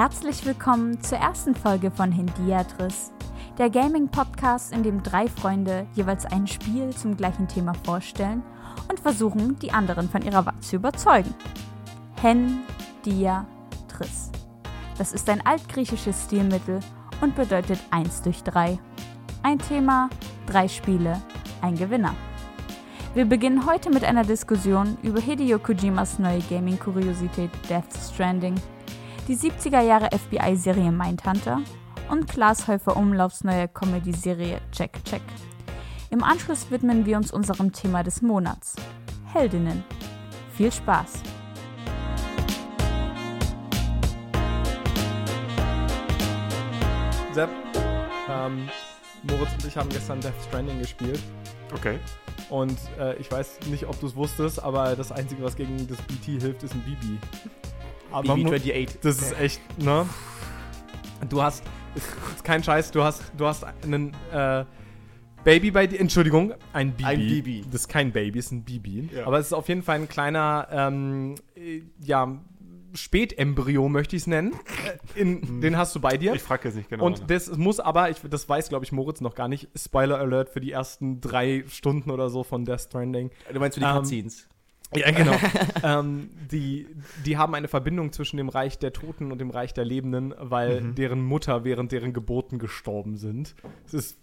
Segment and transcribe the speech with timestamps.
[0.00, 3.12] Herzlich willkommen zur ersten Folge von Hindiatris,
[3.58, 8.42] der Gaming-Podcast, in dem drei Freunde jeweils ein Spiel zum gleichen Thema vorstellen
[8.88, 11.34] und versuchen, die anderen von ihrer Wahl zu überzeugen.
[12.22, 12.60] Hen.
[15.00, 16.78] Das ist ein altgriechisches Stilmittel
[17.22, 18.78] und bedeutet 1 durch 3.
[19.42, 20.10] Ein Thema,
[20.44, 21.22] drei Spiele,
[21.62, 22.14] ein Gewinner.
[23.14, 28.56] Wir beginnen heute mit einer Diskussion über Hideo Kojimas neue Gaming-Kuriosität Death Stranding
[29.26, 31.62] die 70er Jahre FBI-Serie Mindhunter
[32.10, 35.22] und Klaas Häufer Umlaufs neue Comedy-Serie Check Check.
[36.10, 38.76] Im Anschluss widmen wir uns unserem Thema des Monats,
[39.32, 39.82] Heldinnen.
[40.52, 41.22] Viel Spaß!
[47.32, 47.50] Sepp,
[48.28, 48.68] ähm,
[49.22, 51.20] Moritz und ich haben gestern Death Stranding gespielt.
[51.74, 51.98] Okay.
[52.48, 55.98] Und äh, ich weiß nicht, ob du es wusstest, aber das Einzige, was gegen das
[56.02, 57.22] BT hilft, ist ein BB.
[58.10, 58.98] Aber Mo- BB-28.
[59.02, 60.06] Das ist echt, ne?
[61.28, 61.62] Du hast,
[61.94, 64.64] ist, ist kein Scheiß, du hast, du hast einen äh,
[65.44, 67.04] Baby bei dir, Entschuldigung, ein Baby.
[67.04, 67.64] Ein Baby.
[67.70, 69.08] Das ist kein Baby, ist ein Baby.
[69.14, 69.26] Ja.
[69.26, 72.36] Aber es ist auf jeden Fall ein kleiner, ähm, äh, ja,
[72.94, 74.52] Spätembryo möchte ich es nennen.
[75.14, 76.34] Äh, In, den hast du bei dir.
[76.34, 77.04] Ich frage jetzt nicht genau.
[77.04, 80.50] Und das muss aber, ich, das weiß glaube ich Moritz noch gar nicht, Spoiler Alert
[80.50, 83.30] für die ersten drei Stunden oder so von Death Stranding.
[83.52, 84.46] Du meinst für die Ähm, Cutscenes?
[84.92, 85.36] Ja, genau.
[85.84, 86.88] ähm, die,
[87.24, 90.80] die haben eine Verbindung zwischen dem Reich der Toten und dem Reich der Lebenden, weil
[90.80, 90.94] Mhm.
[90.96, 93.54] deren Mutter während deren Geburten gestorben sind.
[93.86, 94.18] Es ist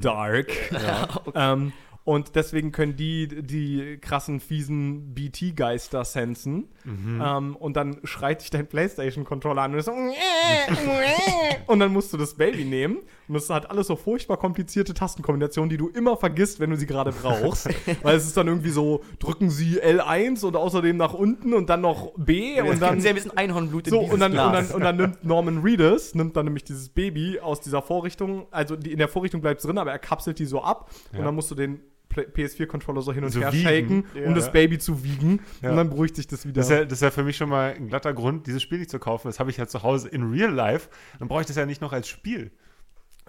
[0.00, 0.48] dark.
[1.26, 1.32] Okay.
[1.34, 1.72] Ähm,
[2.08, 6.70] und deswegen können die die krassen, fiesen BT-Geister sensen.
[6.82, 7.22] Mhm.
[7.22, 9.92] Ähm, und dann schreit dich dein PlayStation-Controller an und so
[11.66, 13.00] und dann musst du das Baby nehmen.
[13.28, 16.86] Und es hat alles so furchtbar komplizierte Tastenkombinationen, die du immer vergisst, wenn du sie
[16.86, 17.68] gerade brauchst.
[18.02, 21.82] Weil es ist dann irgendwie so, drücken sie L1 und außerdem nach unten und dann
[21.82, 23.02] noch B und dann.
[23.02, 26.14] sehr ein bisschen Einhornblut in So, und dann, und, dann, und dann nimmt Norman Reedus,
[26.14, 29.66] nimmt dann nämlich dieses Baby aus dieser Vorrichtung, also die, in der Vorrichtung bleibt es
[29.66, 31.26] drin, aber er kapselt die so ab und Ja.
[31.26, 34.26] dann musst du den PS4-Controller so hin und So her shaken, Ja.
[34.26, 35.70] um das Baby zu wiegen Ja.
[35.70, 36.54] und dann beruhigt sich das wieder.
[36.60, 38.78] das ist, ja, das ist ja für mich schon mal ein glatter Grund, dieses Spiel
[38.78, 39.28] nicht zu kaufen.
[39.28, 40.88] Das habe ich ja zu Hause in Real Life.
[41.18, 42.50] Dann brauche ich das ja nicht noch als Spiel.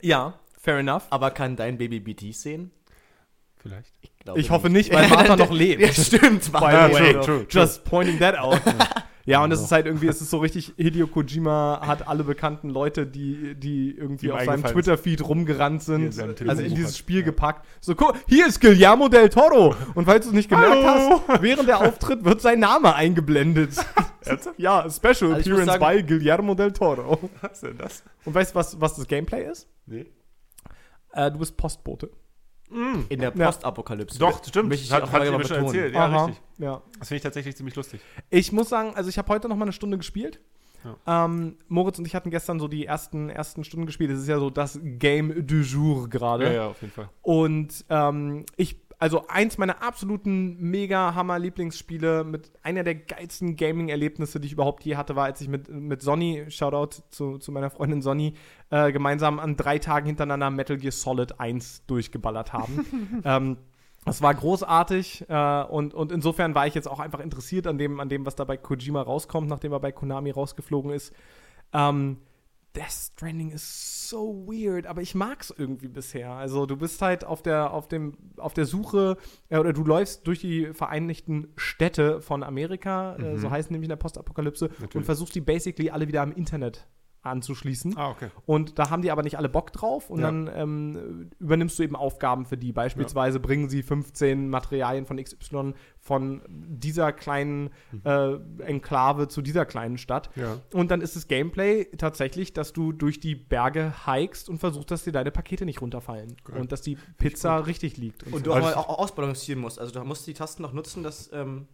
[0.01, 1.03] ja, fair enough.
[1.09, 2.71] Aber kann dein Baby BTs sehen?
[3.61, 3.93] Vielleicht.
[4.23, 5.81] glaube Ich hoffe nicht, weil Martha noch lebt.
[5.81, 6.51] Ja, stimmt.
[6.51, 7.61] By Ja, the way, true, true, true.
[7.61, 8.61] just pointing that out.
[9.29, 12.69] ja, und es ist halt irgendwie, es ist so richtig, Hideo Kojima hat alle bekannten
[12.69, 16.97] Leute, die, die irgendwie Die auf seinem Twitter-Feed rumgerannt in sind, also in dieses.
[16.97, 17.65] Spiel gepackt.
[17.81, 19.75] So, guck, hier ist Guillermo del Toro.
[19.95, 21.21] Und falls du es nicht gemerkt Hallo.
[21.27, 23.71] hast, während der Auftritt wird sein Name eingeblendet.
[24.57, 27.29] Ja, Special Also Appearance sagen- by Guillermo del Toro.
[27.41, 28.03] Was ist denn das?
[28.25, 29.67] Und weißt du, was, was das Gameplay ist?
[29.87, 30.05] Nee.
[31.13, 32.11] Äh, du bist Postbote.
[32.71, 33.45] In der Ja.
[33.47, 34.19] Postapokalypse.
[34.19, 34.69] Doch, stimmt.
[34.69, 35.93] Möchte ich hat, auch hat mal sie mir schon erzählt.
[35.93, 36.25] Ja, Aha.
[36.25, 36.43] richtig.
[36.59, 36.81] Ja.
[36.99, 38.01] Das finde ich tatsächlich ziemlich lustig.
[38.29, 40.39] Ich muss sagen, also ich habe heute noch mal eine Stunde gespielt.
[41.05, 44.11] Ähm, Moritz und ich hatten gestern so die ersten, ersten Stunden gespielt.
[44.11, 46.45] Das ist ja so das Game du jour gerade.
[46.45, 47.09] Ja, ja, auf jeden Fall.
[47.21, 54.41] Und ähm, ich, also eins meiner absoluten mega Hammer Lieblingsspiele mit einer der geilsten Gaming-Erlebnisse,
[54.41, 57.69] die ich überhaupt je hatte, war, als ich mit, mit Sonny, Shoutout zu, zu meiner
[57.69, 58.33] Freundin Sonny,
[58.71, 63.21] äh, gemeinsam an drei Tagen hintereinander Metal Gear Solid 1 durchgeballert haben.
[63.23, 63.57] ähm,
[64.03, 68.01] das war großartig äh, und, und insofern war ich jetzt auch einfach interessiert an dem,
[68.01, 71.13] an dem, was da bei Kojima rauskommt, nachdem er bei Konami rausgeflogen ist.
[71.71, 72.17] Ähm,
[72.79, 76.31] Death Stranding ist so weird, aber ich mag's irgendwie bisher.
[76.31, 79.17] Also du bist halt auf der, auf dem, auf der Suche,
[79.49, 83.89] äh, oder du läufst durch die Vereinigten Städte von Amerika, äh, so heißen nämlich in
[83.89, 85.05] der Postapokalypse, und Natürlich.
[85.05, 86.87] versuchst die basically alle wieder am Internet
[87.21, 87.97] anzuschließen.
[87.97, 88.29] Ah, okay.
[88.45, 90.27] Und da haben die aber nicht alle Bock drauf und Ja.
[90.27, 92.71] dann ähm, übernimmst du eben Aufgaben für die.
[92.71, 97.71] Beispielsweise bringen sie 15 Materialien von XY von dieser kleinen
[98.05, 100.29] äh, Enklave zu dieser kleinen Stadt.
[100.35, 100.59] Ja.
[100.73, 105.03] Und dann ist das Gameplay tatsächlich, dass du durch die Berge hikest und versuchst, dass
[105.03, 106.37] dir deine Pakete nicht runterfallen.
[106.45, 106.59] Geil.
[106.61, 108.23] Und dass die Pizza richtig liegt.
[108.31, 109.77] Und du auch, mal auch ausbalancieren musst.
[109.77, 111.67] Also du musst die Tasten noch nutzen, dass, ähm,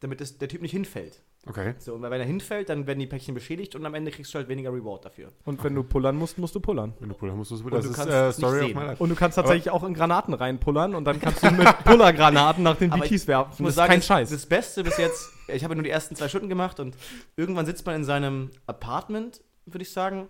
[0.00, 1.22] damit das, der Typ nicht hinfällt.
[1.46, 1.74] Okay.
[1.78, 4.38] So, und wenn er hinfällt, dann werden die Päckchen beschädigt und am Ende kriegst du
[4.38, 5.28] halt weniger Reward dafür.
[5.46, 6.92] Und wenn du pullern musst, musst du pullern.
[7.00, 8.60] Wenn du pullern musst, musst du Und Das du ist kannst äh, es nicht Story
[8.60, 8.76] of sehen.
[8.78, 9.02] my life.
[9.02, 12.76] Und du kannst tatsächlich auch in Granaten reinpullern und dann kannst du mit Pullergranaten nach
[12.76, 13.52] den Aber BTs werfen.
[13.54, 14.30] Ich muss das sagen, ist kein das, Scheiß.
[14.30, 16.94] das Beste bis jetzt, ich habe ja nur die ersten zwei Stunden gemacht und
[17.36, 20.28] irgendwann sitzt man in seinem Apartment, würde ich sagen.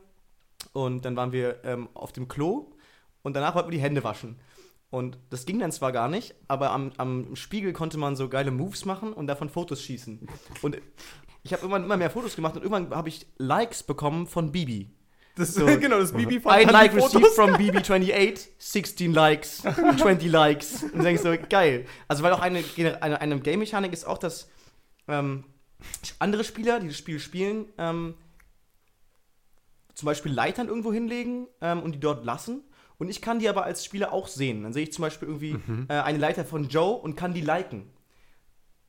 [0.72, 2.70] Und dann waren wir ähm, auf dem Klo
[3.22, 4.38] und danach wollten wir die Hände waschen.
[4.90, 8.50] Und das ging dann zwar gar nicht, aber am, am Spiegel konnte man so geile
[8.50, 10.26] Moves machen und davon Fotos schießen.
[10.62, 10.78] Und
[11.42, 14.90] ich habe irgendwann immer mehr Fotos gemacht und irgendwann habe ich Likes bekommen von Bibi.
[15.36, 15.64] Das, So.
[15.80, 20.82] genau, das Bibi von Ein Like received from BB28, 16 Likes, 20 Likes.
[20.82, 21.86] Und dann denkst du so, geil.
[22.08, 22.62] Also, weil auch eine,
[23.00, 24.48] eine, eine Game-Mechanik ist auch, dass
[25.08, 25.44] ähm,
[26.18, 28.14] andere Spieler, die das Spiel spielen, ähm,
[29.94, 32.62] zum Beispiel Leitern irgendwo hinlegen ähm, und die dort lassen.
[33.00, 34.62] Und ich kann die aber als Spieler auch sehen.
[34.62, 35.56] Dann sehe ich zum Beispiel irgendwie
[35.88, 37.84] äh, eine Leiter von Joe und kann die liken.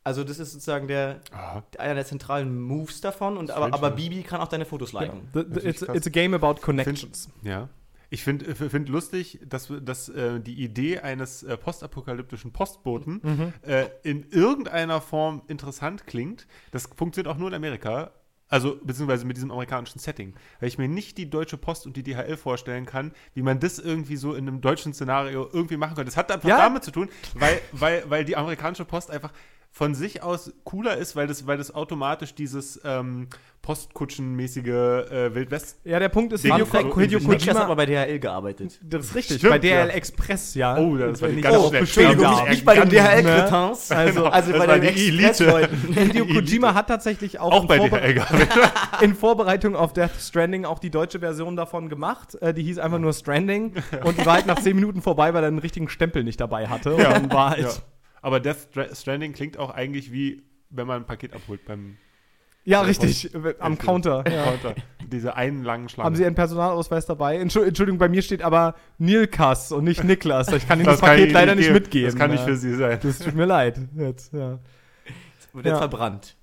[0.04, 1.64] Also das ist sozusagen der, Aha.
[1.78, 3.38] einer der zentralen Moves davon.
[3.38, 3.96] Und aber, aber ja.
[3.96, 5.30] Bibi kann auch deine Fotos liken.
[5.34, 7.30] The, the, Natürlich it's, it's a game about connections.
[7.42, 7.70] Ja.
[8.10, 13.54] Ich finde find lustig, dass, dass äh, die Idee eines äh, postapokalyptischen Postboten Mhm.
[13.62, 16.46] äh, in irgendeiner Form interessant klingt.
[16.72, 18.12] Das funktioniert auch nur in Amerika.
[18.52, 20.36] Also, beziehungsweise mit diesem amerikanischen Setting.
[20.60, 23.80] Weil ich mir nicht die Deutsche Post und die DHL vorstellen kann, wie man das
[23.80, 26.10] irgendwie so in einem deutschen Szenario irgendwie machen könnte.
[26.12, 26.58] Das hat einfach Ja.
[26.58, 29.32] damit zu tun, weil, weil, weil die amerikanische Post einfach
[29.74, 33.28] von sich aus cooler ist, weil das, weil das automatisch dieses ähm,
[33.62, 37.76] Postkutschenmäßige äh, Wildwest Ja, der Punkt ist, Hideo, so Ko- Hideo Niklas hat Kojima, aber
[37.78, 38.80] bei DHL gearbeitet.
[38.84, 39.86] das ist richtig, Stimmt, bei DHL ja.
[39.88, 40.78] Express, ja.
[40.78, 43.24] Oh, das war die Wenn ganz ich- schlechte Entschuldigung, nicht- nicht bei den ganz, ne?
[43.24, 43.92] DHL-Cretins.
[43.92, 45.28] Also, Also bei den die Elite.
[45.30, 45.78] Express-Leuten.
[45.94, 48.50] Hideo Die Kojima hat tatsächlich auch, Auch in, bei Vorbe DHL gearbeitet.
[49.02, 52.36] in Vorbereitung auf Death Stranding auch die deutsche Version davon gemacht.
[52.42, 55.44] Äh, die hieß einfach nur Stranding und die war halt nach 10 Minuten vorbei, weil
[55.44, 56.96] er einen richtigen Stempel nicht dabei hatte.
[56.96, 57.70] Und dann war halt, Ja.
[58.22, 61.98] Ja, Aber Death Stra- Stranding klingt auch eigentlich wie, wenn man ein Paket abholt beim
[62.66, 64.24] richtig, äh, am Counter.
[64.30, 64.44] Ja.
[64.44, 64.76] Counter.
[65.12, 66.06] Diese einen langen Schlange.
[66.06, 67.42] Haben Sie Ihren Personalausweis dabei?
[67.42, 70.52] Entschu- Entschuldigung, bei mir steht aber Nilkas und nicht Niklas.
[70.54, 71.74] Ich kann Ihnen das, kann Paket leider nicht geben.
[71.74, 72.06] mitgeben.
[72.06, 72.46] Das kann nicht Ja.
[72.46, 73.00] für Sie sein.
[73.02, 73.80] Das tut mir leid.
[73.98, 74.60] Jetzt, ja.
[75.54, 75.78] Wird jetzt Ja.
[75.80, 76.36] verbrannt.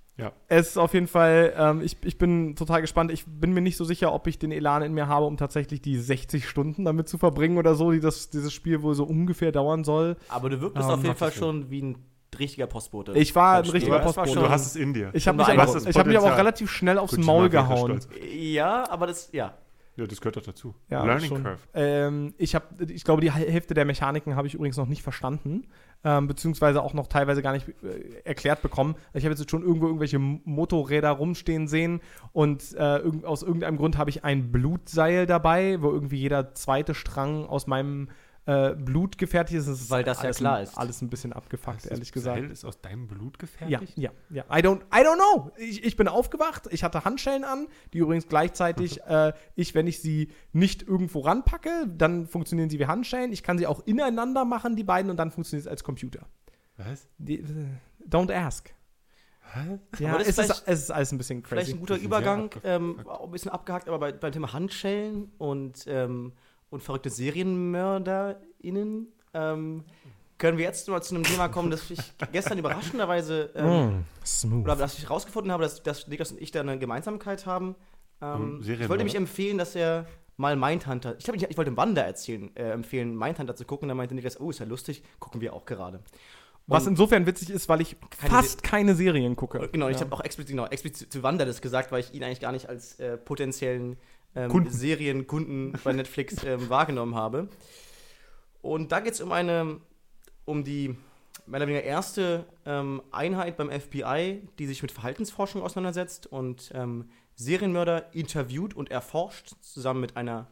[0.48, 3.12] Es ist auf jeden Fall, ähm, ich, ich bin total gespannt.
[3.12, 5.80] Ich bin mir nicht so sicher, ob ich den Elan in mir habe, um tatsächlich
[5.80, 9.52] die 60 Stunden damit zu verbringen oder so, die das, dieses Spiel wohl so ungefähr
[9.52, 10.16] dauern soll.
[10.28, 11.98] Aber du wirkst Ähm, auf jeden Fall schon wie ein
[12.38, 13.12] richtiger Postbote.
[13.12, 14.34] Ich war ein richtiger Postbote.
[14.34, 15.10] Du hast es in dir.
[15.12, 15.88] Ich habe mich, aber- beeindruckend.
[15.88, 18.00] ich hab mich aber auch relativ schnell aufs Maul gehauen.
[18.32, 19.54] Ja, aber das, ja.
[19.98, 20.76] Ja, das gehört doch dazu.
[20.90, 21.42] Ja, Learning schon.
[21.42, 21.58] Curve.
[21.74, 25.66] Ähm, ich, hab, ich glaube, die Hälfte der Mechaniken habe ich übrigens noch nicht verstanden,
[26.04, 28.94] ähm, beziehungsweise auch noch teilweise gar nicht äh, erklärt bekommen.
[29.12, 32.00] Ich habe jetzt schon irgendwo irgendwelche Motorräder rumstehen sehen
[32.32, 36.94] und äh, irgend, aus irgendeinem Grund habe ich ein Blutseil dabei, wo irgendwie jeder zweite
[36.94, 38.08] Strang aus meinem
[38.48, 39.68] äh, Blut gefertigt ist.
[39.68, 40.78] Das ist Weil das ja alles klar ein, ist.
[40.78, 42.40] Alles ein bisschen abgefuckt, Das ehrlich gesagt.
[42.40, 43.98] Seil ist aus deinem Blut Ja, gefertigt?
[43.98, 44.44] ja, ja.
[44.44, 45.50] I don't, I don't know.
[45.58, 50.00] Ich, ich bin aufgewacht, ich hatte Handschellen an, die übrigens gleichzeitig, äh, ich, wenn ich
[50.00, 53.32] sie nicht irgendwo ranpacke, dann funktionieren sie wie Handschellen.
[53.32, 56.26] Ich kann sie auch ineinander machen, die beiden, und dann funktioniert es als Computer.
[56.78, 57.06] Was?
[57.18, 57.44] Die,
[58.08, 58.72] don't ask.
[59.54, 60.00] Was?
[60.00, 61.76] Ja, es ist vielleicht- es ist alles ein bisschen Vielleicht crazy.
[61.76, 66.32] ein guter Übergang, ähm, auch ein bisschen abgehakt, aber bei, beim Thema Handschellen und, ähm,
[66.70, 69.84] und verrückte SerienmörderInnen ähm,
[70.38, 71.98] können wir jetzt mal zu einem Thema kommen, das ich
[72.32, 74.64] gestern überraschenderweise ähm, Mm, smooth.
[74.64, 77.74] oder dass ich rausgefunden habe, dass, dass Niklas und ich da eine Gemeinsamkeit haben.
[78.22, 80.06] Ähm, Ähm, ich wollte mich empfehlen, dass er
[80.36, 83.88] mal Mindhunter, ich, glaub, ich, ich wollte Wanda erzählen, äh, empfehlen, Mindhunter zu gucken.
[83.88, 86.00] Da meinte Niklas, oh, ist ja lustig, gucken wir auch gerade.
[86.68, 89.68] Was Und- insofern witzig ist, weil ich Keine fast keine Serien gucke.
[89.72, 90.02] Genau, ich ja.
[90.04, 92.68] habe auch explizit, genau, explizit zu Wanda das gesagt, weil ich ihn eigentlich gar nicht
[92.68, 93.96] als äh, potenziellen
[94.38, 94.70] ähm, Kunden.
[94.70, 97.48] Serienkunden bei Netflix ähm, wahrgenommen habe.
[98.62, 99.80] Und da geht es um eine,
[100.44, 100.96] um die
[101.46, 107.10] mehr oder weniger erste ähm, Einheit beim FBI, die sich mit Verhaltensforschung auseinandersetzt und ähm,
[107.34, 110.48] Serienmörder interviewt und erforscht, zusammen mit einer,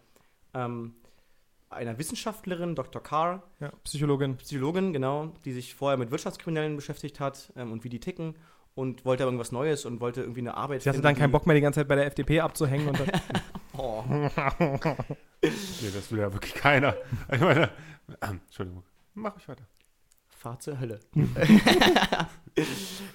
[0.55, 0.94] ähm,
[1.69, 3.02] einer Wissenschaftlerin, Dr.
[3.02, 4.36] Carr, ja, Psychologin.
[4.36, 8.36] Psychologin, genau, die sich vorher mit Wirtschaftskriminellen beschäftigt hat ähm, und wie die ticken
[8.76, 11.32] und wollte aber irgendwas Neues und wollte irgendwie eine Arbeit Sie hatte finden, dann keinen
[11.32, 12.88] Bock mehr, die ganze Zeit bei der FDP abzuhängen.
[12.88, 13.08] Und dann,
[13.78, 14.04] Oh.
[15.42, 16.96] Nee, das will ja wirklich keiner.
[17.32, 17.70] Ich meine,
[18.22, 18.82] ähm, Entschuldigung.
[19.14, 19.64] Mach ich weiter.
[20.28, 21.00] Fahr zur Hölle.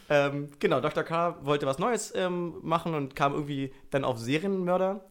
[0.10, 1.04] ähm, genau, Dr.
[1.04, 1.38] K.
[1.46, 5.06] wollte was Neues ähm, machen und kam irgendwie dann auf Serienmörder.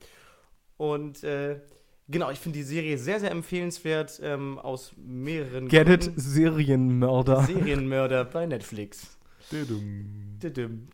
[0.76, 1.60] Und äh,
[2.08, 6.02] genau, ich finde die Serie sehr, sehr empfehlenswert ähm, aus mehreren get it?
[6.02, 6.20] Gründen.
[6.20, 7.42] Serienmörder.
[7.42, 9.18] Serienmörder bei Netflix.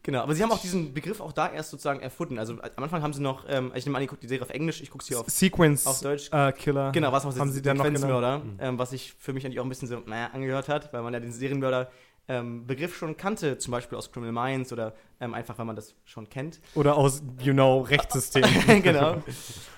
[0.02, 2.38] Genau, aber sie haben auch diesen Begriff auch da erst sozusagen erfunden.
[2.38, 4.50] Also am Anfang haben sie noch, ähm, ich nehme an, ich gucke die Serie auf
[4.50, 6.30] Englisch, ich gucke sie auf, Sequence auf Deutsch.
[6.32, 6.90] äh, Killer.
[6.92, 7.98] Genau, was haben sie dann noch genannt?
[8.00, 11.02] Sequenzmörder, ähm, was sich für mich eigentlich auch ein bisschen so, naja, angehört hat, weil
[11.02, 11.90] man ja den Serienmörder
[12.28, 15.94] ähm, Begriff schon kannte, zum Beispiel aus Criminal Minds oder ähm, einfach, weil man das
[16.04, 16.60] schon kennt.
[16.74, 18.42] Oder aus, you know, Rechtssystem.
[18.82, 19.22] genau.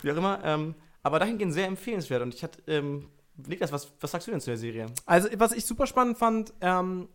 [0.03, 0.41] Wie auch immer.
[0.45, 3.09] Ähm, aber dahingehend sehr empfehlenswert und ich hatte, ähm,
[3.47, 4.87] Niklas, was, was sagst du denn zu der Serie?
[5.07, 7.09] Also, was ich super spannend fand, ähm,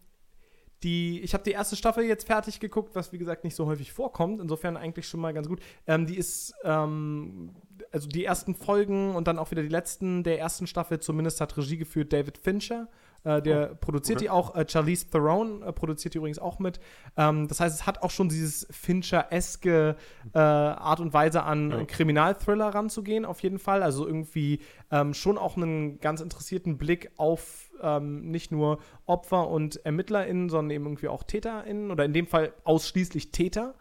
[0.83, 3.91] die, ich habe die erste Staffel jetzt fertig geguckt, was wie gesagt nicht so häufig
[3.91, 4.41] vorkommt.
[4.41, 5.61] Insofern eigentlich schon mal ganz gut.
[5.87, 7.51] Ähm, die ist, ähm,
[7.91, 11.57] also die ersten Folgen und dann auch wieder die letzten der ersten Staffel zumindest hat
[11.57, 12.87] Regie geführt David Fincher.
[13.23, 14.25] Äh, der Oh, produziert okay.
[14.25, 14.55] die auch.
[14.55, 16.79] Äh, Charlize Theron äh, produziert die übrigens auch mit.
[17.17, 19.95] Ähm, das heißt, es hat auch schon dieses Fincher-eske
[20.33, 21.85] äh, Art und Weise an Ja.
[21.85, 23.83] Kriminalthriller ranzugehen, auf jeden Fall.
[23.83, 24.59] Also irgendwie
[24.91, 30.71] ähm, schon auch einen ganz interessierten Blick auf ähm, nicht nur Opfer und ErmittlerInnen, sondern
[30.71, 33.75] eben irgendwie auch TäterInnen oder in dem Fall ausschließlich Täter.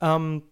[0.00, 0.42] Ähm,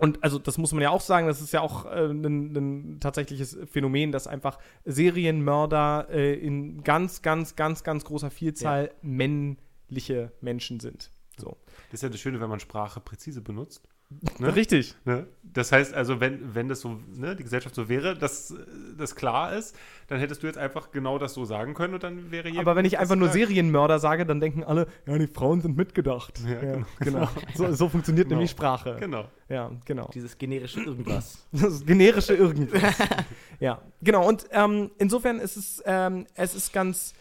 [0.00, 3.00] und also das muss man ja auch sagen, das ist ja auch äh, ein, ein
[3.00, 10.80] tatsächliches Phänomen, dass einfach Serienmörder äh, in ganz, ganz, ganz, ganz großer Vielzahl männliche Menschen
[10.80, 11.10] sind.
[11.36, 11.56] So.
[11.90, 13.88] Das ist ja das Schöne, wenn man Sprache präzise benutzt.
[14.38, 14.54] Ne?
[14.56, 14.94] Richtig.
[15.04, 15.26] Ne?
[15.52, 18.54] Das heißt also, wenn, wenn das so, ne, die Gesellschaft so wäre, dass
[18.96, 19.74] das klar ist,
[20.06, 22.76] dann hättest du jetzt einfach genau das so sagen können und dann wäre jedem Aber
[22.76, 23.30] wenn ich einfach nur.
[23.30, 26.40] Serienmörder sage, dann denken alle, ja, die Frauen sind mitgedacht.
[26.44, 26.86] Ja, Ja, genau.
[27.00, 27.28] genau.
[27.54, 28.38] So, so funktioniert Genau.
[28.38, 28.96] nämlich Sprache.
[29.00, 29.24] Genau.
[29.48, 30.08] Ja, genau.
[30.14, 31.46] Dieses generische Irgendwas.
[31.52, 32.80] Das generische irgendwas.
[33.58, 34.28] ja, genau.
[34.28, 37.12] Und ähm, insofern ist es, ähm, es ist ganz,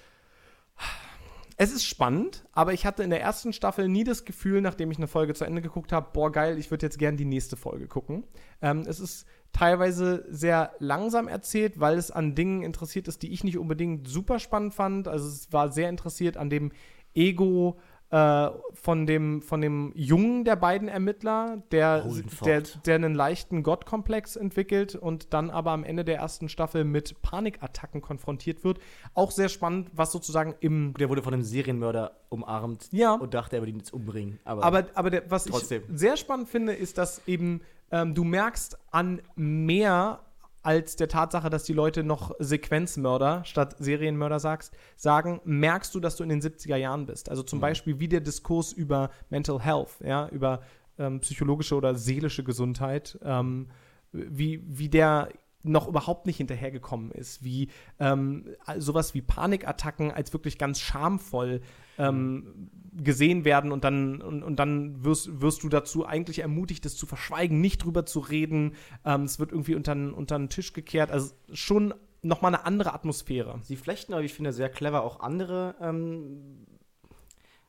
[1.62, 4.98] es ist spannend, aber ich hatte in der ersten Staffel nie das Gefühl, nachdem ich
[4.98, 7.88] eine Folge zu Ende geguckt habe, boah, geil, ich würde jetzt gern die nächste Folge
[7.88, 8.24] gucken.
[8.62, 13.44] Ähm, es ist teilweise sehr langsam erzählt, weil es an Dingen interessiert ist, die ich
[13.44, 15.10] nicht unbedingt super spannend fand.
[15.10, 16.72] Also es war sehr interessiert an dem
[17.14, 17.78] Ego
[18.12, 22.04] äh, von, dem, von dem Jungen der beiden Ermittler, der,
[22.44, 27.22] der, der einen leichten Gottkomplex entwickelt und dann aber am Ende der ersten Staffel mit
[27.22, 28.80] Panikattacken konfrontiert wird.
[29.14, 33.14] Auch sehr spannend, was sozusagen im Der wurde von einem Serienmörder umarmt Ja.
[33.14, 34.40] und dachte, er würde ihn jetzt umbringen.
[34.44, 35.84] Aber, Aber, aber der, was Trotzdem.
[35.92, 37.62] ich sehr spannend finde, ist, dass eben
[37.92, 40.20] ähm, du merkst an mehr
[40.70, 46.16] als der Tatsache, dass die Leute noch Sequenzmörder statt Serienmörder sagst, sagen, merkst du, dass
[46.16, 47.28] du in den 70er Jahren bist.
[47.28, 50.62] Also zum Beispiel wie der Diskurs über Mental Health, ja, über
[51.00, 53.70] ähm, psychologische oder seelische Gesundheit, ähm,
[54.12, 55.30] wie, wie der
[55.64, 58.46] noch überhaupt nicht hinterhergekommen ist, wie ähm,
[58.78, 61.62] sowas wie Panikattacken als wirklich ganz schamvoll
[62.00, 66.96] ähm, gesehen werden und dann, und, und dann wirst, wirst du dazu eigentlich ermutigt, das
[66.98, 68.74] zu verschweigen, nicht drüber zu reden.
[69.06, 71.12] Ähm, es wird irgendwie unter, den- unter den Tisch gekehrt.
[71.12, 73.60] Also schon nochmal eine andere Atmosphäre.
[73.64, 76.66] sie flechten aber, ich finde, sehr clever auch andere, ähm,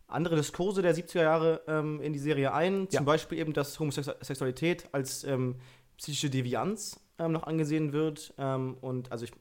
[0.08, 2.88] andere Diskurse der 70er Jahre ähm, in die Serie ein.
[2.88, 3.02] Zum Ja.
[3.02, 5.56] Beispiel eben, dass Homosexualität als ähm,
[5.98, 8.34] psychische Devianz ähm, noch angesehen wird.
[8.38, 9.32] Ähm, und also ich,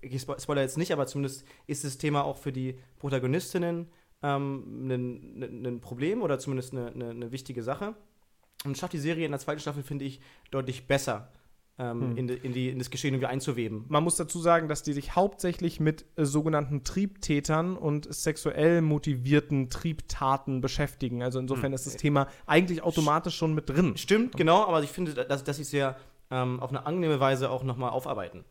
[0.00, 3.86] ich spo- spoiler jetzt nicht, aber zumindest ist das Thema auch für die Protagonistinnen
[4.24, 7.94] ähm, ein, ein, Problem oder zumindest eine, eine, eine wichtige Sache.
[8.64, 11.28] Und schafft die Serie in der zweiten Staffel, finde ich, deutlich besser
[11.76, 12.16] ähm, Hm.
[12.16, 13.84] in, in, die, in das Geschehen irgendwie einzuweben.
[13.88, 19.70] Man muss dazu sagen, dass die sich hauptsächlich mit äh, sogenannten Triebtätern und sexuell motivierten
[19.70, 21.22] Triebtaten beschäftigen.
[21.22, 23.96] Also insofern ist das Thema eigentlich automatisch schon mit drin.
[23.96, 25.96] Stimmt, genau, aber ich finde, dass, dass sie es ja
[26.30, 28.44] ähm, auf eine angenehme Weise auch nochmal aufarbeiten.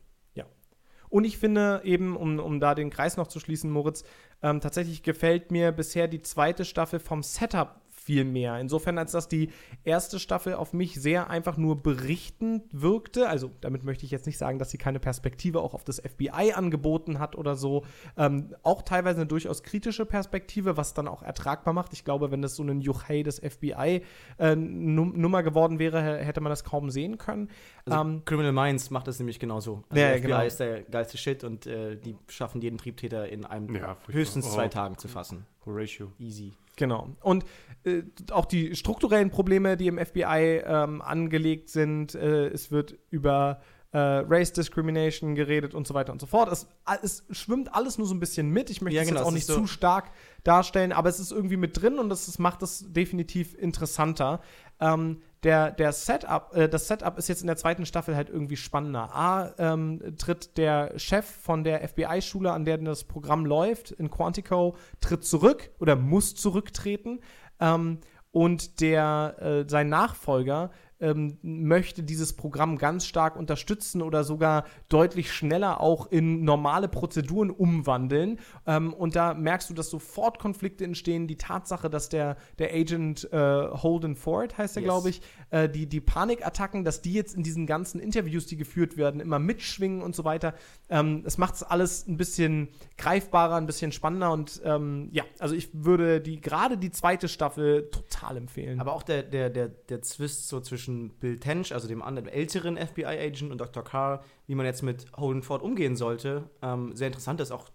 [1.14, 4.02] Und ich finde eben, um, um da den Kreis noch zu schließen, Moritz,
[4.44, 8.58] ähm, tatsächlich gefällt mir bisher die zweite Staffel vom Setup viel mehr.
[8.60, 9.50] Insofern, als dass die
[9.82, 13.28] erste Staffel auf mich sehr einfach nur berichtend wirkte.
[13.28, 16.52] Also damit möchte ich jetzt nicht sagen, dass sie keine Perspektive auch auf das FBI
[16.54, 17.84] angeboten hat oder so.
[18.16, 21.92] Ähm, auch teilweise eine durchaus kritische Perspektive, was dann auch ertragbar macht.
[21.94, 24.02] Ich glaube, wenn das so ein Juchei des FBI
[24.38, 27.48] äh, Num Nummer geworden wäre, hätte man das kaum sehen können.
[27.86, 29.82] Also Ähm, Criminal Minds macht das nämlich genauso.
[29.88, 30.42] Also Ja, FBI genau.
[30.42, 34.66] ist der geilste Shit und äh, die schaffen jeden Triebtäter in einem Ja, höchstens zwei
[34.66, 34.68] Oh.
[34.68, 35.46] Tagen zu fassen.
[35.66, 36.12] Horatio.
[36.18, 36.52] Easy.
[36.76, 37.16] Genau.
[37.22, 37.44] Und
[37.84, 43.60] äh, auch die strukturellen Probleme, die im FBI ähm, angelegt sind, äh, es wird über
[43.94, 43.98] äh,
[44.28, 46.50] Race Discrimination geredet und so weiter und so fort.
[46.50, 46.66] Es,
[47.02, 48.68] es schwimmt alles nur so ein bisschen mit.
[48.68, 50.10] Ich möchte Ja, es genau, jetzt auch nicht so- zu stark
[50.42, 54.40] darstellen, aber es ist irgendwie mit drin und das ist, macht es definitiv interessanter.
[54.80, 58.56] Ähm, der, der Setup, äh, das Setup ist jetzt in der zweiten Staffel halt irgendwie
[58.56, 59.14] spannender.
[59.14, 64.74] A, ähm, tritt der Chef von der FBI-Schule, an der das Programm läuft, in Quantico,
[65.00, 67.20] tritt zurück oder muss zurücktreten.
[67.60, 68.00] Ähm,
[68.32, 75.32] und der, äh, sein Nachfolger ähm, möchte dieses Programm ganz stark unterstützen oder sogar deutlich
[75.32, 78.38] schneller auch in normale Prozeduren umwandeln.
[78.66, 81.26] Ähm, und da merkst du, dass sofort Konflikte entstehen.
[81.26, 84.88] Die Tatsache, dass der, der Agent äh, Holden Ford, heißt er, Yes.
[84.88, 85.20] glaube ich,
[85.50, 89.38] äh, die, die Panikattacken, dass die jetzt in diesen ganzen Interviews, die geführt werden, immer
[89.38, 90.54] mitschwingen und so weiter.
[90.88, 95.70] Ähm, macht es alles ein bisschen greifbarer, ein bisschen spannender und ähm, ja, also ich
[95.72, 98.80] würde die gerade die zweite Staffel total empfehlen.
[98.80, 100.83] Aber auch der, der, der, der Zwist so zwischen
[101.20, 103.84] Bill Tench, also dem anderen älteren FBI-Agent, und Dr.
[103.84, 107.70] Carr, wie man jetzt mit Holden Ford umgehen sollte, ähm, sehr interessant ist, auch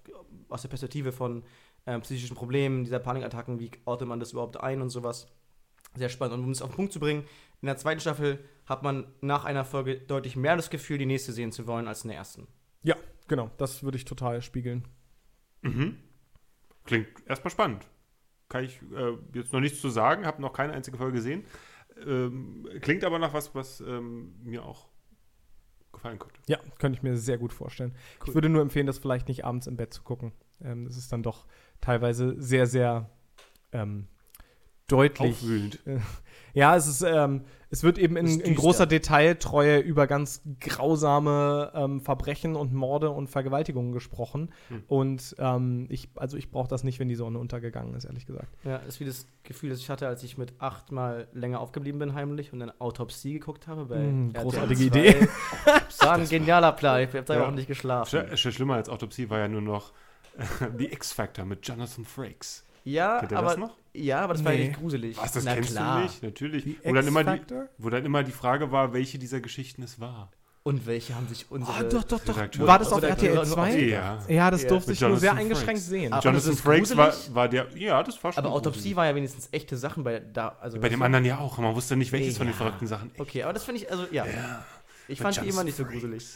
[0.50, 1.44] aus der Perspektive von
[1.86, 5.28] ähm, psychischen Problemen, dieser Panikattacken, wie ordnet man das überhaupt ein und sowas.
[5.96, 6.38] Sehr spannend.
[6.38, 7.24] Und um es auf den Punkt zu bringen,
[7.62, 11.34] in der zweiten Staffel hat man nach einer Folge deutlich mehr das Gefühl, die nächste
[11.34, 12.48] sehen zu wollen, als in der ersten.
[12.84, 12.96] ja,
[13.28, 14.88] genau, das würde ich total spiegeln.
[15.62, 15.98] Mhm.
[16.86, 17.86] klingt erstmal spannend.
[18.48, 21.44] Kann ich äh, jetzt noch nichts zu sagen, habe noch keine einzige Folge gesehen.
[22.06, 24.90] Ähm, klingt aber nach was, was ähm, mir auch
[25.92, 26.40] gefallen könnte.
[26.48, 27.96] Ja, könnte ich mir sehr gut vorstellen.
[28.26, 30.32] Ich würde nur empfehlen, das vielleicht nicht abends im Bett zu gucken.
[30.62, 31.46] Ähm, das ist dann doch
[31.82, 33.10] teilweise sehr, sehr
[33.72, 34.08] ähm,
[34.92, 35.32] deutlich.
[35.32, 35.80] Aufwühlend.
[36.56, 42.02] Ja, es ist, ähm, es wird eben in, in großer Detailtreue über ganz grausame ähm,
[42.02, 44.52] Verbrechen und Morde und Vergewaltigungen gesprochen.
[44.70, 44.84] Hm.
[44.88, 48.48] Und ähm, ich, also ich brauche das nicht, wenn die Sonne untergegangen ist, ehrlich gesagt.
[48.64, 52.00] Ja, ist wie das Gefühl, das ich hatte, als ich mit acht Mal länger aufgeblieben
[52.00, 54.86] bin heimlich und dann Autopsie geguckt habe bei Mm, RTL großartige 2.
[54.86, 55.28] Idee.
[55.66, 57.02] Das war ein genialer Plan.
[57.04, 57.48] Ich habe da Ja.
[57.48, 58.26] auch nicht geschlafen.
[58.36, 59.94] Sch sch schlimmer als Autopsie war ja nur noch
[60.78, 62.66] The X-Factor mit Jonathan Frakes.
[62.84, 63.78] Ja, Kennt ihr aber, das noch?
[63.94, 65.18] Ja, aber das war ja nicht gruselig.
[65.18, 65.98] Was, das Na kennst klar.
[65.98, 66.24] du nicht?
[66.24, 66.64] Natürlich.
[66.64, 67.70] Die Wo dann, immer die, X-Factor?
[67.78, 70.32] wo dann immer die Frage war, welche dieser Geschichten es war.
[70.64, 71.78] Und welche haben sich unsere...
[71.78, 72.36] Ah, doch, doch, doch.
[72.36, 72.68] Redakteur.
[72.68, 73.80] War das auf RTL oder- 2?
[73.80, 74.20] Ja.
[74.28, 74.70] Ja, das Ja.
[74.70, 75.86] durfte ich nur sehr Jonathan eingeschränkt Frakes.
[75.88, 76.14] sehen.
[76.14, 77.68] Aber Jonathan Frakes war, war der.
[77.76, 78.44] Ja, das war schon.
[78.44, 78.68] Aber gruselig.
[78.68, 80.58] Autopsie war ja wenigstens echte Sachen bei da.
[80.60, 81.58] Also Bei dem anderen ja auch.
[81.58, 82.58] Man wusste nicht, welches von den Ja.
[82.58, 83.10] verrückten Sachen.
[83.18, 84.26] Okay, aber das finde ich, also ja.
[85.08, 86.02] Ich fand die immer nicht so Frakes.
[86.02, 86.28] gruselig.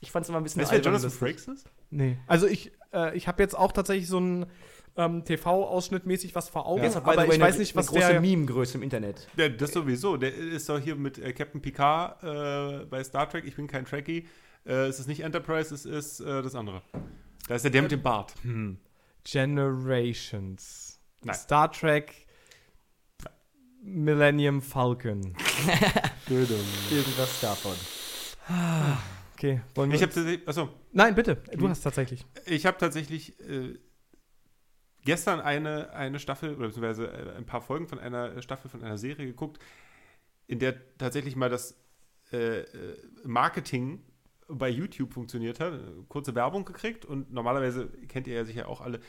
[0.00, 1.10] Ich fand es immer ein bisschen Weißt du, wer Jonathan.
[1.10, 1.66] Frakes ist?
[1.90, 2.18] Nee.
[2.26, 4.46] Also ich, äh, ich habe jetzt auch tatsächlich so einen
[4.96, 8.12] ähm, TV-Ausschnitt mäßig was vor Augen, by aber way, ich weiß nicht, was eine große
[8.12, 8.20] der...
[8.20, 9.26] Meme-Größe im Internet.
[9.36, 10.16] Der, das sowieso.
[10.16, 13.44] Der ist doch hier mit äh, Captain Picard äh, bei Star Trek.
[13.46, 14.26] Ich bin kein Trekkie.
[14.66, 16.82] Äh, es ist nicht Enterprise, es ist äh, das andere.
[17.48, 18.34] Da ist der, der mit dem Bart.
[18.42, 18.78] Hm.
[19.24, 21.00] Generations.
[21.22, 21.34] Nein.
[21.36, 22.26] Star Trek
[23.82, 25.34] Millennium Falcon.
[26.28, 27.74] Irgendwas davon.
[29.34, 30.48] Okay, wollen wir Ich habe tatsächlich.
[30.48, 30.68] Achso.
[30.92, 31.36] Nein, bitte.
[31.52, 31.70] Du Hm.
[31.70, 32.24] hast tatsächlich.
[32.46, 33.78] Ich habe tatsächlich äh,
[35.04, 38.98] gestern eine, eine Staffel, oder beziehungsweise äh, ein paar Folgen von einer Staffel von einer
[38.98, 39.58] Serie geguckt,
[40.46, 41.76] in der tatsächlich mal das
[42.32, 44.02] äh, äh, Marketing
[44.48, 45.74] bei YouTube funktioniert hat.
[46.08, 49.00] Kurze Werbung gekriegt und normalerweise kennt ihr ja sicher auch alle,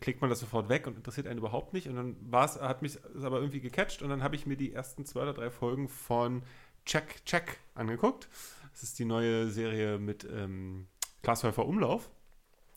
[0.00, 1.88] klickt man das sofort weg und interessiert einen überhaupt nicht.
[1.88, 4.72] Und dann war's, hat mich es aber irgendwie gecatcht und dann habe ich mir die
[4.72, 6.42] ersten zwei oder drei Folgen von
[6.84, 8.28] Check Check angeguckt.
[8.72, 10.86] Das ist die neue Serie mit ähm,
[11.22, 12.10] Klaas Häufer Umlauf.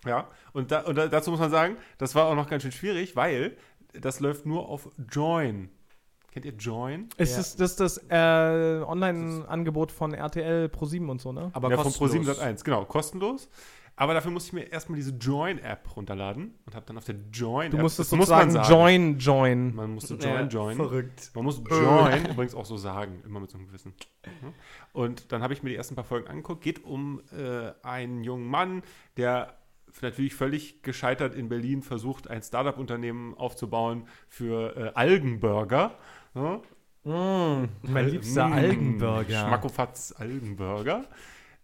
[0.06, 2.72] Ja, und, da, und da, dazu muss man sagen, das war auch noch ganz schön
[2.72, 3.58] schwierig, weil
[3.94, 5.70] das läuft nur auf Join.
[6.32, 7.10] Kennt ihr Join?
[7.18, 7.38] Ist Ja.
[7.38, 11.50] das das, das äh, Online-Angebot von RTL Pro 7 und so, ne?
[11.54, 12.40] Aber ja, von kostenlos.
[12.40, 13.50] Pro7 Sat1, genau, kostenlos.
[13.96, 17.72] Aber dafür musste ich mir erstmal diese Join-App runterladen und habe dann auf der Join-App.
[17.72, 19.18] Du musstest das muss man sozusagen sagen.
[19.18, 19.76] join, join.
[19.76, 20.76] Man musste Ja, Join, Join.
[20.78, 21.32] Verrückt.
[21.34, 23.94] Man muss Join übrigens auch so sagen, immer mit so einem Gewissen.
[24.26, 24.32] Ja.
[24.94, 26.62] Und dann habe ich mir die ersten paar Folgen angeguckt.
[26.62, 28.84] Geht um äh, einen jungen Mann,
[29.18, 29.58] der
[30.02, 35.98] natürlich völlig gescheitert in Berlin versucht, ein Startup-Unternehmen aufzubauen für äh, Algenburger.
[36.36, 36.62] Ja.
[37.82, 39.40] mein Äh, liebster mm, Algenburger.
[39.48, 41.06] Schmackofatz Algenburger.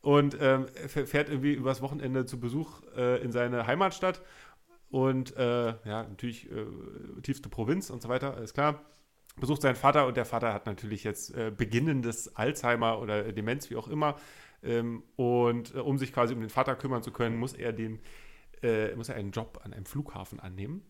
[0.01, 4.21] Und ähm, fährt irgendwie übers Wochenende zu Besuch äh, in seine Heimatstadt.
[4.89, 6.65] Und äh, ja, natürlich äh,
[7.23, 8.81] tiefste Provinz und so weiter, alles klar.
[9.37, 13.75] Besucht seinen Vater und der Vater hat natürlich jetzt äh, beginnendes Alzheimer oder Demenz, wie
[13.75, 14.15] auch immer.
[14.65, 17.99] Ähm, und äh, um sich quasi um den Vater kümmern zu können, muss er den,
[18.61, 20.81] äh, muss er einen Job an einem Flughafen annehmen.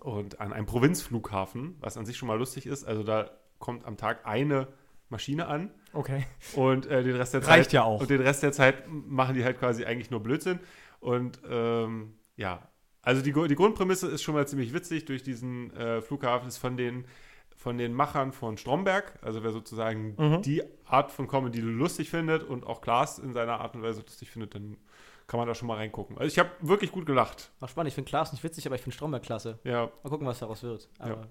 [0.00, 2.84] Und an einem Provinzflughafen, was an sich schon mal lustig ist.
[2.84, 4.68] Also da kommt am Tag eine
[5.08, 6.26] Maschine an Okay.
[6.54, 8.00] und äh, den Rest der Reicht Zeit ja auch.
[8.00, 10.58] Und den Rest der Zeit machen die halt quasi eigentlich nur Blödsinn.
[11.00, 12.68] Und ähm, ja,
[13.02, 15.04] also die, die Grundprämisse ist schon mal ziemlich witzig.
[15.04, 17.06] Durch diesen äh, Flughafen ist von den
[17.66, 20.42] von den Machern von Stromberg, also wer sozusagen Mhm.
[20.42, 24.30] die Art von Comedy lustig findet und auch Klaas in seiner Art und Weise lustig
[24.30, 24.76] findet, dann
[25.26, 26.16] kann man da schon mal reingucken.
[26.16, 27.50] Also ich habe wirklich gut gelacht.
[27.58, 27.88] War spannend.
[27.88, 29.58] Ich finde Klaas nicht witzig, aber ich finde Stromberg klasse.
[29.64, 30.88] Ja, Mal gucken, was daraus wird.
[31.00, 31.26] Aber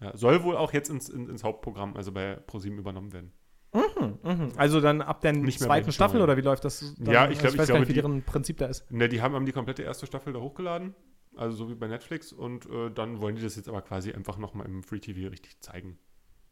[0.00, 3.32] ja, soll wohl auch jetzt ins, in, ins Hauptprogramm, also bei ProSieben übernommen werden.
[3.74, 4.52] Mhm.
[4.56, 6.94] Also dann ab der Nicht zweiten Staffel oder wie läuft das?
[6.98, 7.12] Dann?
[7.12, 8.88] Ja, ich glaub, ich ich weiß gar glaube, nicht, wie deren Prinzip da ist.
[8.92, 10.94] Ne, die haben, haben die komplette erste Staffel da hochgeladen,
[11.36, 14.38] also so wie bei Netflix, und äh, dann wollen die das jetzt aber quasi einfach
[14.38, 15.98] nochmal im Free TV richtig zeigen.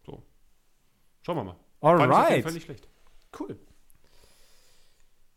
[0.05, 0.23] So.
[1.23, 1.53] Schauen wir mal.
[1.53, 2.43] Fand ich auf jeden Alright.
[2.45, 2.89] Fall nicht schlecht.
[3.39, 3.59] Cool.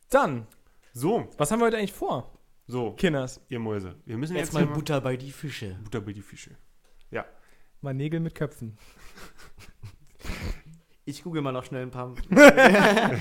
[0.09, 0.47] Dann,
[0.93, 2.31] So, was haben wir heute eigentlich vor,
[2.67, 3.41] so, Kinders?
[3.49, 3.95] ihr Mäuse.
[4.05, 5.77] Wir müssen jetzt jetzt, mal hier Butter bei die Fische.
[5.83, 6.55] Butter bei die Fische.
[7.11, 7.25] Ja.
[7.81, 8.77] Mal Nägel mit Köpfen.
[11.09, 12.13] Ich google mal noch schnell ein paar.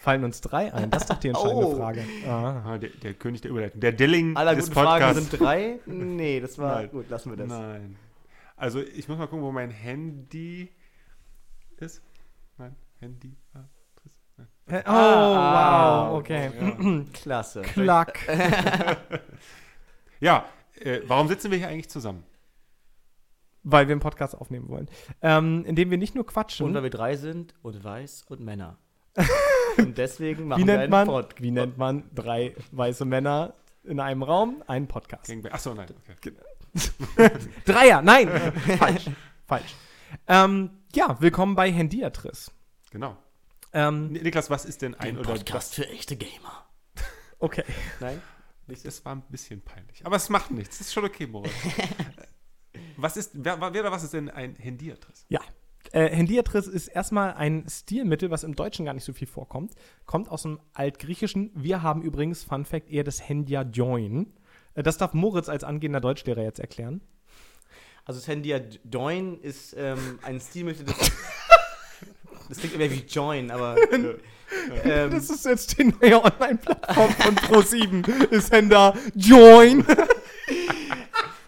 [0.00, 0.88] Fallen uns drei ein?
[0.90, 1.76] Das ist doch die entscheidende Oh.
[1.76, 2.04] Frage.
[2.26, 2.62] Ah.
[2.64, 3.80] Ah, der, der König der Überleitung.
[3.82, 5.30] Der Delling Aller des guten Fragen Podcasts.
[5.30, 5.80] sind drei.
[5.84, 6.90] Nee, das war Nein.
[6.90, 7.10] gut.
[7.10, 7.48] Lassen wir das.
[7.48, 7.96] Nein.
[8.56, 10.70] Also, ich muss mal gucken, wo mein Handy
[11.76, 12.02] ist.
[12.56, 13.36] Nein, Handy.
[13.54, 13.64] Ah,
[14.02, 14.48] das- nein.
[14.68, 14.76] Hä?
[14.86, 16.50] Oh, Ah, wow, okay.
[16.60, 17.04] Ja.
[17.12, 17.60] Klasse.
[17.62, 18.18] Klack.
[20.22, 20.44] Ja,
[20.78, 22.24] äh, warum sitzen wir hier eigentlich zusammen?
[23.62, 24.88] Weil wir einen Podcast aufnehmen wollen.
[25.20, 26.66] Ähm, indem wir nicht nur quatschen.
[26.66, 28.78] Und weil wir drei sind und weiß und Männer.
[29.78, 31.34] und deswegen machen wie wir nennt einen man, Pod.
[31.38, 35.30] wie nennt man drei weiße Männer in einem Raum einen Podcast.
[35.50, 35.88] Achso, nein.
[36.18, 36.32] Okay.
[37.64, 38.28] Dreier, nein,
[38.78, 39.10] falsch,
[39.46, 39.74] falsch.
[40.28, 42.52] Ähm, ja, willkommen bei Handiatris.
[42.90, 43.16] Genau.
[43.72, 45.74] Ähm, Niklas, was ist denn ein oder das?
[45.74, 46.66] für echte Gamer.
[47.38, 47.64] okay.
[48.00, 48.20] Nein?
[48.66, 50.06] Das war ein bisschen peinlich.
[50.06, 50.78] Aber es macht nichts.
[50.78, 51.52] Das ist schon okay, Moritz.
[53.02, 55.26] Was ist, wer, wer oder was ist denn ein Hendiatris?
[55.28, 55.40] Ja.
[55.92, 59.74] Äh, Hendiatris ist erstmal ein Stilmittel, was im Deutschen gar nicht so viel vorkommt.
[60.06, 61.50] Kommt aus dem Altgriechischen.
[61.54, 64.32] Wir haben übrigens, Fun Fact, eher das Hendia Join.
[64.74, 67.00] Äh, das darf Moritz als angehender Deutschlehrer jetzt erklären.
[68.04, 68.54] Also das Handy
[68.90, 70.96] Join ist ähm, ein Stilmittel, das,
[72.48, 73.76] das klingt immer wie Join, aber
[74.84, 78.30] ähm, Das ist jetzt die neue Online-Plattform von Pro7.
[78.30, 79.84] ist Henda Join.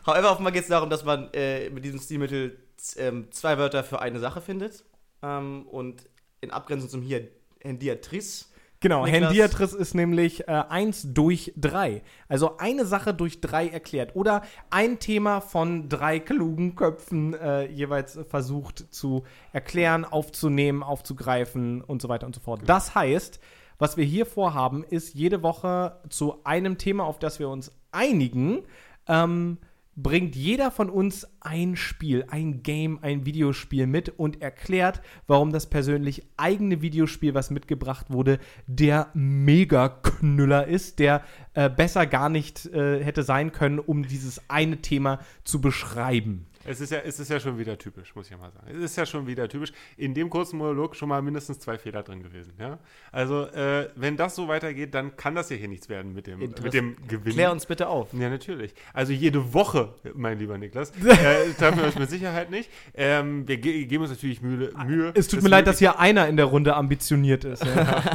[0.06, 2.58] however, offenbar geht es darum, dass man äh, mit diesem Stilmittel
[2.96, 4.84] ähm, zwei Wörter für eine Sache findet
[5.22, 6.08] ähm, und
[6.40, 7.28] in Abgrenzung zum hier
[7.60, 9.28] Hendiatris Genau, Niklas.
[9.30, 12.02] Hendiatris ist nämlich äh, eins durch drei.
[12.28, 14.16] Also eine Sache durch drei erklärt.
[14.16, 22.02] Oder ein Thema von drei klugen Köpfen äh, jeweils versucht zu erklären, aufzunehmen, aufzugreifen und
[22.02, 22.62] so weiter und so fort.
[22.66, 23.38] Das heißt,
[23.78, 28.64] was wir hier vorhaben, ist jede Woche zu einem Thema, auf das wir uns einigen,
[29.06, 29.58] ähm,
[29.94, 35.66] bringt jeder von uns ein Spiel, ein Game, ein Videospiel mit und erklärt, warum das
[35.68, 41.22] persönlich eigene Videospiel, was mitgebracht wurde, der Mega-Knüller ist, der
[41.54, 46.46] äh, besser gar nicht äh, hätte sein können, um dieses eine Thema zu beschreiben.
[46.64, 48.66] Es ist, ja, es ist ja schon wieder typisch, muss ich ja mal sagen.
[48.70, 49.72] Es ist ja schon wieder typisch.
[49.96, 52.52] In dem kurzen Monolog schon mal mindestens zwei Fehler drin gewesen.
[52.58, 52.78] Ja?
[53.10, 56.40] Also, äh, wenn das so weitergeht, dann kann das ja hier nichts werden mit dem,
[56.40, 57.32] Interess- mit dem Gewinn.
[57.32, 58.12] Klär uns bitte auf.
[58.12, 58.74] Ja, natürlich.
[58.92, 62.70] Also jede Woche, mein lieber Niklas, äh, treffen wir uns mit Sicherheit nicht.
[62.94, 64.70] Ähm, wir ge geben uns natürlich Mühe.
[64.86, 67.64] Mühe Es tut mir leid, dass hier einer in der Runde ambitioniert ist.
[67.64, 68.02] Ja.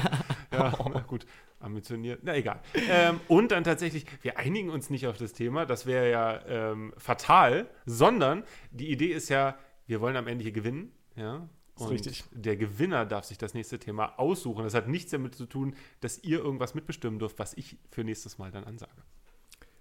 [0.50, 1.26] Ja, na gut.
[1.60, 2.22] Ambitioniert.
[2.24, 2.62] Na egal.
[2.90, 6.94] Ähm, und dann tatsächlich, wir einigen uns nicht auf das Thema, das wäre ja ähm,
[6.98, 10.92] fatal, sondern die Idee ist ja, wir wollen am Ende hier gewinnen.
[11.16, 11.50] Ja.
[11.80, 12.24] Und richtig.
[12.32, 14.64] der Gewinner darf sich das nächste Thema aussuchen.
[14.64, 18.38] Das hat nichts damit zu tun, dass ihr irgendwas mitbestimmen dürft, was ich für nächstes
[18.38, 19.04] Mal dann ansage.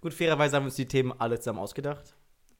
[0.01, 2.15] Gut, fairerweise haben wir uns die Themen alle zusammen ausgedacht.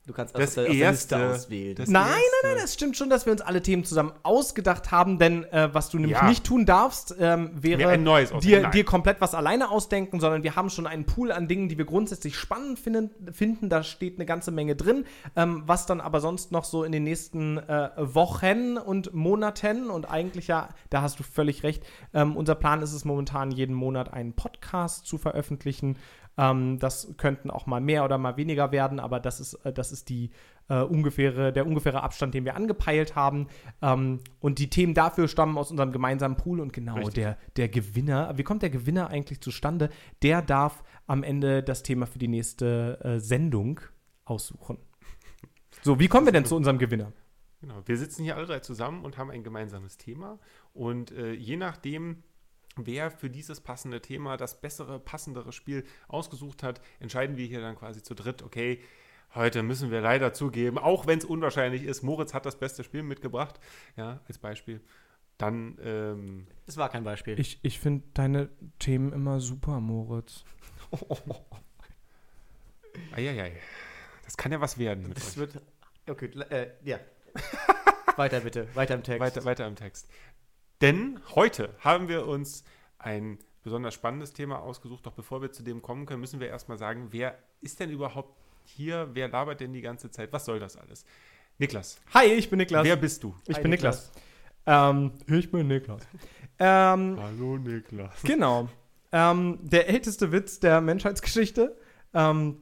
[0.07, 1.75] Du kannst aus Das der, aus der Liste erste- auswählen.
[1.75, 4.89] das- Nein, erste- nein, nein, es stimmt schon, dass wir uns alle Themen zusammen ausgedacht
[4.89, 6.27] haben, denn äh, was du nämlich Ja.
[6.29, 7.97] nicht tun darfst, ähm, wäre
[8.39, 8.71] dir, Nein.
[8.71, 11.83] dir komplett was alleine ausdenken, sondern wir haben schon einen Pool an Dingen, die wir
[11.85, 13.33] grundsätzlich spannend finden.
[13.33, 13.67] finden.
[13.69, 15.03] Da steht eine ganze Menge drin,
[15.35, 20.09] ähm, was dann aber sonst noch so in den nächsten äh, Wochen und Monaten und
[20.09, 24.13] eigentlich ja, da hast du völlig recht, ähm, unser Plan ist es momentan, jeden Monat
[24.13, 25.97] einen Podcast zu veröffentlichen.
[26.37, 29.91] Ähm, das könnten auch mal mehr oder mal weniger werden, aber das ist, äh, das
[29.91, 30.31] ist die
[30.69, 33.47] äh, ungefähre, der ungefähre Abstand, den wir angepeilt haben.
[33.81, 37.15] Ähm, und die Themen dafür stammen aus unserem gemeinsamen Pool und genau Richtig.
[37.15, 38.37] der, der Gewinner.
[38.37, 39.89] Wie kommt der Gewinner eigentlich zustande?
[40.21, 43.79] Der darf am Ende das Thema für die nächste äh, Sendung
[44.25, 44.77] aussuchen.
[45.81, 47.13] So, wie kommen wir denn zu unserem Gewinner?
[47.61, 50.39] Genau, wir sitzen hier alle drei zusammen und haben ein gemeinsames Thema.
[50.73, 52.23] Und äh, je nachdem,
[52.85, 57.75] wer für dieses passende Thema das bessere, passendere Spiel ausgesucht hat, entscheiden wir hier dann
[57.75, 58.79] quasi zu dritt, okay,
[59.35, 63.03] heute müssen wir leider zugeben, auch wenn es unwahrscheinlich ist, Moritz hat das beste Spiel
[63.03, 63.59] mitgebracht,
[63.95, 64.81] ja, als Beispiel.
[65.37, 67.39] Dann, ähm, Das war kein Beispiel.
[67.39, 70.43] Ich, ich finde deine Themen immer super, Moritz.
[73.15, 73.53] eieiei,
[74.25, 75.37] das kann ja was werden mit Das euch.
[75.37, 75.61] wird.
[76.09, 76.99] Okay, äh, ja.
[78.15, 79.19] weiter bitte, weiter im Text.
[79.19, 80.09] Weiter, weiter im Text.
[80.81, 82.63] Denn heute haben wir uns
[82.99, 85.05] ein besonders spannendes Thema ausgesucht.
[85.05, 88.37] Doch bevor wir zu dem kommen können, müssen wir erstmal sagen, wer ist denn überhaupt
[88.63, 89.09] hier?
[89.13, 90.31] Wer labert denn die ganze Zeit?
[90.33, 91.05] Was soll das alles?
[91.59, 92.83] Niklas, Hi, ich bin Niklas.
[92.85, 93.35] wer bist du?
[93.47, 94.11] ich Hi, bin Niklas.
[94.67, 96.03] Ähm, ich bin Niklas.
[96.59, 98.21] ähm, Hallo Niklas.
[98.21, 98.69] Genau.
[99.11, 101.75] Ähm, der älteste Witz der Menschheitsgeschichte.
[102.13, 102.57] Ähm,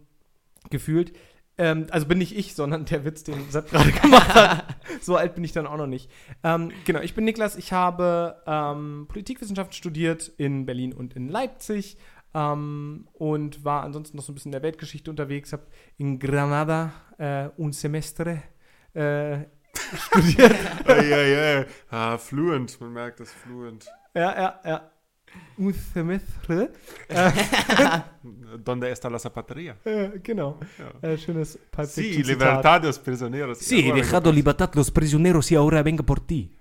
[0.70, 1.14] gefühlt.
[1.58, 4.76] Ähm, also bin nicht ich, sondern der Witz, den Sepp gerade gemacht hat.
[5.02, 6.10] so alt bin ich dann auch noch nicht.
[6.44, 7.56] Ähm, genau, ich bin Niklas.
[7.56, 11.98] Ich habe ähm, Politikwissenschaften studiert in Berlin und in Leipzig.
[12.34, 15.54] Ähm, und war ansonsten noch so ein bisschen in der Weltgeschichte unterwegs.
[15.54, 18.44] Habe in Granada äh, un semestre
[18.94, 19.46] äh,
[19.98, 20.56] studiert.
[20.86, 21.66] Eieiei.
[21.90, 23.86] Ah, fluent, man merkt das fluent.
[24.14, 24.92] ja, ja, ja.
[25.58, 26.72] Un semestre.
[28.64, 29.78] Donde está la zapateria?
[29.86, 30.60] Äh, genau.
[30.78, 31.10] Ja.
[31.10, 33.60] Äh, schönes Pulp Sí, libertad de los prisioneros.
[33.60, 36.52] Sí, he dejado libertad los prisioneros y ahora venga por ti.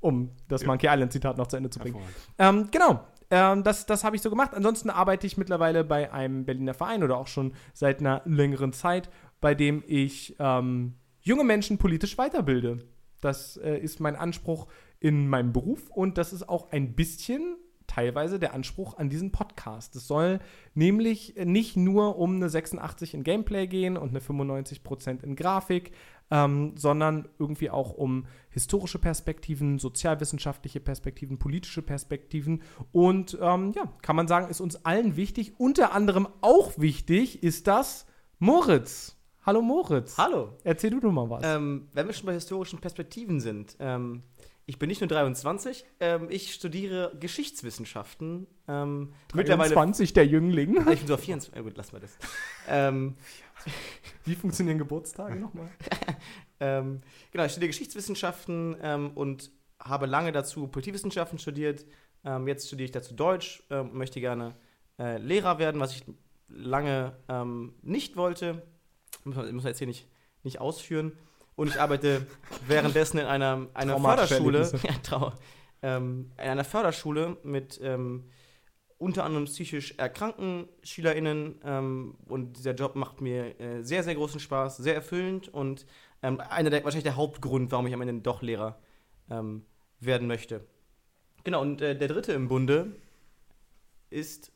[0.00, 0.68] um das Ja.
[0.68, 1.98] Monkey Island-Zitat noch zu Ende zu bringen.
[2.38, 3.04] Ähm, genau.
[3.28, 4.54] Ähm, das das habe ich so gemacht.
[4.54, 9.10] Ansonsten arbeite ich mittlerweile bei einem Berliner Verein oder auch schon seit einer längeren Zeit,
[9.40, 12.78] bei dem ich ähm, junge Menschen politisch weiterbilde.
[13.20, 14.68] Das äh, ist mein Anspruch
[15.00, 17.56] in meinem Beruf und das ist auch ein bisschen
[17.96, 19.96] teilweise der Anspruch an diesen Podcast.
[19.96, 20.40] Es soll
[20.74, 25.92] nämlich nicht nur um eine 86 in Gameplay gehen und eine 95% in Grafik,
[26.30, 32.60] ähm, sondern irgendwie auch um historische Perspektiven, sozialwissenschaftliche Perspektiven, politische Perspektiven.
[32.92, 35.54] Und ähm, ja, kann man sagen, ist uns allen wichtig.
[35.58, 38.04] Unter anderem auch wichtig ist das
[38.38, 39.16] Moritz.
[39.46, 40.18] Hallo Moritz.
[40.18, 40.50] Hallo.
[40.64, 41.42] Erzähl du doch mal was.
[41.46, 44.22] Ähm, wenn wir schon bei historischen Perspektiven sind, ähm,
[44.66, 48.48] ich bin nicht nur 23, ähm, ich studiere Geschichtswissenschaften.
[48.66, 49.72] Ähm, mittlerweile.
[49.72, 50.74] 20 der Jüngling.
[50.90, 51.54] Ich bin so 24.
[51.54, 52.18] Ja, gut, lassen wir das.
[52.68, 53.16] ähm,
[54.24, 55.68] Wie funktionieren Geburtstage nochmal?
[56.60, 57.00] ähm,
[57.30, 61.86] genau, ich studiere Geschichtswissenschaften ähm, und habe lange dazu Politikwissenschaften studiert.
[62.24, 64.56] Ähm, jetzt studiere ich dazu Deutsch ähm, und möchte gerne
[64.98, 66.04] äh, Lehrer werden, was ich
[66.48, 68.66] lange ähm, nicht wollte.
[69.22, 70.08] Muss man, muss man jetzt hier nicht,
[70.42, 71.12] nicht ausführen.
[71.56, 72.26] Und ich arbeite
[72.68, 74.70] währenddessen in einer, einer Förderschule.
[74.82, 75.32] Ja, trau,
[75.82, 78.24] ähm, in einer Förderschule mit ähm,
[78.98, 81.60] unter anderem psychisch erkrankten SchülerInnen.
[81.64, 85.86] Ähm, und dieser Job macht mir äh, sehr, sehr großen Spaß, sehr erfüllend und
[86.22, 88.78] ähm, einer der, wahrscheinlich der Hauptgrund, warum ich am Ende doch Lehrer
[89.30, 89.64] ähm,
[90.00, 90.66] werden möchte.
[91.44, 92.96] Genau, und äh, der dritte im Bunde
[94.10, 94.52] ist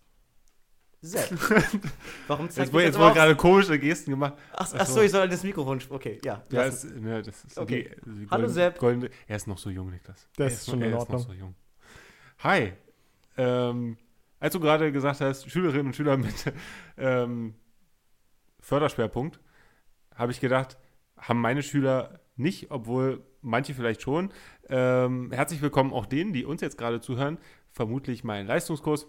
[1.03, 1.31] Sepp.
[2.29, 4.35] Warum Jetzt, zeigt wurde- jetzt wurden gerade komische Gesten gemacht.
[4.53, 5.01] Ach, Ach ach so.
[5.01, 5.81] ich soll das Mikrofon.
[5.89, 6.43] Okay, ja.
[6.51, 7.91] Ja, es, ne, das ist Okay.
[8.05, 8.79] die, die Hallo, golden- Sepp.
[8.79, 10.29] Goldene, er ist noch so jung, Niklas.
[10.37, 11.21] Das Er ist schon noch- in Ordnung.
[11.21, 11.55] Ist noch so jung.
[12.41, 12.73] Hi.
[13.39, 13.97] Ähm,
[14.41, 16.35] als du gerade gesagt hast, Schülerinnen und Schüler mit
[16.99, 17.55] ähm,
[18.61, 19.41] Förderschwerpunkt,
[20.15, 20.77] habe ich gedacht,
[21.17, 24.33] haben meine Schüler nicht, obwohl manche vielleicht schon.
[24.69, 27.39] Ähm, herzlich willkommen auch denen, die uns jetzt gerade zuhören.
[27.73, 29.07] Vermutlich mein Leistungskurs.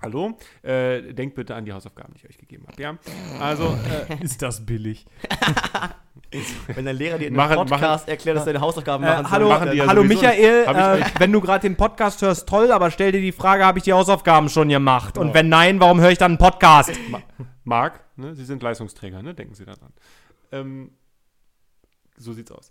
[0.00, 2.80] Hallo, äh, denkt bitte an die Hausaufgaben, die ich euch gegeben habe.
[2.80, 2.96] Ja,
[3.40, 3.76] also
[4.08, 5.04] äh, Ist das billig?
[6.74, 9.48] Wenn dein Lehrer dir in Machen- Podcast erklärt, dass du deine Hausaufgaben machen Äh, hallo,
[9.48, 13.12] machen die ja hallo Michael, äh, wenn du gerade den Podcast hörst, toll, aber stell
[13.12, 15.16] dir die Frage, habe ich die Hausaufgaben schon gemacht?
[15.18, 15.34] Und Ja.
[15.34, 16.92] wenn nein, warum höre ich dann einen Podcast?
[17.64, 19.34] Marc, ne, Sie sind Leistungsträger, ne?
[19.34, 19.92] denken Sie daran.
[20.52, 20.90] Ähm,
[22.16, 22.70] so sieht's aus.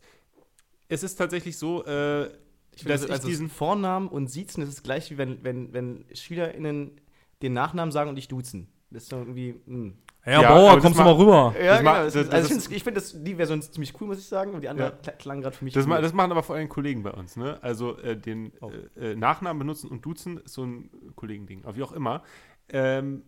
[0.87, 2.25] Es ist tatsächlich so, äh,
[2.73, 3.49] Ich finde, dass also, ich diesen.
[3.49, 7.01] Vornamen und Siezen, das ist gleich wie wenn, wenn, wenn SchülerInnen
[7.41, 8.67] den Nachnamen sagen und dich duzen.
[8.89, 9.55] Das ist so irgendwie.
[9.65, 9.93] Mh.
[10.25, 11.55] Ja, Ja, Bauer, kommst du ma- mal rüber.
[11.57, 12.03] Ja, Das ma- genau.
[12.05, 14.51] Das das- also ich finde find das, die Version ist ziemlich cool, muss ich sagen.
[14.53, 14.93] Und die andere Ja.
[15.11, 15.73] kla- klang gerade für mich.
[15.73, 16.01] Das, ma cool.
[16.01, 17.61] das machen aber vor allem Kollegen bei uns, ne?
[17.63, 18.69] Also äh, den Oh.
[18.97, 21.63] äh, äh, Nachnamen benutzen und duzen ist so ein Kollegending.
[21.63, 22.23] Aber wie auch immer.
[22.69, 23.23] Ähm,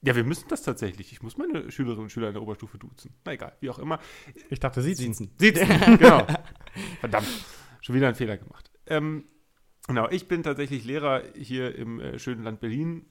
[0.00, 1.12] ja, wir müssen das tatsächlich.
[1.12, 3.14] Ich muss meine Schülerinnen und Schüler in der Oberstufe duzen.
[3.26, 3.98] Na egal, wie auch immer.
[4.50, 5.30] Ich dachte, sie Siezen.
[5.38, 5.66] Sitzen,
[5.98, 6.26] genau.
[7.00, 7.26] Verdammt,
[7.80, 8.70] schon wieder einen Fehler gemacht.
[8.86, 9.24] Ähm,
[9.86, 13.06] genau, ich bin tatsächlich Lehrer hier im äh, schönen Land Berlin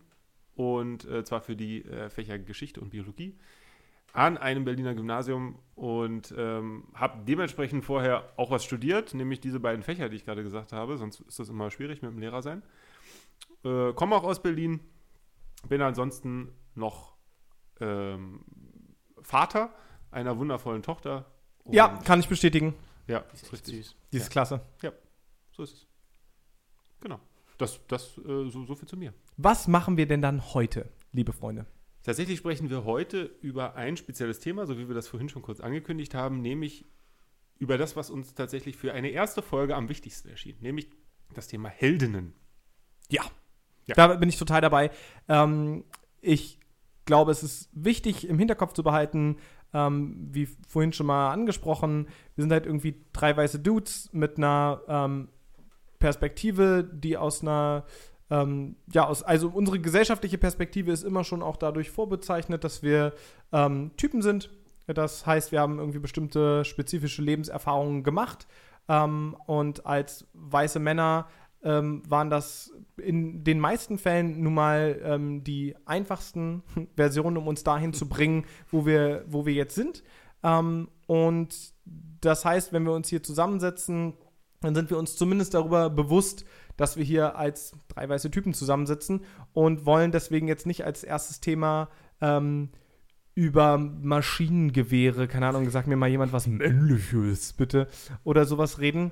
[0.56, 3.38] und äh, zwar für die äh, Fächer Geschichte und Biologie
[4.13, 9.82] an einem Berliner Gymnasium und ähm, habe dementsprechend vorher auch was studiert, nämlich diese beiden
[9.82, 12.62] Fächer, die ich gerade gesagt habe, sonst ist das immer schwierig mit dem Lehrer sein.
[13.63, 14.80] Äh, komme auch aus Berlin,
[15.68, 17.16] bin ansonsten noch
[17.80, 18.42] ähm,
[19.24, 19.74] Vater
[20.12, 21.26] einer wundervollen Tochter.
[21.72, 22.76] Ja, kann ich bestätigen.
[23.08, 23.78] ja, Das ist richtig.
[23.78, 23.96] süß.
[24.12, 24.62] Die ist klasse.
[25.54, 25.88] So ist es.
[27.00, 27.20] Genau.
[27.58, 29.13] Das, das äh, so, so viel zu mir.
[29.38, 31.65] Was machen wir denn dann heute, liebe Freunde?
[32.04, 35.60] Tatsächlich sprechen wir heute über ein spezielles Thema, so wie wir das vorhin schon kurz
[35.60, 36.86] angekündigt haben, nämlich
[37.60, 40.89] über das, was uns tatsächlich für eine erste Folge am wichtigsten erschien, nämlich
[41.34, 42.34] das Thema Heldinnen.
[43.10, 43.24] Ja.
[43.86, 43.96] Ja.
[43.96, 44.91] Da bin ich total dabei.
[45.28, 45.86] Ähm,
[46.22, 46.60] ich
[47.06, 49.38] glaube, es ist wichtig im Hinterkopf zu behalten,
[49.74, 54.82] ähm, wie vorhin schon mal angesprochen, wir sind halt irgendwie drei weiße Dudes mit einer
[54.88, 55.30] ähm,
[56.00, 57.86] Perspektive, die aus einer,
[58.34, 63.13] ähm, ja, aus, also unsere gesellschaftliche Perspektive ist immer schon auch dadurch vorbezeichnet, dass wir
[63.52, 64.50] ähm, Typen sind.
[64.88, 68.48] Das heißt, wir haben irgendwie bestimmte spezifische Lebenserfahrungen gemacht.
[68.89, 71.28] Ähm, und als weiße Männer
[71.63, 76.63] ähm, waren das in den meisten Fällen nun mal ähm, die einfachsten
[76.96, 80.04] Versionen, um uns dahin zu bringen, wo wir, wo wir jetzt sind.
[80.41, 81.72] Ähm, und
[82.19, 84.13] das heißt, wenn wir uns hier zusammensetzen,
[84.62, 86.46] dann sind wir uns zumindest darüber bewusst,
[86.78, 89.22] dass wir hier als drei weiße Typen zusammensitzen
[89.54, 91.90] und wollen deswegen jetzt nicht als erstes Thema
[92.22, 92.70] ähm,
[93.36, 97.88] über Maschinengewehre, keine Ahnung, sag mir mal jemand was Männliches, bitte,
[98.24, 99.12] oder sowas reden.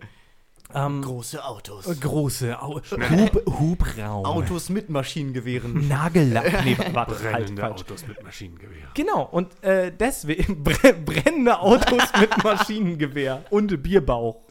[0.73, 1.87] Ähm, Große Autos.
[1.87, 4.25] äh, große Au Hub, Hubraum.
[4.25, 5.87] Autos mit Maschinengewehren.
[5.87, 6.51] Nagellack.
[6.65, 7.81] Nee, warte, halt, Brennende falsch.
[7.81, 8.87] Autos mit Maschinengewehr.
[8.93, 14.41] Genau, und äh, deswegen br brennende Autos mit Maschinengewehr und Bierbauch.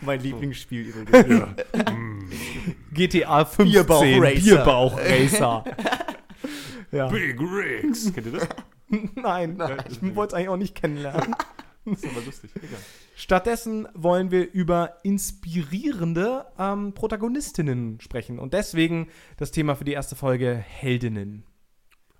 [0.00, 1.48] mein Lieblingsspiel übrigens.
[2.92, 4.40] GTA 15, Bierbauch-Racer.
[4.40, 5.64] Bierbauch-Racer.
[6.92, 7.06] ja.
[7.08, 8.12] Big Rigs.
[8.12, 8.48] Kennt ihr das?
[9.14, 11.34] Nein, ich wollte es eigentlich auch nicht kennenlernen.
[11.84, 12.50] Das ist aber lustig.
[12.56, 12.78] Egal.
[13.16, 18.38] Stattdessen wollen wir über inspirierende ähm, Protagonistinnen sprechen.
[18.38, 21.44] Und deswegen das Thema für die erste Folge Heldinnen.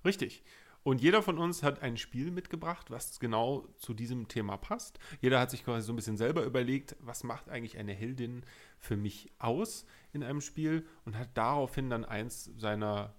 [0.03, 0.43] Richtig.
[0.83, 4.97] Und jeder von uns hat ein Spiel mitgebracht, was genau zu diesem Thema passt.
[5.19, 8.43] Jeder hat sich quasi so ein bisschen selber überlegt, was macht eigentlich eine Heldin
[8.79, 13.13] für mich aus in einem Spiel und hat daraufhin dann eins seiner,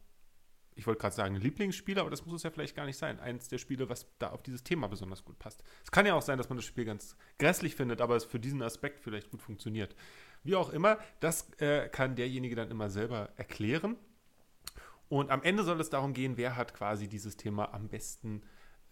[0.74, 3.20] ich wollte gerade sagen Lieblingsspiele, aber das muss es ja vielleicht gar nicht sein.
[3.20, 5.62] Eins der Spiele, was da auf dieses Thema besonders gut passt.
[5.84, 8.40] Es kann ja auch sein, dass man das Spiel ganz grässlich findet, aber es für
[8.40, 9.94] diesen Aspekt vielleicht gut funktioniert.
[10.44, 13.96] Wie auch immer, das äh, kann derjenige dann immer selber erklären.
[15.08, 18.42] Und am Ende soll es darum gehen, wer hat quasi dieses Thema am besten,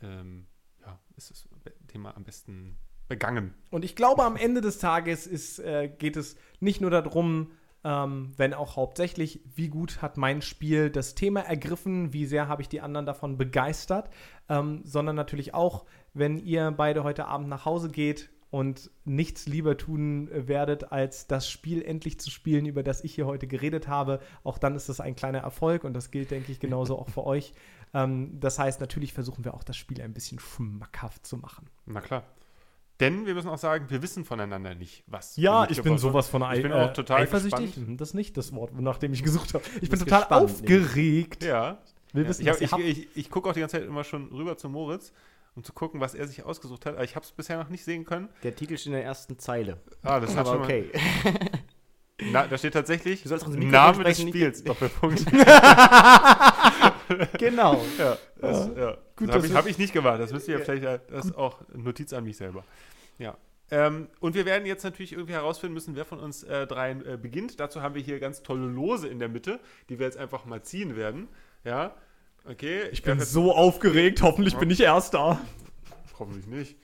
[0.03, 0.47] ähm,
[0.81, 1.49] ja, ist das
[1.89, 2.77] Thema am besten
[3.09, 3.55] begangen.
[3.71, 7.53] Und ich glaube, am Ende des Tages ist, äh, geht es nicht nur darum,
[7.85, 12.63] ähm, wenn auch hauptsächlich, wie gut hat mein Spiel das Thema ergriffen, wie sehr habe
[12.63, 14.11] ich die anderen davon begeistert,
[14.49, 19.77] ähm, sondern natürlich auch, wenn ihr beide heute Abend nach Hause geht und nichts lieber
[19.77, 23.89] tun äh, werdet, als das Spiel endlich zu spielen, über das ich hier heute geredet
[23.89, 24.21] habe.
[24.45, 27.25] Auch dann ist das ein kleiner Erfolg und das gilt, denke ich, genauso auch für
[27.25, 27.55] euch.
[27.95, 31.71] Ähm, das heißt, natürlich versuchen wir auch das Spiel ein bisschen schmackhaft zu machen.
[31.87, 32.25] Na klar.
[33.01, 35.37] Denn wir müssen auch sagen, wir wissen voneinander nicht, was.
[35.37, 36.57] Ja, wir ich bin sowas von haben.
[36.57, 37.67] Ich bin ei- auch äh, total eifersüchtig.
[37.67, 37.89] gespannt.
[37.89, 39.65] Mhm, Das ist nicht das Wort, nach dem ich gesucht habe.
[39.81, 41.43] Ich bin total gespannt, aufgeregt.
[41.43, 41.79] Ja.
[42.13, 44.69] Will wissen, ich ich, ich, ich gucke auch die ganze Zeit immer schon rüber zu
[44.69, 45.13] Moritz,
[45.55, 46.95] um zu gucken, was er sich ausgesucht hat.
[46.95, 48.29] Aber ich habe es bisher noch nicht sehen können.
[48.43, 49.79] Der Titel steht in der ersten Zeile.
[50.03, 50.91] Ah, das hat Aber schon okay.
[51.25, 51.35] mal.
[52.33, 55.25] Na, da steht tatsächlich Name des Spiels, Doppelpunkt.
[57.39, 57.81] genau.
[57.99, 58.97] ja, das, ja.
[59.17, 60.21] Gut, das habe ich, wir- hab ich nicht gemacht.
[60.21, 62.65] Das müsst ihr vielleicht, äh, das ist auch eine Notiz an mich selber.
[63.21, 63.37] Ja.
[63.71, 67.17] Ähm, und wir werden jetzt natürlich irgendwie herausfinden müssen, wer von uns äh, dreien äh,
[67.17, 67.61] beginnt.
[67.61, 70.61] Dazu haben wir hier ganz tolle Lose in der Mitte, die wir jetzt einfach mal
[70.63, 71.29] ziehen werden.
[71.63, 71.95] Ja,
[72.49, 72.89] okay.
[72.91, 74.23] Ich bin werf jetzt- so aufgeregt.
[74.23, 75.39] Hoffentlich bin ich Erster.
[76.19, 76.77] Hoffentlich nicht.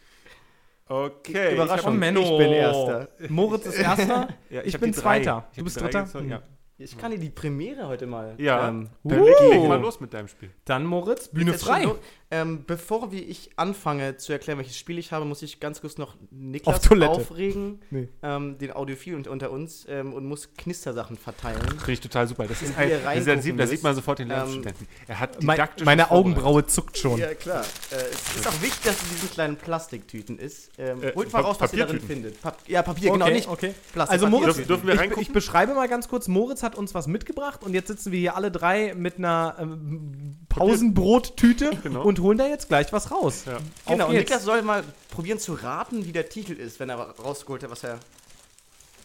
[0.89, 1.55] Okay.
[1.55, 1.95] Überraschung.
[1.95, 2.21] Ich, Menno.
[2.21, 3.09] ich bin Erster.
[3.29, 4.29] Moritz ist Erster.
[4.51, 4.93] ja, ich hab bin.
[4.93, 5.49] Zweiter.
[5.51, 6.05] Ich Du bist Dritter?
[6.05, 6.43] gezogen, Ja,
[6.79, 8.35] Ich kann dir die Premiere heute mal.
[8.37, 8.69] ja.
[8.69, 9.27] Ähm, dann Uh.
[9.51, 10.51] leg mal los mit deinem Spiel.
[10.67, 11.87] Dann Moritz, Bühne frei.
[12.31, 15.97] ähm, bevor wie ich anfange zu erklären, welches Spiel ich habe, muss ich ganz kurz
[15.97, 18.09] noch Niklas Auf aufregen, Nee.
[18.23, 21.63] ähm, den Audiophil unter, unter uns, ähm, und muss Knistersachen verteilen.
[21.67, 22.45] Finde ich total super.
[22.47, 22.91] Das ist ein,
[23.25, 24.87] da sieht- da sieht man sofort den Ähm, Lernstudenten.
[25.09, 26.11] Er hat Mein, didaktisches meine.
[26.11, 27.19] Augenbraue zuckt schon.
[27.19, 27.63] Ja, klar.
[27.91, 30.73] Äh, es ist auch wichtig, dass es in diesen kleinen Plastiktüten ist.
[30.77, 32.43] Ähm, Äh, holt mal raus, was ihr darin findet.
[32.43, 33.73] Pap ja, Papier, genau, nicht okay.
[33.95, 34.13] Plastik.
[34.13, 35.23] Also Moritz, Dürfen- wir ich, reingucken?
[35.23, 36.29] ich beschreibe mal ganz kurz.
[36.29, 40.37] Moritz hat uns was mitgebracht und jetzt sitzen wir hier alle drei mit einer ähm,
[40.49, 42.03] Pausenbrottüte Genau.
[42.03, 43.45] und holen da jetzt gleich was raus.
[43.47, 43.59] Ja.
[43.87, 44.15] Genau, und.
[44.15, 47.85] Niklas soll mal probieren zu raten, wie der Titel ist, wenn er rausgeholt hat, was
[47.85, 47.99] er.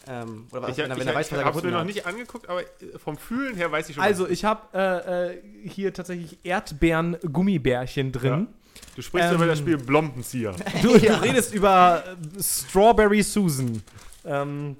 [0.08, 1.72] Ähm, oder was, Ich, wenn er, ich, wenn er weiß, ich was er habe mir
[1.72, 1.86] noch hat.
[1.86, 2.66] nicht angeguckt, aber äh,
[3.04, 4.04] vom Fühlen her weiß ich schon.
[4.04, 8.48] Also was- ich habe äh, äh, hier tatsächlich Erdbeeren-Gummibärchen drin.
[8.96, 10.56] du sprichst ähm, über das Spiel Blombenzieher.
[10.82, 12.04] Du, du redest über
[12.38, 13.84] äh, Strawberry Susan.
[14.26, 14.76] Ähm,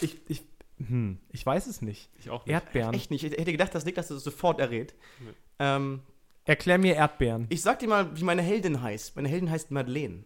[0.00, 0.42] ich, ich,
[0.88, 2.10] hm, ich weiß es nicht.
[2.18, 2.52] Ich auch nicht.
[2.54, 2.94] Erdbeeren.
[2.94, 3.24] Echt nicht.
[3.24, 4.94] Ich hätte gedacht, dass Niklas das sofort errät.
[5.20, 5.30] Nee.
[5.58, 6.00] Ähm,
[6.46, 7.46] Erklär mir Erdbeeren.
[7.50, 9.14] ich sag dir mal, wie meine Heldin heißt.
[9.16, 10.24] Meine Heldin heißt Madeleine.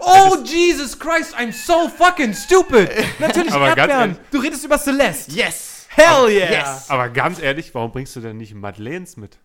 [0.00, 2.90] Oh, Jesus Christ, I'm so fucking stupid.
[3.18, 4.10] Natürlich Aber ganz Erdbeeren.
[4.16, 5.32] ehrlich- Du redest über Celeste.
[5.32, 5.86] Yes!
[5.90, 6.50] Hell yeah.
[6.50, 6.88] Yes.
[6.88, 9.38] Aber ganz ehrlich, warum bringst du denn nicht Madeleines mit?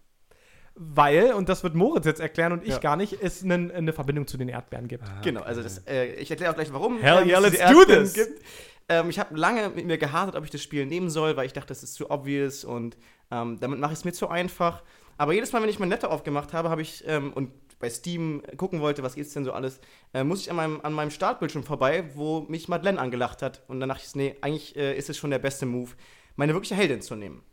[0.76, 2.78] Weil, und das wird Moritz jetzt erklären und ich Ja.
[2.78, 5.04] gar nicht, es eine, eine Verbindung zu den Erdbeeren gibt.
[5.24, 7.80] Genau, also das, äh, ich erkläre auch gleich, warum Hell ähm, yeah, es let's do
[7.80, 8.14] Erdbeeren this.
[8.14, 8.42] Gibt.
[8.90, 11.54] Ähm, ich habe lange mit mir gehadert, ob ich das Spiel nehmen soll, weil ich
[11.54, 12.98] dachte, das ist zu obvious und
[13.32, 14.84] ähm, damit mache ich es mir zu einfach.
[15.18, 18.42] Aber jedes Mal, wenn ich mein Laptop aufgemacht habe, habe ich ähm, und bei Steam
[18.58, 19.80] gucken wollte, was gibt's denn so alles,
[20.14, 23.64] äh, muss ich an meinem, an meinem Startbildschirm vorbei, wo mich Madeleine angelacht hat.
[23.68, 25.92] Und dann dachte ich, nee, eigentlich äh, ist es schon der beste Move,
[26.36, 27.44] meine wirkliche Heldin zu nehmen.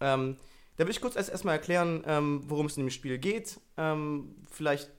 [0.00, 0.36] Ähm,
[0.76, 3.58] da will ich kurz erst erstmal erklären, ähm, worum es in dem Spiel geht.
[3.76, 4.90] Ähm, vielleicht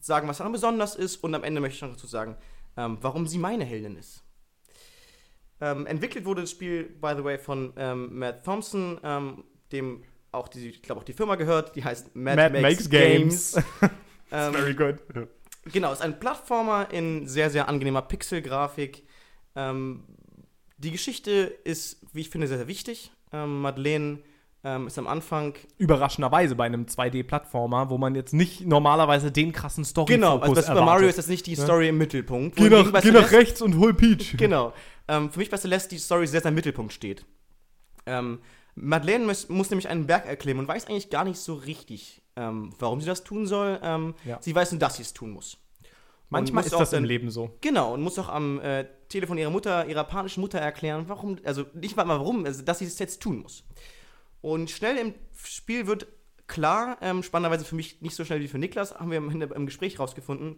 [0.00, 2.36] sagen, was daran besonders ist und am Ende möchte ich noch dazu sagen,
[2.76, 4.24] ähm, warum sie meine Heldin ist.
[5.60, 10.48] Ähm, entwickelt wurde das Spiel, by the way, von ähm, Matt Thompson, ähm, dem auch
[10.48, 13.56] die, ich glaube auch die Firma gehört, die heißt Mad, Mad Makes Games.
[14.30, 14.96] Ähm, Very good.
[15.72, 19.04] Genau, ist ein Plattformer in sehr, sehr angenehmer Pixelgrafik.
[19.56, 20.04] Ähm,
[20.76, 21.30] die Geschichte
[21.64, 23.10] ist, wie ich finde, sehr, sehr wichtig.
[23.32, 24.18] Ähm, Madeleine
[24.64, 25.54] ähm, ist am Anfang.
[25.78, 30.62] Überraschenderweise bei einem 2D-Plattformer, wo man jetzt nicht normalerweise den krassen story Genau, also bei
[30.62, 31.64] Super Mario ist das jetzt nicht die Ja.
[31.64, 32.56] Story im Mittelpunkt.
[32.56, 34.34] Geh nach, geh nach rechts und hol Peach.
[34.36, 34.72] Genau.
[35.06, 37.24] Ähm, für mich bei Celeste die Story sehr, sehr im Mittelpunkt steht.
[38.06, 38.40] Ähm,
[38.74, 42.70] Madeleine muss, muss nämlich einen Berg erklimmen und weiß eigentlich gar nicht so richtig, ähm,
[42.78, 43.78] warum sie das tun soll.
[43.82, 44.38] Ähm, Ja.
[44.40, 45.58] Sie weiß nur, dass sie es tun muss.
[46.30, 47.50] Manchmal ist das auch im dann- Leben so.
[47.62, 51.64] Genau, und muss auch am äh, Telefon ihrer Mutter, ihrer panischen Mutter erklären, warum, also
[51.72, 53.64] nicht mal warum, also dass sie es jetzt tun muss.
[54.48, 56.06] Und schnell im Spiel wird
[56.46, 59.66] klar, ähm, spannenderweise für mich nicht so schnell wie für Niklas, haben wir im, im
[59.66, 60.56] Gespräch rausgefunden,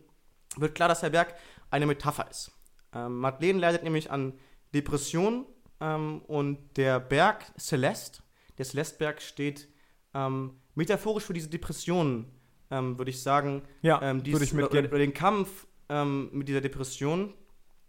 [0.56, 1.34] wird klar, dass der Berg
[1.72, 2.52] eine Metapher ist.
[2.94, 4.34] Ähm, Madeleine leidet nämlich an
[4.72, 5.44] Depressionen
[5.80, 8.22] ähm, und der Berg Celeste,
[8.58, 9.66] der Celesteberg steht
[10.14, 12.30] ähm, metaphorisch für diese Depressionen,
[12.70, 13.62] ähm, würde ich sagen.
[13.82, 14.86] Ja, ähm, würde ich mitgehen.
[14.86, 15.66] Oder den Kampf
[16.30, 17.34] mit dieser Depression.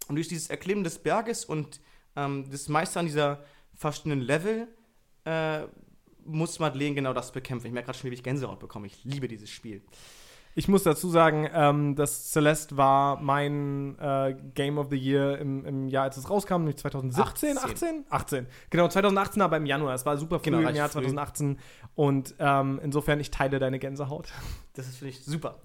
[0.08, 1.78] Und durch dieses Erklimmen des Berges und
[2.16, 3.44] das Meistern dieser
[3.76, 4.66] verschiedenen Level
[5.24, 5.68] äh,
[6.26, 7.66] muss Madeleine genau das bekämpfen.
[7.66, 8.86] Ich merke gerade schon, wie ich Gänsehaut bekomme.
[8.86, 9.82] Ich liebe dieses Spiel.
[10.54, 15.64] Ich muss dazu sagen, ähm, dass Celeste war mein äh, Game of the Year im,
[15.64, 17.64] im Jahr, als es rauskam, nämlich 2017, 18?
[17.64, 18.04] 18?
[18.10, 18.46] 18.
[18.68, 19.94] Genau, 2018, aber im Januar.
[19.94, 21.04] Es war super früh Genau, im Jahr früh.
[21.04, 21.58] 2018.
[21.94, 24.28] Und ähm, insofern, ich teile deine Gänsehaut.
[24.74, 25.58] Das ist, finde ich, super.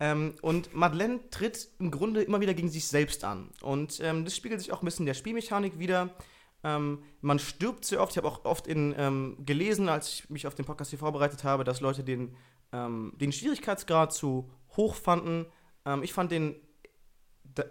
[0.00, 3.50] Ähm, und Madeleine tritt im Grunde immer wieder gegen sich selbst an.
[3.60, 6.10] Und ähm, das spiegelt sich auch ein bisschen in der Spielmechanik wieder.
[6.64, 8.12] Ähm, man stirbt sehr oft.
[8.12, 11.44] Ich habe auch oft in, ähm, gelesen, als ich mich auf den Podcast hier vorbereitet
[11.44, 12.34] habe, dass Leute den,
[12.72, 15.46] ähm, den Schwierigkeitsgrad zu hoch fanden.
[15.84, 16.56] Ähm, ich fand den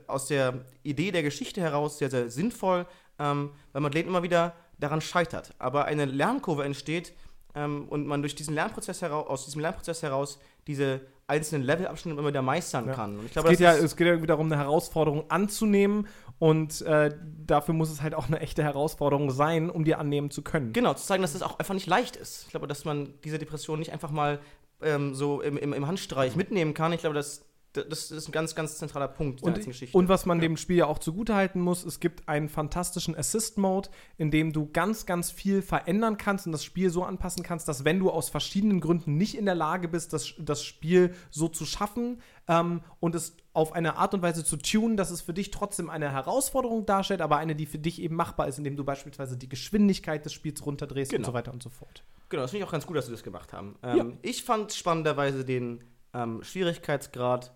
[0.08, 2.88] aus der Idee der Geschichte heraus sehr, sehr sinnvoll,
[3.20, 5.54] ähm, weil Madeleine immer wieder daran scheitert.
[5.60, 7.14] Aber eine Lernkurve entsteht
[7.54, 12.28] ähm, und man durch diesen Lernprozess heraus, aus diesem Lernprozess heraus diese einzelnen Levelabschnitte immer
[12.30, 12.94] wieder meistern Ja.
[12.94, 13.20] kann.
[13.20, 16.08] Ich Es glaube, geht, ja, es geht ja irgendwie darum, eine Herausforderung anzunehmen.
[16.38, 17.12] Und äh,
[17.46, 20.74] dafür muss es halt auch eine echte Herausforderung sein, um die annehmen zu können.
[20.74, 22.44] Genau, zu zeigen, dass das auch einfach nicht leicht ist.
[22.44, 24.40] Ich glaube, dass man diese Depression nicht einfach mal
[24.82, 26.92] ähm, so im, im, im Handstreich mitnehmen kann.
[26.92, 27.46] Ich glaube, das,
[27.84, 29.98] das ist ein ganz, ganz zentraler Punkt der ganzen Und, Geschichte.
[29.98, 34.32] und was man dem Spiel ja auch zugutehalten muss, es gibt einen fantastischen Assist-Mode, in
[34.32, 38.00] dem du ganz, ganz viel verändern kannst und das Spiel so anpassen kannst, dass wenn
[38.00, 42.22] du aus verschiedenen Gründen nicht in der Lage bist, das, das Spiel so zu schaffen
[42.48, 45.90] ähm, und es auf eine Art und Weise zu tunen, dass es für dich trotzdem
[45.90, 49.48] eine Herausforderung darstellt, aber eine, die für dich eben machbar ist, indem du beispielsweise die
[49.48, 51.28] Geschwindigkeit des Spiels runterdrehst und Genau.
[51.28, 52.04] so weiter und so fort.
[52.28, 53.76] Genau, das finde ich auch ganz gut, dass sie das gemacht haben.
[53.82, 57.54] Ähm, Ich fand spannenderweise den ähm, Schwierigkeitsgrad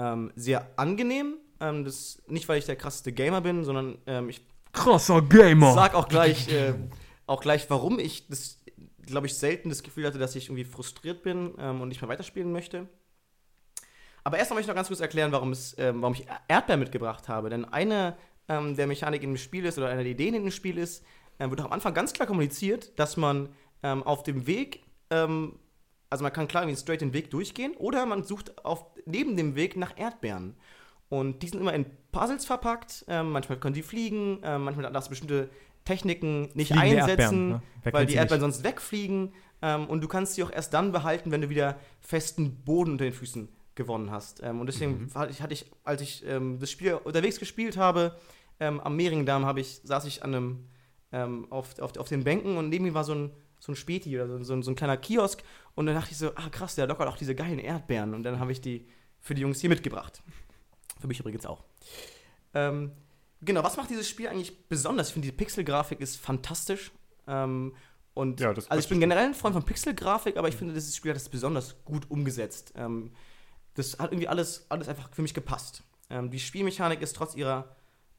[0.00, 1.34] ähm, sehr angenehm.
[1.60, 4.40] Ähm, das, nicht, weil ich der krasseste Gamer bin, sondern ähm, ich
[4.72, 5.72] Krasser Gamer.
[5.74, 6.74] sag auch gleich, äh,
[7.26, 8.58] auch gleich, warum ich das,
[9.04, 12.08] glaube ich, selten das Gefühl hatte, dass ich irgendwie frustriert bin ähm, und nicht mehr
[12.08, 12.88] weiterspielen möchte.
[14.22, 17.28] Aber erstmal möchte ich noch ganz kurz erklären, warum, es, ähm, warum ich Erdbeer mitgebracht
[17.28, 17.50] habe.
[17.50, 18.16] Denn eine
[18.48, 21.04] ähm, der Mechanik in dem Spiel ist, oder eine der Ideen in dem Spiel ist,
[21.38, 23.48] ähm, wird auch am Anfang ganz klar kommuniziert, dass man
[23.82, 25.58] ähm, auf dem Weg, ähm,
[26.10, 29.54] also man kann klar irgendwie straight den Weg durchgehen, oder man sucht auf, neben dem
[29.54, 30.56] Weg nach Erdbeeren.
[31.08, 33.04] Und die sind immer in Puzzles verpackt.
[33.08, 35.50] Ähm, manchmal können die fliegen, ähm, manchmal darfst du bestimmte
[35.84, 37.62] Techniken nicht Fliegende einsetzen, ne?
[37.90, 38.54] Weil die Erdbeeren nicht?
[38.54, 39.32] sonst wegfliegen.
[39.62, 43.04] Ähm, und du kannst sie auch erst dann behalten, wenn du wieder festen Boden unter
[43.04, 44.42] den Füßen gewonnen hast.
[44.42, 48.16] Ähm, und deswegen hatte ich, hatte ich, als ich ähm, das Spiel unterwegs gespielt habe,
[48.60, 50.68] ähm, am Mehringdamm habe ich, saß ich an einem,
[51.12, 54.14] ähm, auf, auf, auf den Bänken und neben mir war so ein, so ein Späti
[54.14, 55.42] oder so, so, so ein kleiner Kiosk.
[55.74, 58.14] Und dann dachte ich so, ah krass, der lockert auch diese geilen Erdbeeren.
[58.14, 58.86] Und dann habe ich die
[59.20, 60.22] für die Jungs hier mitgebracht.
[61.00, 61.64] Für mich übrigens auch.
[62.54, 62.92] Ähm,
[63.40, 65.08] genau, was macht dieses Spiel eigentlich besonders?
[65.08, 66.90] Ich finde, die Pixelgrafik ist fantastisch.
[67.26, 67.74] Ähm,
[68.14, 70.96] und Ja, das- also ich bin generell ein Freund von Pixelgrafik, aber ich finde, dieses
[70.96, 72.72] Spiel hat das besonders gut umgesetzt.
[72.76, 73.12] Ähm,
[73.74, 75.84] das hat irgendwie alles, alles einfach für mich gepasst.
[76.10, 77.76] Ähm, die Spielmechanik ist trotz ihrer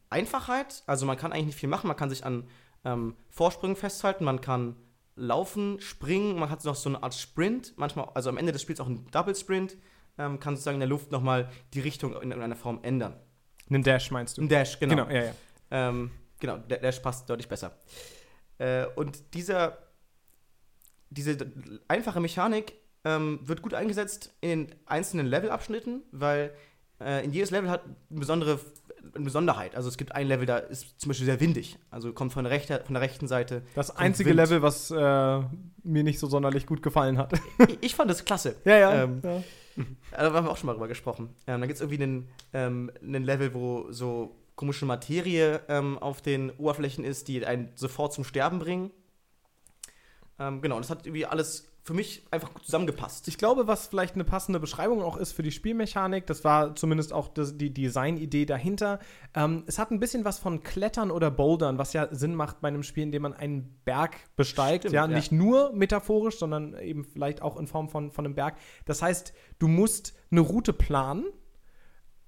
[0.10, 2.48] Einfachheit, also man kann eigentlich nicht viel machen, man kann sich an
[2.84, 4.76] ähm, Vorsprüngen festhalten, man kann
[5.22, 8.80] laufen, springen, man hat noch so eine Art Sprint, manchmal, also am Ende des Spiels
[8.80, 9.78] auch einen Double Sprint,
[10.18, 13.16] ähm, kann sozusagen in der Luft nochmal die Richtung in irgendeiner Form ändern.
[13.70, 14.42] Einen Dash meinst du?
[14.42, 15.06] Ein Dash, genau.
[15.06, 15.34] Genau, ja, ja.
[15.70, 17.78] Ähm, genau, der Dash passt deutlich besser.
[18.58, 19.78] Äh, und dieser,
[21.10, 21.38] diese
[21.88, 22.74] einfache Mechanik
[23.06, 26.54] ähm, wird gut eingesetzt in den einzelnen Levelabschnitten, weil
[27.00, 28.60] äh, in jedes Level hat eine besondere
[29.14, 29.76] eine Besonderheit.
[29.76, 31.78] Also es gibt ein Level, da ist zum Beispiel sehr windig.
[31.90, 33.64] Also kommt von der, rechter, von der rechten Seite.
[33.76, 34.38] Das einzige Wind.
[34.38, 37.34] Level, was äh, mir nicht so sonderlich gut gefallen hat.
[37.68, 38.56] Ich, ich fand das klasse.
[38.66, 39.04] ja, ja.
[39.04, 39.44] Ähm, ja.
[40.12, 41.30] Da haben wir auch schon mal drüber gesprochen.
[41.48, 46.22] Ähm, da gibt es irgendwie einen, ähm, einen Level, wo so komische Materie ähm, auf
[46.22, 48.92] den Oberflächen ist, die einen sofort zum Sterben bringen.
[50.40, 53.28] Ähm, genau, und das hat irgendwie alles für mich einfach gut zusammengepasst.
[53.28, 57.12] Ich glaube, was vielleicht eine passende Beschreibung auch ist für die Spielmechanik, das war zumindest
[57.12, 59.00] auch das, die Designidee dahinter.
[59.34, 62.68] Ähm, es hat ein bisschen was von Klettern oder Bouldern, was ja Sinn macht bei
[62.68, 64.84] einem Spiel, in dem man einen Berg besteigt.
[64.84, 65.16] Stimmt, ja, ja.
[65.16, 68.58] nicht nur metaphorisch, sondern eben vielleicht auch in Form von, von einem Berg.
[68.86, 71.26] Das heißt, du musst eine Route planen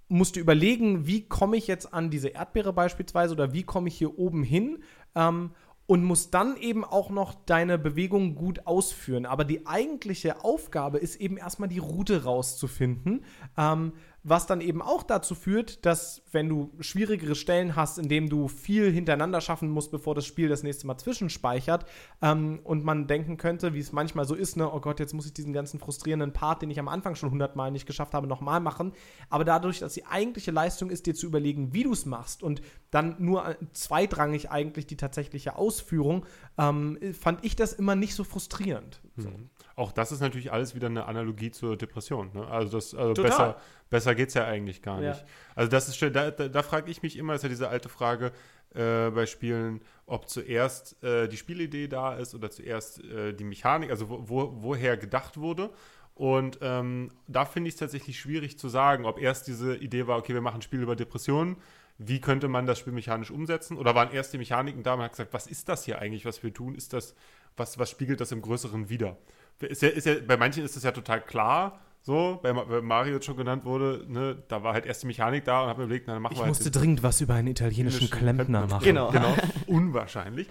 [0.10, 3.98] musst du überlegen, wie komme ich jetzt an diese Erdbeere beispielsweise oder wie komme ich
[3.98, 4.84] hier oben hin
[5.16, 5.52] ähm,
[5.86, 9.26] und musst dann eben auch noch deine Bewegung gut ausführen.
[9.26, 13.26] Aber die eigentliche Aufgabe ist eben erstmal die Route rauszufinden,
[13.58, 13.94] ähm,
[14.24, 18.48] was dann eben auch dazu führt, dass wenn du schwierigere Stellen hast, in denen du
[18.48, 21.86] viel hintereinander schaffen musst, bevor das Spiel das nächste Mal zwischenspeichert
[22.22, 25.26] ähm, und man denken könnte, wie es manchmal so ist, ne, oh Gott, jetzt muss
[25.26, 28.62] ich diesen ganzen frustrierenden Part, den ich am Anfang schon hundertmal nicht geschafft habe, nochmal
[28.62, 28.94] machen.
[29.30, 32.62] Aber dadurch, dass die eigentliche Leistung ist, dir zu überlegen, wie du es machst und
[32.92, 36.26] dann nur äh, zweitrangig eigentlich die tatsächliche Ausführung,
[36.58, 39.02] ähm, fand ich das immer nicht so frustrierend.
[39.18, 39.30] So.
[39.76, 42.30] Auch das ist natürlich alles wieder eine Analogie zur Depression.
[42.34, 42.48] Ne?
[42.48, 43.30] Also, das, also Total.
[43.30, 43.58] besser,
[43.90, 45.10] besser geht es ja eigentlich gar Ja.
[45.10, 45.26] nicht.
[45.56, 48.32] Also das ist da, da, da frage ich mich immer, ist ja diese alte Frage
[48.76, 53.90] äh, bei Spielen, ob zuerst äh, die Spielidee da ist oder zuerst äh, die Mechanik,
[53.90, 55.72] also wo, wo, woher gedacht wurde.
[56.16, 60.20] Und ähm, da finde ich es tatsächlich schwierig zu sagen, ob erst diese Idee war,
[60.20, 61.58] okay, wir machen ein Spiel über Depressionen,
[61.98, 63.78] wie könnte man das Spiel mechanisch umsetzen?
[63.78, 66.26] Oder waren erst die Mechaniken da und man hat gesagt, was ist das hier eigentlich,
[66.26, 66.76] was wir tun?
[66.76, 67.16] Ist das,
[67.56, 69.18] was, was spiegelt das im Größeren wider?
[69.60, 72.82] Ist ja, ist ja, bei manchen ist das ja total klar, so, bei, Ma- bei
[72.82, 75.80] Mario jetzt schon genannt wurde, ne, da war halt erst die Mechanik da und habe
[75.80, 78.68] mir überlegt, na, dann machen Ich wir musste halt dringend was über einen italienischen Klempner
[78.68, 78.84] machen.
[78.84, 79.10] Genau.
[79.12, 79.34] Genau,
[79.68, 80.48] unwahrscheinlich.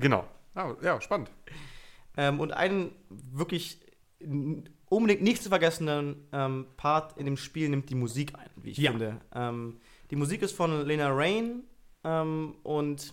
[0.00, 0.26] Genau.
[0.56, 1.30] Ah, ja, spannend.
[2.16, 3.78] Ähm, und einen wirklich
[4.88, 8.78] unbedingt nicht zu vergessenen ähm, Part in dem Spiel nimmt die Musik ein, wie ich
[8.78, 8.90] Ja.
[8.90, 9.20] finde.
[9.34, 9.76] Ähm,
[10.10, 11.62] die Musik ist von Lena Rain
[12.04, 13.12] ähm, und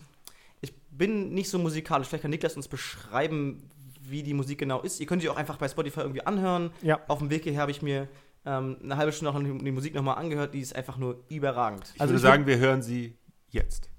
[0.61, 2.07] ich bin nicht so musikalisch.
[2.07, 3.69] Vielleicht kann Niklas uns beschreiben,
[4.09, 4.99] wie die Musik genau ist.
[4.99, 6.71] Ihr könnt sie auch einfach bei Spotify irgendwie anhören.
[6.81, 6.99] Ja.
[7.07, 8.07] Auf dem Weg hierher habe ich mir
[8.45, 10.53] ähm, eine halbe Stunde noch die Musik nochmal angehört.
[10.53, 11.91] Die ist einfach nur überragend.
[11.95, 13.17] Ich Also würde ich sagen, wir hören sie
[13.49, 13.89] jetzt.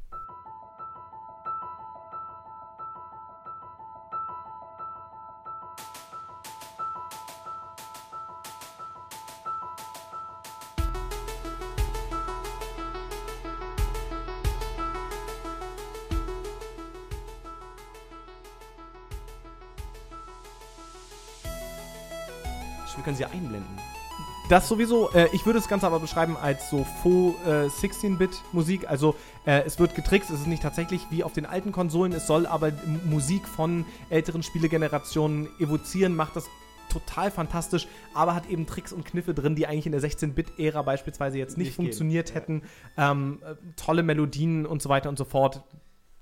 [24.55, 28.89] Das sowieso, äh, ich würde das Ganze aber beschreiben als so faux äh, 16-Bit-Musik.
[28.89, 32.29] Also äh, es wird getrickst, es ist nicht tatsächlich wie auf den alten Konsolen, es
[32.29, 32.71] soll aber
[33.05, 36.49] Musik von älteren Spielegenerationen evozieren, macht das
[36.89, 41.37] total fantastisch, aber hat eben Tricks und Kniffe drin, die eigentlich in der 16-Bit-Ära beispielsweise
[41.37, 42.37] jetzt nicht, Nicht gehen, funktioniert ja.
[42.37, 42.63] hätten.
[42.97, 45.65] Ähm, äh, tolle Melodien und so weiter und so fort.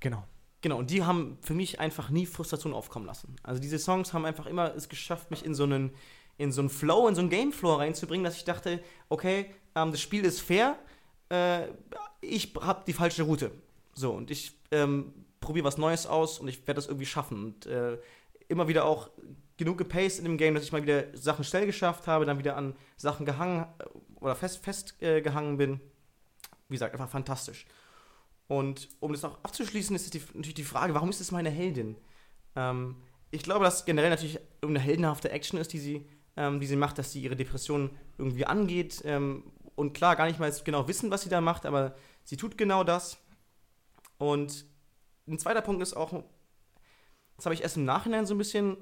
[0.00, 0.24] Genau.
[0.62, 3.34] Genau, und die haben für mich einfach nie Frustration aufkommen lassen.
[3.42, 5.90] Also diese Songs haben einfach immer es geschafft, mich in so einen,
[6.38, 10.00] in so einen Flow, in so einen Gameflow reinzubringen, dass ich dachte, okay, ähm, das
[10.00, 10.78] Spiel ist fair,
[11.30, 11.68] äh,
[12.20, 13.50] ich habe die falsche Route.
[13.94, 17.44] So, und ich ähm, probiere was Neues aus und ich werde das irgendwie schaffen.
[17.44, 17.98] Und äh,
[18.48, 19.10] immer wieder auch
[19.56, 22.56] genug gepaced in dem Game, dass ich mal wieder Sachen schnell geschafft habe, dann wieder
[22.56, 23.84] an Sachen gehangen äh,
[24.20, 25.80] oder fest, fest äh, bin.
[26.68, 27.66] Wie gesagt, einfach fantastisch.
[28.48, 31.96] Und um das noch abzuschließen, ist die, natürlich die Frage, warum ist es meine Heldin?
[32.56, 32.96] Ähm,
[33.30, 36.06] ich glaube, dass generell natürlich eine heldenhafte Action ist, die sie,
[36.36, 39.02] ähm, die sie macht, dass sie ihre Depression irgendwie angeht.
[39.04, 42.58] Ähm, und klar, gar nicht mal genau wissen, was sie da macht, aber sie tut
[42.58, 43.18] genau das.
[44.18, 44.64] Und
[45.26, 46.12] ein zweiter Punkt ist auch,
[47.36, 48.76] das habe ich erst im Nachhinein so ein bisschen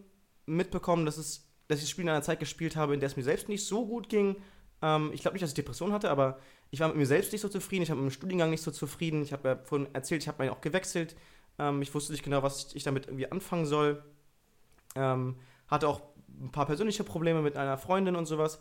[0.46, 3.16] mitbekommen, dass, es, dass ich das Spiel in einer Zeit gespielt habe, in der es
[3.16, 4.36] mir selbst nicht so gut ging.
[4.82, 6.38] Ähm, ich glaube nicht, dass ich Depression hatte, aber
[6.70, 7.82] ich war mit mir selbst nicht so zufrieden.
[7.82, 9.22] Ich habe mit dem Studiengang nicht so zufrieden.
[9.22, 11.16] Ich habe ja vorhin erzählt, ich habe meinen auch gewechselt.
[11.58, 14.02] Ähm, ich wusste nicht genau, was ich damit irgendwie anfangen soll.
[14.96, 15.36] Ähm,
[15.68, 16.02] hatte auch
[16.40, 18.58] ein paar persönliche Probleme mit einer Freundin und sowas.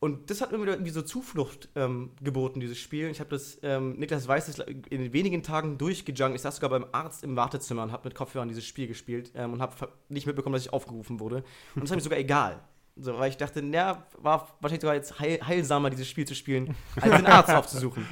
[0.00, 3.08] Und das hat mir wieder irgendwie so Zuflucht ähm, geboten, dieses Spiel.
[3.08, 6.36] Ich habe das, ähm, Niklas weiß es, in wenigen Tagen durchgejunkt.
[6.36, 9.54] Ich saß sogar beim Arzt im Wartezimmer und habe mit Kopfhörern dieses Spiel gespielt ähm,
[9.54, 11.36] und habe nicht mitbekommen, dass ich aufgerufen wurde.
[11.74, 12.60] Und das war mir sogar egal.
[12.96, 16.76] So, weil ich dachte, na, war wahrscheinlich sogar jetzt heil, heilsamer, dieses Spiel zu spielen,
[17.00, 18.06] als den Arzt aufzusuchen.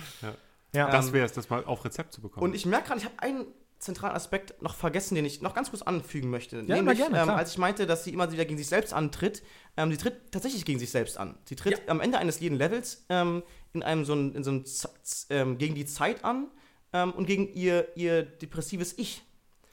[0.72, 0.91] Ja.
[0.91, 2.43] Das Ähm, wäre es, das mal auf Rezept zu bekommen.
[2.43, 3.47] Und ich merke gerade, ich habe einen
[3.83, 6.57] zentralen Aspekt noch vergessen, den ich noch ganz kurz anfügen möchte.
[6.66, 9.43] Ja, Nämlich, gerne, ähm, als ich meinte, dass sie immer wieder gegen sich selbst antritt,
[9.76, 11.37] ähm, sie tritt tatsächlich gegen sich selbst an.
[11.45, 13.43] Sie tritt am Ende eines jeden Levels ähm,
[13.74, 16.47] in einem so ein, in so ein Z Z- ähm, gegen die Zeit an
[16.93, 19.22] ähm, und gegen ihr, ihr depressives Ich,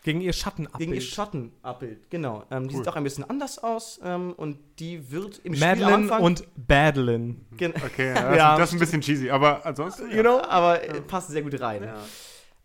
[0.03, 0.79] Gegen ihr Schattenabbild.
[0.79, 2.09] gegen ihr Schattenabbild.
[2.09, 2.45] Genau.
[2.49, 5.69] Ähm, die sieht auch ein bisschen anders aus ähm, und die wird im Spiel am
[5.77, 7.45] Madeline Anfang und Badlin.
[7.57, 10.09] Gen- okay, ja, das, Ja, das ist ein bisschen cheesy, aber ansonsten.
[10.09, 10.39] You know?
[10.41, 11.83] aber äh, passt sehr gut rein.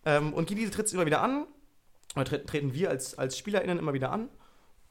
[0.04, 1.46] Ähm, und diese tritt sie immer wieder an.
[2.16, 4.28] Oder tre treten wir als, als SpielerInnen immer wieder an.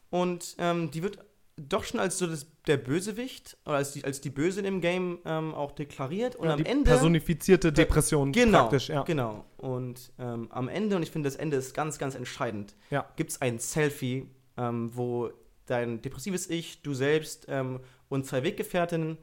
[0.10, 1.20] Und ähm, die wird
[1.56, 5.20] doch schon als so das, der Bösewicht oder als die, als die Böse im Game
[5.26, 6.36] ähm, auch deklariert.
[6.36, 6.84] Und Ja, am Ende.
[6.90, 9.04] personifizierte Depression Genau, praktisch, ja.
[9.04, 9.46] genau.
[9.58, 13.06] Und ähm, am Ende, und ich finde, das Ende ist ganz, ganz entscheidend, Ja.
[13.16, 15.30] gibt es ein Selfie, ähm, wo
[15.68, 19.18] dein depressives Ich, du selbst ähm, und zwei Weggefährtinnen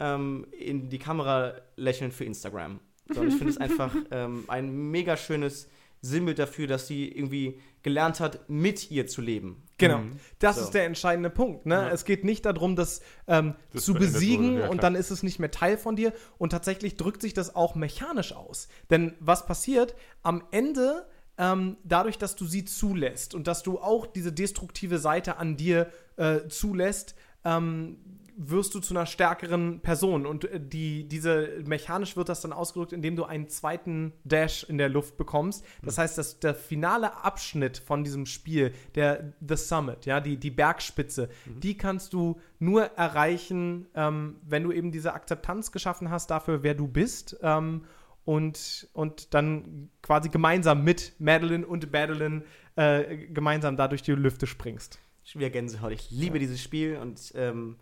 [0.00, 2.80] ähm, in die Kamera lächeln für Instagram.
[3.12, 5.68] So, und ich finde es einfach ähm, ein mega schönes
[6.02, 9.62] Sinnbild dafür, dass sie irgendwie gelernt hat, mit ihr zu leben.
[9.78, 10.12] Genau, Mhm.
[10.38, 10.62] das So.
[10.62, 11.66] ist der entscheidende Punkt.
[11.66, 11.74] Ne?
[11.74, 11.90] Ja.
[11.90, 15.22] Es geht nicht darum, das, ähm, Das zu besiegen wurde, ja, und dann ist es
[15.22, 16.12] nicht mehr Teil von dir.
[16.38, 18.68] Und tatsächlich drückt sich das auch mechanisch aus.
[18.90, 19.94] Denn was passiert?
[20.22, 21.06] Am Ende,
[21.38, 25.90] ähm, dadurch, dass du sie zulässt und dass du auch diese destruktive Seite an dir
[26.16, 27.98] äh, zulässt, ähm,
[28.36, 30.26] wirst du zu einer stärkeren Person.
[30.26, 34.78] Und äh, die, diese, mechanisch wird das dann ausgedrückt, indem du einen zweiten Dash in
[34.78, 35.64] der Luft bekommst.
[35.82, 40.50] Das heißt, dass der finale Abschnitt von diesem Spiel, der The Summit, ja, die, die
[40.50, 46.62] Bergspitze, die kannst du nur erreichen, ähm, wenn du eben diese Akzeptanz geschaffen hast dafür,
[46.62, 47.38] wer du bist.
[47.42, 47.84] Ähm,
[48.24, 52.42] und, und dann quasi gemeinsam mit Madeline und Madeline
[52.74, 54.98] äh, gemeinsam da durch die Lüfte springst.
[55.24, 55.92] Schon wieder Gänsehaut.
[55.92, 57.76] Ich liebe dieses Spiel und ähm,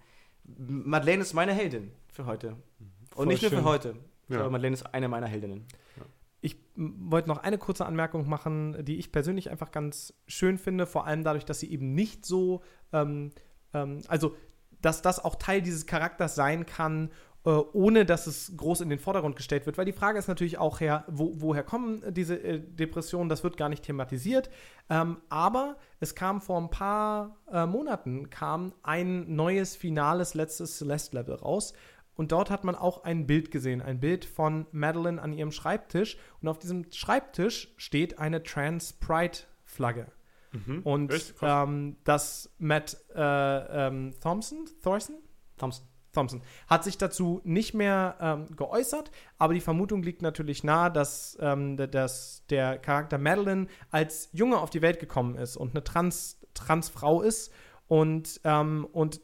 [0.44, 2.48] Madeleine ist meine Heldin für heute.
[2.48, 2.58] Und
[3.10, 3.58] Voll nicht nur schön.
[3.60, 3.96] für heute.
[4.28, 4.40] Ja.
[4.40, 5.66] Aber Madeleine ist eine meiner Heldinnen.
[6.40, 11.06] Ich wollte noch eine kurze Anmerkung machen, die ich persönlich einfach ganz schön finde, vor
[11.06, 13.30] allem dadurch, dass sie eben nicht so, ähm,
[13.72, 14.36] ähm, also
[14.82, 17.10] dass das auch Teil dieses Charakters sein kann,
[17.50, 19.76] ohne dass es groß in den Vordergrund gestellt wird.
[19.76, 23.56] Weil die Frage ist natürlich auch her, wo, woher kommen diese äh, Depressionen, das wird
[23.56, 24.48] gar nicht thematisiert.
[24.88, 31.34] Ähm, aber es kam vor ein paar äh, Monaten kam ein neues, finales, letztes Celeste-Level
[31.36, 31.74] raus.
[32.16, 36.16] Und dort hat man auch ein Bild gesehen, ein Bild von Madeline an ihrem Schreibtisch.
[36.40, 40.06] Und auf diesem Schreibtisch steht eine Trans-Pride-Flagge.
[40.84, 41.08] Und Mhm.
[41.08, 41.34] Krass.
[41.42, 45.16] ähm, das Matt äh, ähm, Thompson, Thorson,
[45.58, 45.84] Thompson.
[46.14, 51.36] Thompson hat sich dazu nicht mehr ähm, geäußert, aber die Vermutung liegt natürlich nahe, dass,
[51.40, 56.40] ähm, dass der Charakter Madeline als Junge auf die Welt gekommen ist und eine Trans
[56.54, 57.52] Transfrau ist
[57.86, 59.20] und, ähm, und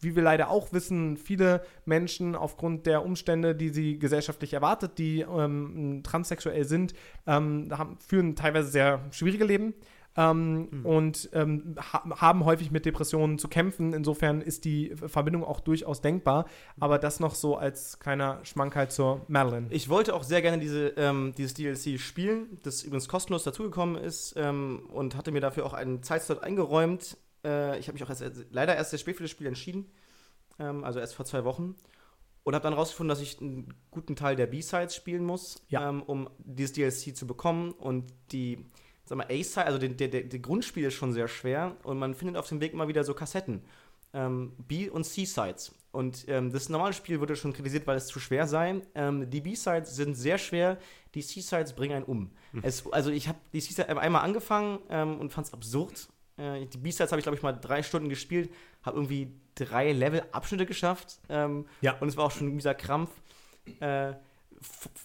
[0.00, 5.20] wie wir leider auch wissen, viele Menschen aufgrund der Umstände, die sie gesellschaftlich erwartet, die
[5.20, 6.92] ähm, transsexuell sind,
[7.26, 9.74] ähm, haben, führen teilweise sehr schwierige Leben.
[10.16, 13.92] Ähm, Und ähm, ha haben häufig mit Depressionen zu kämpfen.
[13.92, 16.46] Insofern ist die Verbindung auch durchaus denkbar.
[16.80, 19.68] Aber das noch so als kleiner Schmankerl zur Madeline.
[19.70, 24.34] Ich wollte auch sehr gerne diese, ähm, dieses DLC spielen, das übrigens kostenlos dazugekommen ist
[24.36, 27.16] ähm, und hatte mir dafür auch einen Zeitslot eingeräumt.
[27.44, 29.86] Äh, ich habe mich auch erst, leider erst sehr spät für das Spiel entschieden,
[30.58, 31.76] ähm, also erst vor zwei Wochen.
[32.42, 35.88] Und habe dann rausgefunden, dass ich einen guten Teil der B-Sides spielen muss, Ja.
[35.88, 37.70] ähm, um dieses DLC zu bekommen.
[37.72, 38.64] Und die,
[39.10, 42.14] sag mal, A-Side, also der, der, der, der Grundspiel ist schon sehr schwer und man
[42.14, 43.60] findet auf dem Weg immer wieder so Kassetten.
[44.14, 45.74] Ähm, B- und C-Sides.
[45.90, 48.80] Und ähm, das normale Spiel wurde schon kritisiert, weil es zu schwer sei.
[48.94, 50.78] Ähm, die B-Sides sind sehr schwer,
[51.14, 52.30] die C-Sides bringen einen um.
[52.62, 56.08] Es, also ich habe die C-Sides einmal angefangen ähm, und fand es absurd.
[56.36, 58.52] Äh, die B-Sides habe ich, glaube ich, mal drei Stunden gespielt,
[58.84, 61.18] habe irgendwie drei Level-Abschnitte geschafft.
[61.28, 61.96] Ähm, Ja.
[61.98, 63.10] Und es war auch schon ein mieser Krampf.
[63.80, 64.12] Äh,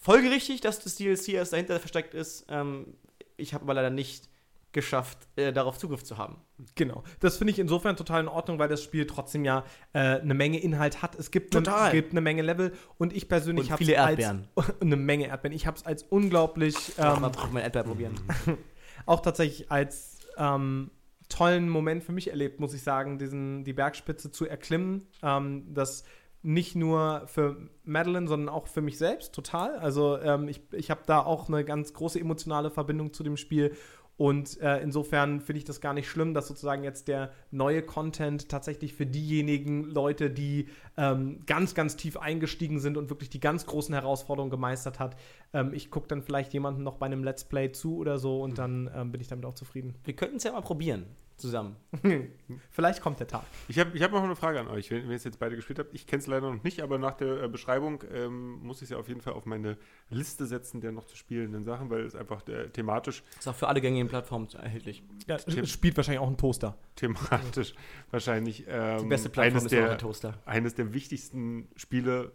[0.01, 2.45] folgerichtig, dass das DLC erst dahinter versteckt ist.
[2.49, 2.93] Ähm,
[3.37, 4.29] ich habe aber leider nicht
[4.75, 6.35] geschafft, äh, darauf Zugriff zu haben.
[6.75, 7.03] Genau.
[7.21, 9.63] Das finde ich insofern total in Ordnung, weil das Spiel trotzdem ja
[9.93, 11.15] äh, eine Menge Inhalt hat.
[11.15, 11.83] Es gibt, Total.
[11.83, 14.49] Eine, gibt eine Menge Level und ich persönlich habe viele Erdbeeren.
[14.55, 15.55] Als, eine Menge Erdbeeren.
[15.55, 18.15] Ich habe es als unglaublich Ähm, ähm, mal mein Erdbeer probieren.
[19.05, 20.91] auch tatsächlich als ähm,
[21.29, 25.07] tollen Moment für mich erlebt, muss ich sagen, diesen, die Bergspitze zu erklimmen.
[25.23, 26.03] Ähm, das
[26.45, 29.77] nicht nur für Madeline, sondern auch für mich selbst total.
[29.77, 33.75] Also ähm, ich, ich habe da auch eine ganz große emotionale Verbindung zu dem Spiel.
[34.17, 38.47] Und äh, insofern finde ich das gar nicht schlimm, dass sozusagen jetzt der neue Content
[38.47, 43.65] tatsächlich für diejenigen Leute, die ähm, ganz, ganz tief eingestiegen sind und wirklich die ganz
[43.65, 45.17] großen Herausforderungen gemeistert hat.
[45.51, 48.57] Ähm, ich gucke dann vielleicht jemandem noch bei einem Let's Play zu oder so und
[48.57, 49.95] dann ähm, bin ich damit auch zufrieden.
[50.05, 51.07] Wir könnten es ja mal probieren,
[51.37, 51.75] zusammen.
[52.71, 53.43] vielleicht kommt der Tag.
[53.67, 55.55] Ich habe ich hab noch eine Frage an euch, wenn, wenn ihr es jetzt beide
[55.55, 55.93] gespielt habt.
[55.93, 58.89] Ich kenne es leider noch nicht, aber nach der äh, Beschreibung ähm, muss ich es
[58.91, 59.77] ja auf jeden Fall auf meine
[60.09, 63.67] Liste setzen der noch zu spielenden Sachen, weil es einfach äh, thematisch, Ist auch für
[63.67, 65.03] alle gängigen Plattformen erhältlich.
[65.27, 66.77] Ja, es spielt wahrscheinlich auch ein Toaster.
[66.95, 67.73] thematisch
[68.11, 70.33] wahrscheinlich ähm, Die beste Plattform eines, ist der, der Toaster.
[70.45, 72.31] eines der wichtigsten Spiele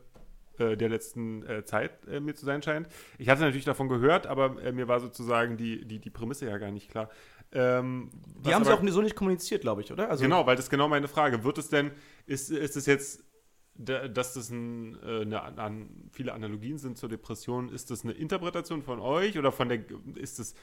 [0.59, 2.89] äh, der letzten äh, Zeit äh, mir zu sein scheint.
[3.19, 6.59] Ich hatte natürlich davon gehört, aber äh, mir war sozusagen die, die, die Prämisse ja
[6.59, 7.09] gar nicht klar.
[7.53, 8.11] Ähm,
[8.45, 10.09] Die haben sie aber- auch so nicht kommuniziert, glaube ich, oder?
[10.09, 11.43] Also, genau, weil das ist genau meine Frage.
[11.45, 11.91] Wird es denn,
[12.27, 13.25] ist, ist es jetzt,
[13.75, 18.13] da- dass das ein, äh, eine, an, viele Analogien sind zur Depression, ist das eine
[18.13, 19.81] Interpretation von euch oder von der,
[20.15, 20.55] ist das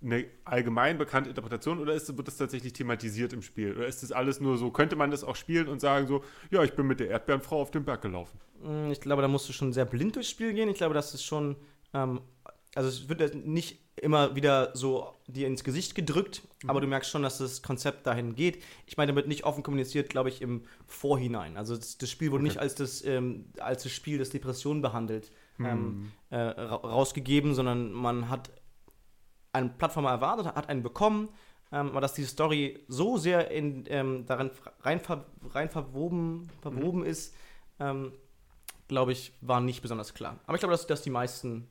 [0.00, 3.76] eine allgemein bekannte Interpretation oder ist, wird das tatsächlich thematisiert im Spiel?
[3.76, 6.62] Oder ist das alles nur so, könnte man das auch spielen und sagen so, ja,
[6.64, 8.38] ich bin mit der Erdbeerenfrau auf den Berg gelaufen?
[8.62, 10.68] mh, Ich glaube, da musst du schon sehr blind durchs Spiel gehen.
[10.68, 11.56] Ich glaube, das ist schon.
[11.94, 12.20] Ähm,
[12.74, 17.22] also, es wird nicht immer wieder so dir ins Gesicht gedrückt, aber du merkst schon,
[17.22, 18.62] dass das Konzept dahin geht.
[18.86, 21.56] Ich meine, damit nicht offen kommuniziert, glaube ich, im Vorhinein.
[21.56, 25.30] Also, das, das Spiel wurde nicht als das, ähm, als das Spiel, das Depressionen behandelt,
[25.60, 28.50] ähm, äh, ra rausgegeben, sondern man hat
[29.52, 31.28] einen Plattformer erwartet, hat einen bekommen,
[31.70, 34.50] ähm, aber dass die Story so sehr in, ähm, darin
[34.80, 37.36] rein, ver, rein verwoben, verwoben ist,
[37.78, 38.12] ähm,
[38.88, 40.40] glaube ich, war nicht besonders klar.
[40.46, 41.68] Aber ich glaube, dass, dass die meisten,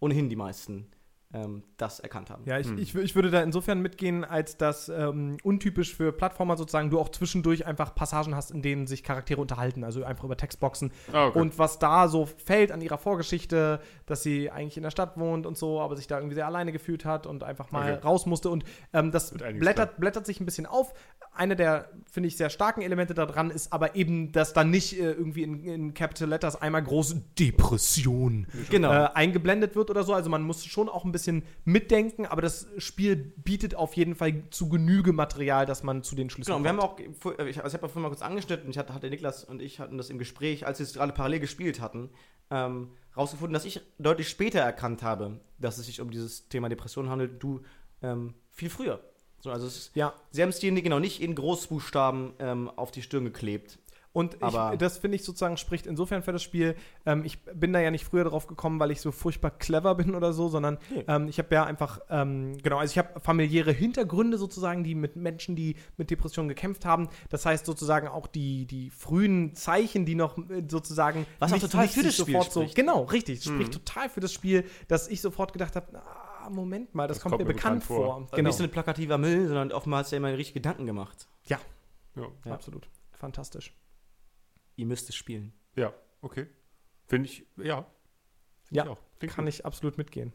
[0.00, 0.90] ohnehin die meisten,
[1.34, 2.42] ähm, das erkannt haben.
[2.46, 6.56] Ja, ich, ich, wür- ich würde da insofern mitgehen, als dass ähm, untypisch für Plattformer
[6.56, 10.36] sozusagen du auch zwischendurch einfach Passagen hast, in denen sich Charaktere unterhalten, also einfach über
[10.36, 10.92] Textboxen.
[11.12, 11.38] Ah, okay.
[11.38, 15.46] Und was da so fällt an ihrer Vorgeschichte, dass sie eigentlich in der Stadt wohnt
[15.46, 18.02] und so, aber sich da irgendwie sehr alleine gefühlt hat und einfach mal Okay.
[18.06, 18.50] raus musste.
[18.50, 20.92] Und ähm, das blättert, blättert sich ein bisschen auf.
[21.34, 25.12] Eine der, finde ich, sehr starken Elemente daran ist aber eben, dass da nicht äh,
[25.12, 28.92] irgendwie in, in Capital Letters einmal groß Depression Genau.
[28.92, 30.12] äh, eingeblendet wird oder so.
[30.14, 31.21] Also man muss schon auch ein bisschen
[31.64, 36.30] mitdenken, aber das Spiel bietet auf jeden Fall zu Genüge Material, dass man zu den
[36.30, 37.00] Schlüssen Genau, und wir haben kommt.
[37.08, 39.44] auch, vor- ich, also ich habe ja vorhin mal kurz angeschnitten, ich hatte, hatte Niklas
[39.44, 42.10] und ich hatten das im Gespräch, als wir es gerade parallel gespielt hatten,
[42.50, 47.08] ähm, rausgefunden, dass ich deutlich später erkannt habe, dass es sich um dieses Thema Depression
[47.08, 47.60] handelt, du
[48.02, 49.00] ähm, viel früher.
[49.40, 53.02] So, also es Ja, sie haben es dir genau nicht in Großbuchstaben ähm, auf die
[53.02, 53.78] Stirn geklebt.
[54.14, 56.74] Und ich, das finde ich sozusagen spricht insofern für das Spiel.
[57.06, 60.14] Ähm, ich bin da ja nicht früher drauf gekommen, weil ich so furchtbar clever bin
[60.14, 61.04] oder so, sondern Nee.
[61.08, 65.16] ähm, ich habe ja einfach, ähm, genau, also ich habe familiäre Hintergründe sozusagen, die mit
[65.16, 67.08] Menschen, die mit Depressionen gekämpft haben.
[67.30, 71.24] Das heißt sozusagen auch die, die frühen Zeichen, die noch äh, sozusagen.
[71.38, 72.74] Was auch total für das Spiel sofort so, spricht.
[72.74, 73.38] Genau, richtig.
[73.38, 77.16] Es spricht total für das Spiel, dass ich sofort gedacht habe, ah, Moment mal, das,
[77.16, 77.96] Das kommt, kommt mir bekannt bekannt vor.
[78.06, 78.16] vor.
[78.16, 78.28] Genau.
[78.36, 78.48] Genau.
[78.48, 81.28] Nicht so ein plakativer Müll, sondern oftmals ja immer richtig Gedanken gemacht.
[81.46, 81.58] ja.
[82.14, 82.52] Ja.
[82.52, 82.90] Absolut.
[83.12, 83.72] Fantastisch.
[84.76, 85.52] Ihr müsst es spielen.
[85.76, 86.46] ja, okay.
[87.06, 87.82] Finde ich, ja.
[88.64, 88.98] Find Ja, ich auch.
[89.18, 89.54] Klingt Kann gut.
[89.54, 90.32] ich absolut mitgehen.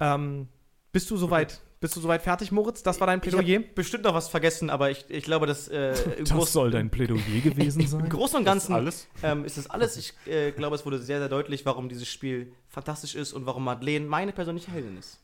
[0.00, 0.48] Ähm,
[0.90, 1.60] bist du soweit?
[1.80, 2.82] Bist du soweit fertig, Moritz?
[2.82, 3.58] Das war dein Ich Plädoyer?
[3.58, 7.80] habe bestimmt noch was vergessen, aber ich, ich glaube, dass äh, im, Groß, Plädoyer gewesen
[8.00, 9.08] im Großen und Das ist Ganzen alles.
[9.22, 9.96] ähm, ist das alles.
[9.96, 13.64] Ich äh, glaube, es wurde sehr, sehr deutlich, warum dieses Spiel fantastisch ist und warum
[13.64, 15.20] Madeleine meine persönliche Heldin ist.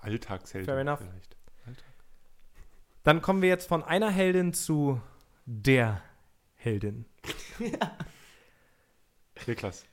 [0.00, 0.66] Alltagshelden.
[0.66, 1.00] Fair enough.
[1.00, 1.36] Vielleicht.
[3.02, 5.00] Dann kommen wir jetzt von einer Heldin zu
[5.46, 6.00] der
[6.56, 7.06] Heldin.
[9.46, 9.84] Niklas.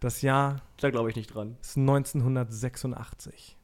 [0.00, 1.56] Das Jahr Da glaube ich nicht dran.
[1.60, 3.56] ist 1986.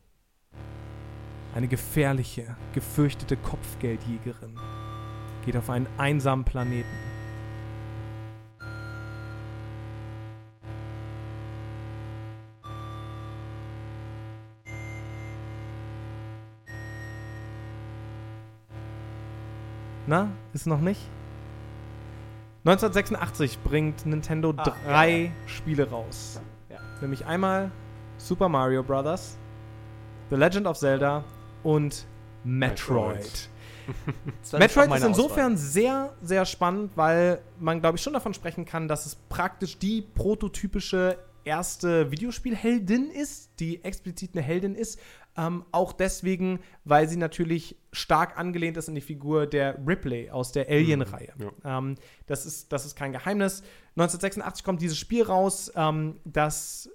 [1.54, 4.58] Eine gefährliche, gefürchtete Kopfgeldjägerin
[5.44, 6.88] geht auf einen einsamen Planeten.
[20.06, 21.00] Na, ist noch nicht?
[22.64, 26.40] 1986 bringt Nintendo Ah, drei ja, Spiele raus.
[26.70, 26.78] Ja.
[27.00, 27.72] Nämlich einmal
[28.18, 29.36] Super Mario Bros.,
[30.30, 31.24] The Legend of Zelda
[31.64, 32.06] und
[32.44, 33.16] Metroid.
[33.16, 33.48] Metroid.
[34.60, 35.56] Metroid ist insofern Auswahl.
[35.56, 40.02] sehr, sehr spannend, weil man, glaube ich, schon davon sprechen kann, dass es praktisch die
[40.02, 45.00] prototypische erste Videospielheldin ist, die explizit eine Heldin ist.
[45.36, 50.52] Ähm, auch deswegen, weil sie natürlich stark angelehnt ist an die Figur der Ripley aus
[50.52, 51.32] der Alien-Reihe.
[51.38, 51.78] Ja.
[51.78, 53.62] Ähm, das, ist, das ist kein Geheimnis.
[53.96, 56.90] 1986 kommt dieses Spiel raus, ähm, das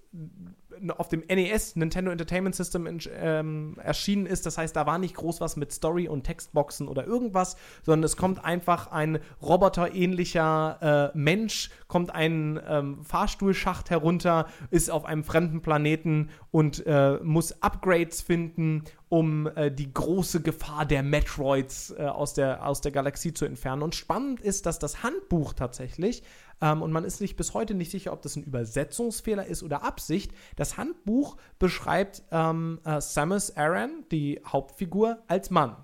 [0.98, 4.46] auf dem NES, Nintendo Entertainment System, ähm, erschienen ist.
[4.46, 8.18] Das heißt, da war nicht groß was mit Story und Textboxen oder irgendwas, sondern es
[8.18, 15.62] kommt einfach ein roboterähnlicher äh, Mensch, kommt einen ähm, Fahrstuhlschacht herunter, ist auf einem fremden
[15.62, 22.34] Planeten und äh, muss Upgrades finden, um äh, die große Gefahr der Metroids äh, aus,
[22.34, 23.82] der, aus der Galaxie zu entfernen.
[23.82, 26.24] Und spannend ist, dass das Handbuch tatsächlich,
[26.62, 29.84] ähm, und man ist sich bis heute nicht sicher, ob das ein Übersetzungsfehler ist oder
[29.84, 35.76] Absicht, das Handbuch beschreibt ähm, äh, Samus Aran, die Hauptfigur, als Mann.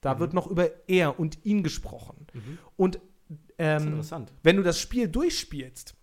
[0.00, 2.26] Da wird noch über er und ihn gesprochen.
[2.76, 3.00] Und
[3.56, 5.94] Das ist ähm, wenn du das Spiel durchspielst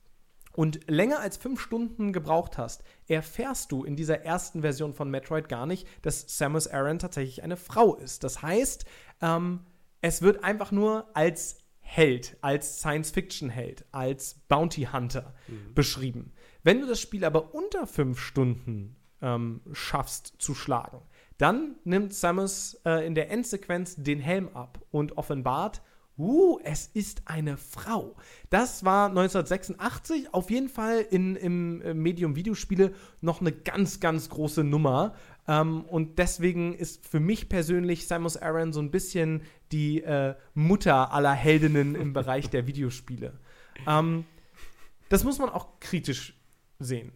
[0.54, 5.50] und länger als fünf Stunden gebraucht hast, erfährst du in dieser ersten Version von Metroid
[5.50, 8.24] gar nicht, dass Samus Aran tatsächlich eine Frau ist.
[8.24, 8.86] Das heißt,
[9.22, 9.62] ähm,
[10.02, 15.36] es wird einfach nur als Held, als Science-Fiction-Held, als Bounty Hunter
[15.76, 16.34] beschrieben.
[16.64, 21.02] Wenn du das Spiel aber unter fünf Stunden ähm, schaffst zu schlagen,
[21.38, 25.84] dann nimmt Samus äh, in der Endsequenz den Helm ab und offenbart,
[26.18, 28.16] uh, es ist eine Frau.
[28.50, 34.30] Das war 1986 auf jeden Fall in, im äh, Medium Videospiele noch eine ganz, ganz
[34.30, 35.14] große Nummer.
[35.48, 41.12] Ähm, und deswegen ist für mich persönlich Samus Aran so ein bisschen die äh, Mutter
[41.14, 43.34] aller Heldinnen im Bereich der Videospiele.
[43.88, 44.26] Ähm,
[45.10, 46.38] das muss man auch kritisch
[46.80, 47.12] sehen.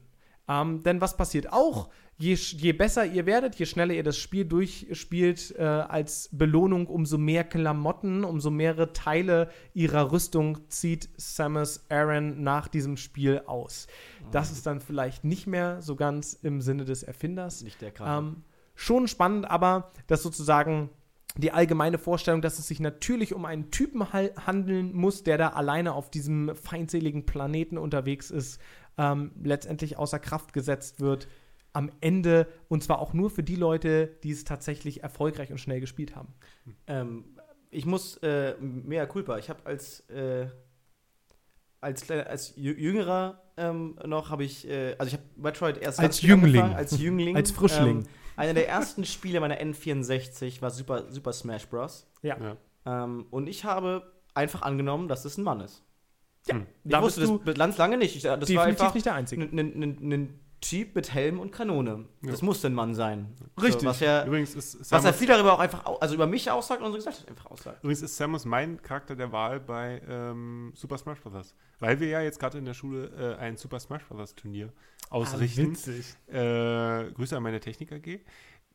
[0.47, 1.89] Ähm, denn was passiert auch?
[2.17, 7.17] Je, je besser ihr werdet, je schneller ihr das Spiel durchspielt, äh, als Belohnung, umso
[7.17, 13.87] mehr Klamotten, umso mehrere Teile ihrer Rüstung zieht Samus Aran nach diesem Spiel aus.
[14.31, 17.61] Das ist dann vielleicht nicht mehr so ganz im Sinne des Erfinders.
[17.61, 18.25] Nicht der Kram.
[18.25, 18.43] Ähm,
[18.75, 20.89] schon spannend, aber das sozusagen
[21.37, 25.93] die allgemeine Vorstellung, dass es sich natürlich um einen Typen handeln muss, der da alleine
[25.93, 28.59] auf diesem feindseligen Planeten unterwegs ist,
[28.97, 31.27] ähm, letztendlich außer Kraft gesetzt wird.
[31.71, 35.79] Am Ende, und zwar auch nur für die Leute, die es tatsächlich erfolgreich und schnell
[35.79, 36.33] gespielt haben.
[36.87, 37.25] Ähm,
[37.69, 39.37] ich muss, äh, mehr culpa.
[39.37, 40.47] Ich habe als, äh,
[41.79, 45.99] als, kleiner- als Jü- Jüngerer ähm, noch, habe ich, äh, also ich habe Metroid erst
[45.99, 46.55] Als Jüngling.
[46.61, 47.35] angefangen, als Jüngling.
[47.35, 48.07] Als Frischling.
[48.39, 52.07] Einer der ersten Spiele meiner N64 war Super, Super Smash Bros.
[52.21, 52.37] Ja.
[52.39, 53.03] Ja.
[53.03, 55.83] Ähm, und ich habe einfach angenommen, dass es ein Mann ist.
[56.47, 56.65] Ja, Hm.
[56.83, 58.15] Ich da wusste du das ganz lange nicht.
[58.15, 59.43] Ich, das war definitiv einfach nicht der Einzige.
[59.43, 62.05] ein Typ mit Helm und Kanone.
[62.21, 62.45] Das Ja.
[62.45, 63.33] musste ein Mann sein.
[63.61, 63.81] Richtig.
[63.81, 66.81] So, was ja, Übrigens ist was ja viel darüber auch einfach, also über mich aussagt
[66.81, 67.81] und unsere Gesellschaft einfach aussagt.
[67.81, 71.55] übrigens ist Samus mein Charakter der Wahl bei ähm, Super Smash Bros.
[71.79, 74.35] Weil wir ja jetzt gerade in der Schule äh, ein Super Smash Bros.
[74.35, 74.73] Turnier
[75.09, 75.65] ausrichten.
[75.67, 76.15] Ah, witzig.
[76.27, 78.19] äh, Grüße an meine Technik AG.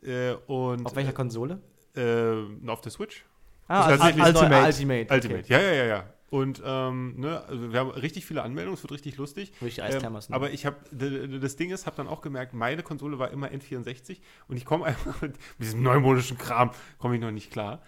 [0.03, 1.61] Äh, und Auf welcher Konsole?
[1.97, 3.24] äh, auf der Switch.
[3.68, 4.39] Ah, Das heißt Ultimate.
[4.39, 4.66] Ultimate.
[4.66, 5.14] Ultimate.
[5.14, 5.49] Ultimate.
[5.53, 6.11] Ja, ja, ja, ja.
[6.30, 9.53] Und ähm, ne, also wir haben richtig viele Anmeldungen, es wird richtig lustig.
[9.61, 10.20] Die Ähm, nehmen.
[10.30, 14.18] aber ich habe, das Ding ist, habe dann auch gemerkt, meine Konsole war immer N64
[14.49, 17.82] und ich komme einfach mit diesem neumodischen Kram, komme ich noch nicht klar.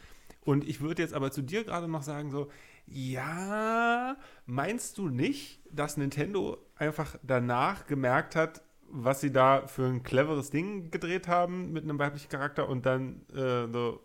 [0.44, 2.48] Und ich würde jetzt aber zu dir gerade noch sagen, so,
[2.86, 4.16] ja,
[4.46, 10.50] meinst du nicht, dass Nintendo einfach danach gemerkt hat, was sie da für ein cleveres
[10.50, 14.00] Ding gedreht haben mit einem weiblichen Charakter und dann äh, so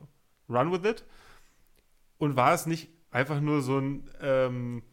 [0.49, 1.05] run with it?
[2.17, 4.84] Und war es nicht einfach nur so ein, ähm,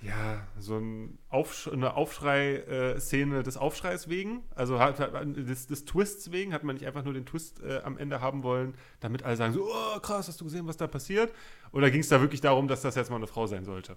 [0.00, 4.44] ja, so ein Aufsch eine Aufschrei-Szene des Aufschreis wegen?
[4.54, 6.52] Also hat, hat, des, des Twists wegen?
[6.52, 9.52] Hat man nicht einfach nur den Twist äh, am Ende haben wollen, damit alle sagen
[9.52, 11.32] so, oh krass, hast du gesehen, was da passiert?
[11.72, 13.96] Oder ging es da wirklich darum, dass das jetzt mal eine Frau sein sollte?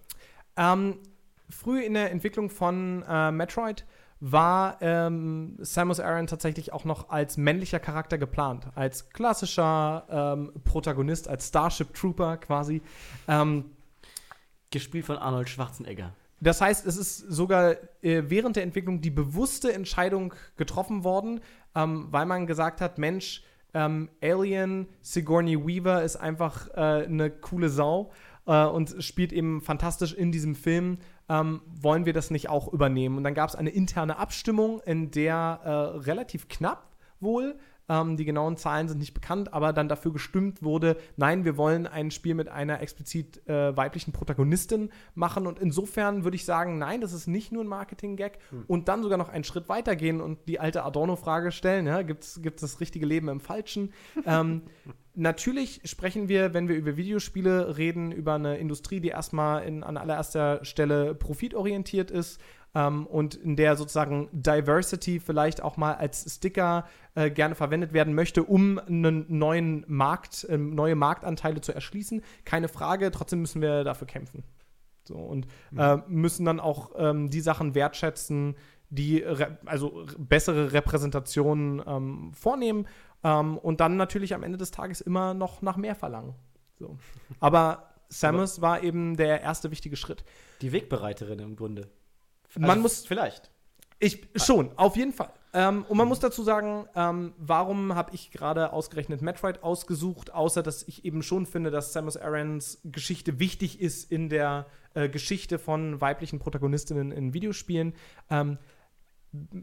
[0.58, 0.98] Ähm,
[1.52, 3.86] früh in der Entwicklung von äh, Metroid
[4.22, 11.28] war ähm, Samus Aran tatsächlich auch noch als männlicher Charakter geplant, als klassischer ähm, Protagonist,
[11.28, 12.82] als Starship Trooper quasi.
[13.28, 13.72] Ähm,
[14.70, 16.14] Gespielt von Arnold Schwarzenegger.
[16.40, 21.42] das heißt, es ist sogar äh, während der Entwicklung die bewusste Entscheidung getroffen worden,
[21.76, 23.44] ähm, weil man gesagt hat, Mensch,
[23.74, 28.12] ähm, Alien Sigourney Weaver ist einfach äh, eine coole Sau
[28.46, 31.00] äh, und spielt eben fantastisch in diesem Film.
[31.32, 33.18] Ähm, wollen wir das nicht auch übernehmen?
[33.18, 35.70] Und dann gab es eine interne Abstimmung, in der äh,
[36.00, 37.56] relativ knapp wohl
[37.92, 41.88] ähm, die genauen Zahlen sind nicht bekannt, aber dann dafür gestimmt wurde, nein, wir wollen
[41.88, 45.46] ein Spiel mit einer explizit äh, weiblichen Protagonistin machen.
[45.46, 48.40] Und insofern würde ich sagen, nein, das ist nicht nur ein Marketing-Gag.
[48.68, 52.24] Und dann sogar noch einen Schritt weiter gehen und die alte Adorno-Frage stellen, ja, gibt
[52.24, 53.92] es das richtige Leben im Falschen?
[54.26, 54.62] ähm,
[55.14, 59.98] Natürlich sprechen wir, wenn wir über Videospiele reden, über eine Industrie, die erstmal in, an
[59.98, 62.40] allererster Stelle profitorientiert ist
[62.74, 66.86] ähm, und in der sozusagen Diversity vielleicht auch mal als Sticker
[67.16, 72.22] äh, gerne verwendet werden möchte, um einen neuen Markt, äh, neue Marktanteile zu erschließen.
[72.46, 74.44] Keine Frage, trotzdem müssen wir dafür kämpfen.
[75.04, 75.48] So, und
[75.78, 78.56] äh, müssen dann auch ähm, die Sachen wertschätzen,
[78.90, 79.26] die
[79.66, 82.86] also re- bessere Repräsentationen ähm, vornehmen
[83.24, 86.36] ähm, und dann natürlich am Ende des Tages immer noch nach mehr verlangen.
[86.80, 86.98] So.
[87.40, 90.24] Aber Samus war eben der erste wichtige Schritt.
[90.62, 91.90] Die Wegbereiterin im Grunde.
[92.58, 93.52] Man Also muss Vielleicht.
[94.04, 95.32] Ich schon, auf jeden Fall.
[95.54, 100.64] Ähm, und man muss dazu sagen, ähm, warum habe ich gerade ausgerechnet Metroid ausgesucht, außer
[100.64, 104.66] dass ich eben schon finde, dass Samus Arans Geschichte wichtig ist in der
[104.96, 107.94] äh, Geschichte von weiblichen Protagonistinnen in Videospielen.
[108.32, 108.58] Ähm,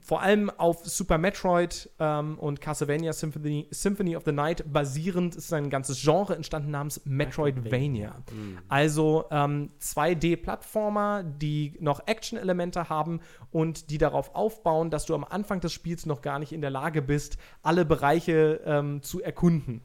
[0.00, 5.52] vor allem auf Super Metroid ähm, und Castlevania Symphony, Symphony of the Night basierend ist
[5.52, 8.14] ein ganzes Genre entstanden namens Metroidvania.
[8.68, 15.60] Also ähm, 2D-Plattformer, die noch Action-Elemente haben und die darauf aufbauen, dass du am Anfang
[15.60, 19.82] des Spiels noch gar nicht in der Lage bist, alle Bereiche ähm, zu erkunden.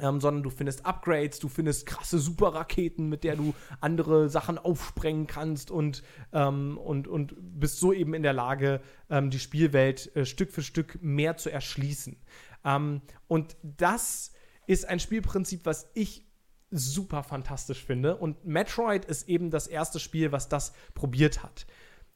[0.00, 5.28] Ähm, sondern du findest Upgrades, du findest krasse Superraketen, mit der du andere Sachen aufsprengen
[5.28, 10.26] kannst und, ähm, und, und bist so eben in der Lage, ähm, die Spielwelt äh,
[10.26, 12.16] Stück für Stück mehr zu erschließen.
[12.64, 14.32] Ähm, und das
[14.66, 16.26] ist ein Spielprinzip, was ich
[16.70, 18.16] super fantastisch finde.
[18.16, 21.66] Und Metroid ist eben das erste Spiel, was das probiert hat.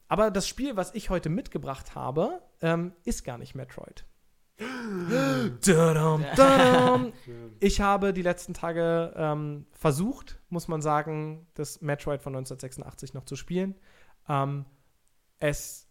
[0.07, 4.05] Aber das Spiel, was ich heute mitgebracht habe, ähm, ist gar nicht Metroid.
[7.59, 13.25] Ich habe die letzten Tage ähm, versucht, muss man sagen, das Metroid von 1986 noch
[13.25, 13.75] zu spielen.
[14.27, 14.65] Ähm,
[15.39, 15.87] es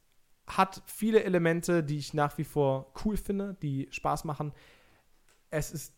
[0.47, 4.53] hat viele Elemente, die ich nach wie vor cool finde, die Spaß machen.
[5.51, 5.95] Es ist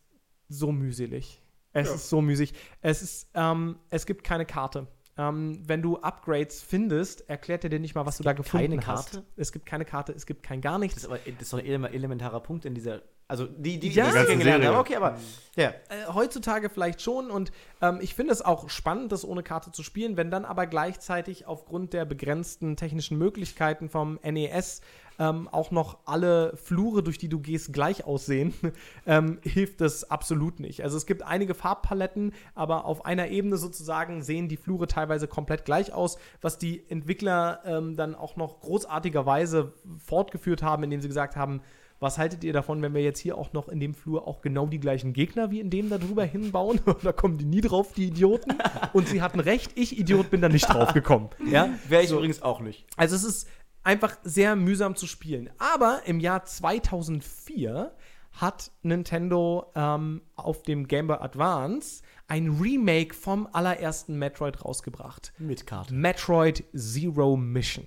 [0.49, 1.41] so mühselig.
[1.73, 1.95] Es Ja.
[1.95, 2.53] ist so müßig.
[2.81, 4.87] Es ist, ähm, es gibt keine Karte.
[5.17, 8.87] Ähm, wenn du Upgrades findest, erklärt er dir nicht mal, was du da gefunden keine
[8.87, 9.11] hast.
[9.11, 9.25] Karte?
[9.35, 10.95] Es gibt keine Karte, es gibt kein gar nichts.
[10.95, 13.01] Das ist aber das ist doch ein ele- elementarer Punkt in dieser
[13.31, 14.07] Also die, die, Ja.
[14.07, 14.77] die Die ich kennengelernt habe.
[14.77, 15.17] Okay, aber
[15.55, 15.69] ja.
[15.69, 15.73] Äh,
[16.13, 20.17] heutzutage vielleicht schon und ähm, ich finde es auch spannend, das ohne Karte zu spielen,
[20.17, 24.81] wenn dann aber gleichzeitig aufgrund der begrenzten technischen Möglichkeiten vom NES
[25.17, 28.53] ähm, auch noch alle Flure, durch die du gehst, gleich aussehen,
[29.05, 30.83] ähm, hilft das absolut nicht.
[30.83, 35.63] Also es gibt einige Farbpaletten, aber auf einer Ebene sozusagen sehen die Flure teilweise komplett
[35.63, 39.71] gleich aus, was die Entwickler ähm, dann auch noch großartigerweise
[40.05, 41.61] fortgeführt haben, indem sie gesagt haben,
[42.01, 44.65] was haltet ihr davon, wenn wir jetzt hier auch noch in dem Flur auch genau
[44.65, 46.81] die gleichen Gegner wie in dem da drüber hinbauen?
[47.03, 48.57] da kommen die nie drauf, die Idioten.
[48.91, 51.29] Und sie hatten recht, ich Idiot bin da nicht drauf gekommen.
[51.51, 51.69] Ja?
[51.89, 52.85] Wäre ich übrigens auch nicht.
[52.95, 53.47] Also es ist
[53.83, 55.49] einfach sehr mühsam zu spielen.
[55.57, 57.91] Aber im Jahr 2004
[58.31, 65.33] hat Nintendo ähm, auf dem Game Boy Advance ein Remake vom allerersten Metroid rausgebracht.
[65.37, 65.93] Mit Karte.
[65.93, 67.85] Metroid Zero Mission.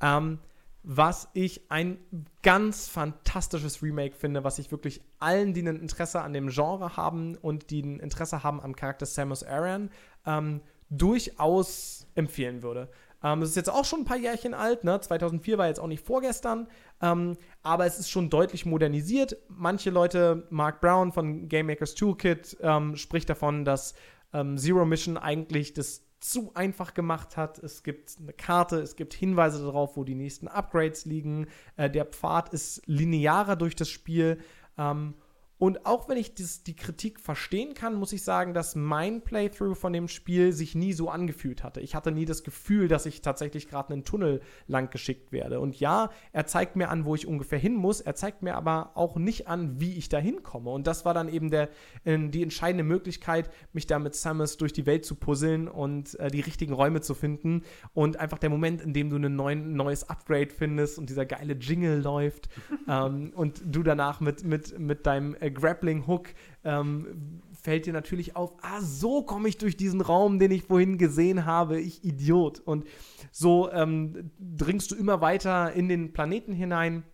[0.00, 0.38] Ähm,
[0.82, 1.98] was ich ein
[2.42, 7.36] ganz fantastisches Remake finde, was ich wirklich allen, die ein Interesse an dem Genre haben
[7.36, 9.90] und die ein Interesse haben am Charakter Samus Aran,
[10.26, 10.60] ähm,
[10.90, 12.88] durchaus empfehlen würde.
[13.22, 15.00] Ähm, es ist jetzt auch schon ein paar Jährchen alt, ne?
[15.00, 16.66] 2004 war jetzt auch nicht vorgestern,
[17.00, 19.36] ähm, aber es ist schon deutlich modernisiert.
[19.48, 23.94] Manche Leute, Mark Brown von Game Makers Toolkit, ähm, spricht davon, dass
[24.32, 27.58] ähm, Zero Mission eigentlich das zu einfach gemacht hat.
[27.58, 31.48] Es gibt eine Karte, es gibt Hinweise darauf, wo die nächsten Upgrades liegen.
[31.76, 34.38] Äh, der Pfad ist linearer durch das Spiel.
[34.78, 35.14] Ähm,
[35.62, 39.78] und auch wenn ich das, die Kritik verstehen kann, muss ich sagen, dass mein Playthrough
[39.78, 41.78] von dem Spiel sich nie so angefühlt hatte.
[41.78, 45.60] Ich hatte nie das Gefühl, dass ich tatsächlich gerade einen Tunnel lang geschickt werde.
[45.60, 48.00] Und ja, er zeigt mir an, wo ich ungefähr hin muss.
[48.00, 50.68] Er zeigt mir aber auch nicht an, wie ich da hinkomme.
[50.68, 51.68] Und das war dann eben der,
[52.02, 56.28] äh, die entscheidende Möglichkeit, mich da mit Samus durch die Welt zu puzzeln und äh,
[56.28, 57.62] die richtigen Räume zu finden.
[57.94, 61.52] Und einfach der Moment, in dem du ein neuen, neues Upgrade findest und dieser geile
[61.52, 62.48] Jingle läuft
[62.88, 66.34] ähm, und du danach mit, mit, mit deinem äh, Grappling Hook
[66.64, 70.98] ähm, fällt dir natürlich auf, ah, so komme ich durch diesen Raum, den ich vorhin
[70.98, 72.60] gesehen habe, ich Idiot.
[72.60, 72.84] Und
[73.30, 77.04] so ähm, dringst du immer weiter in den Planeten hinein.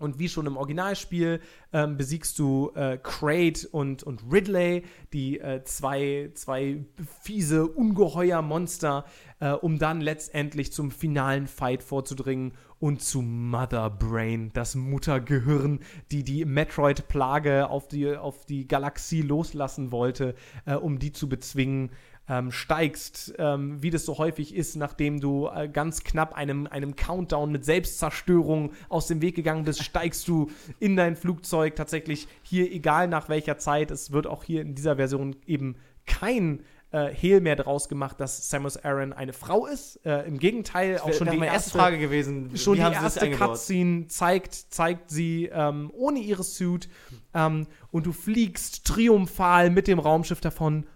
[0.00, 1.40] Und wie schon im Originalspiel
[1.72, 4.82] ähm, besiegst du äh, Kraid und, und Ridley,
[5.12, 6.84] die äh, zwei, zwei
[7.22, 9.04] fiese Ungeheuer-Monster,
[9.38, 15.78] äh, um dann letztendlich zum finalen Fight vorzudringen und zu Mother Brain, das Muttergehirn,
[16.10, 20.34] die die Metroid-Plage auf die, auf die Galaxie loslassen wollte,
[20.66, 21.92] äh, um die zu bezwingen
[22.28, 26.96] ähm, steigst, ähm, wie das so häufig ist, nachdem du äh, ganz knapp einem, einem
[26.96, 30.50] Countdown mit Selbstzerstörung aus dem Weg gegangen bist, steigst du
[30.80, 33.90] in dein Flugzeug tatsächlich hier, egal nach welcher Zeit.
[33.90, 36.60] Es wird auch hier in dieser Version eben kein
[36.94, 40.00] äh, Hehl mehr draus gemacht, dass Samus Aran eine Frau ist.
[40.06, 42.56] Äh, Im Gegenteil, auch schon die erste erste Frage gewesen.
[42.56, 43.30] schon die erste?
[43.32, 46.88] Cutscene zeigt, zeigt sie ähm, ohne ihre Suit
[47.34, 50.86] ähm, und du fliegst triumphal mit dem Raumschiff davon.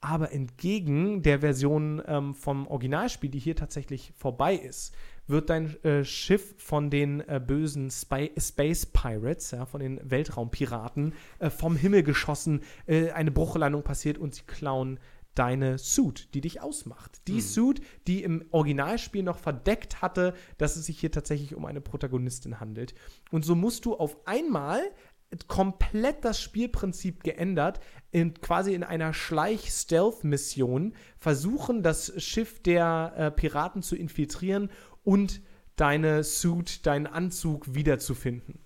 [0.00, 4.94] Aber entgegen der Version ähm, vom Originalspiel, die hier tatsächlich vorbei ist,
[5.26, 11.14] wird dein äh, Schiff von den äh, bösen Spy Space Pirates, ja, von den Weltraumpiraten,
[11.38, 12.62] äh, vom Himmel geschossen.
[12.86, 14.98] Äh, eine Bruchlandung passiert und sie klauen
[15.34, 17.20] deine Suit, die dich ausmacht.
[17.28, 21.80] Die Suit, die im Originalspiel noch verdeckt hatte, dass es sich hier tatsächlich um eine
[21.80, 22.94] Protagonistin handelt.
[23.30, 24.82] Und so musst du auf einmal
[25.46, 33.82] komplett das Spielprinzip geändert, in, quasi in einer Schleich-Stealth-Mission versuchen, das Schiff der äh, Piraten
[33.82, 34.70] zu infiltrieren
[35.04, 35.40] und
[35.76, 38.58] deine Suit, deinen Anzug wiederzufinden.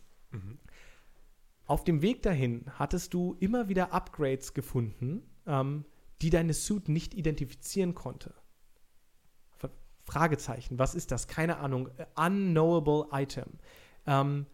[1.66, 5.84] Auf dem Weg dahin hattest du immer wieder Upgrades gefunden, ähm,
[6.20, 8.34] die deine Suit nicht identifizieren konnte.
[10.04, 11.28] Fragezeichen, was ist das?
[11.28, 11.88] Keine Ahnung.
[12.14, 13.58] Unknowable Item.
[14.06, 14.44] Ähm,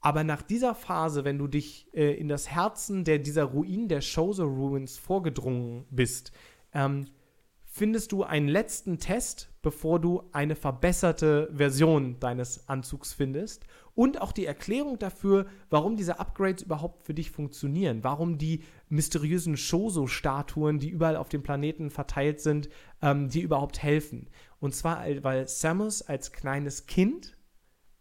[0.00, 4.00] aber nach dieser Phase, wenn du dich äh, in das Herzen der, dieser Ruinen der
[4.00, 6.32] Shoso Ruins vorgedrungen bist,
[6.72, 7.06] ähm,
[7.64, 14.32] findest du einen letzten Test, bevor du eine verbesserte Version deines Anzugs findest und auch
[14.32, 20.88] die Erklärung dafür, warum diese Upgrades überhaupt für dich funktionieren, warum die mysteriösen Shoso-Statuen, die
[20.88, 22.70] überall auf dem Planeten verteilt sind,
[23.02, 24.28] ähm, dir überhaupt helfen.
[24.58, 27.35] Und zwar, weil Samus als kleines Kind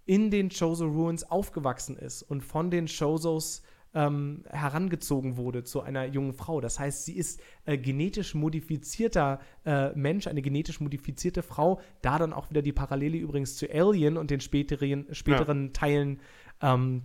[0.06, 3.64] in den Chozo Ruins aufgewachsen ist und von den Chozos
[3.96, 6.60] ähm, herangezogen wurde zu einer jungen Frau.
[6.60, 11.80] Das heißt, sie ist äh, genetisch modifizierter äh, Mensch, eine genetisch modifizierte Frau.
[12.02, 16.20] Da dann auch wieder die Parallele übrigens zu Alien und den späteren, späteren Teilen
[16.62, 17.04] ähm,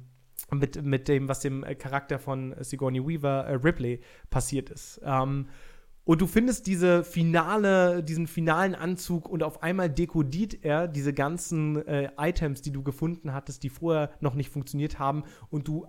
[0.50, 5.00] mit, mit dem, was dem äh, Charakter von Sigourney Weaver, äh, Ripley, passiert ist.
[5.04, 5.46] Ähm,
[6.10, 11.86] und du findest diese finale, diesen finalen Anzug und auf einmal dekodiert er diese ganzen
[11.86, 15.22] äh, Items, die du gefunden hattest, die vorher noch nicht funktioniert haben.
[15.50, 15.86] Und du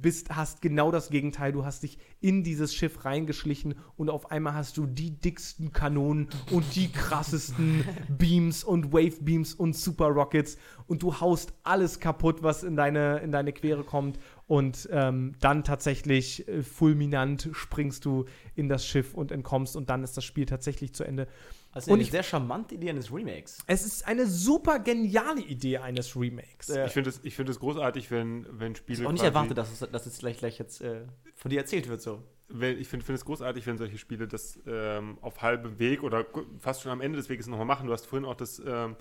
[0.00, 1.52] bist, hast genau das Gegenteil.
[1.52, 6.28] Du hast dich in dieses Schiff reingeschlichen und auf einmal hast du die dicksten Kanonen
[6.50, 12.42] und die krassesten Beams und Wave Beams und Super Rockets und du haust alles kaputt,
[12.42, 14.18] was in deine, in deine Quere kommt.
[14.46, 20.04] Und ähm, dann tatsächlich äh, fulminant springst du in das Schiff und entkommst und dann
[20.04, 21.28] ist das Spiel tatsächlich zu Ende.
[21.74, 23.58] Also Und eine ich- sehr charmante Idee eines Remakes.
[23.66, 26.68] Es ist eine super geniale Idee eines Remakes.
[26.68, 26.86] Ja.
[26.86, 29.00] Ich finde es ich find es großartig, wenn, wenn Spiele.
[29.00, 31.02] Ich auch nicht erwartet, dass es, dass es gleich, gleich jetzt äh,
[31.34, 32.22] von dir erzählt wird so.
[32.48, 36.24] Wenn, ich finde find es großartig, wenn solche Spiele das ähm, auf halbem Weg oder
[36.60, 37.86] fast schon am Ende des Weges nochmal machen.
[37.88, 38.94] Du hast vorhin auch das ähm,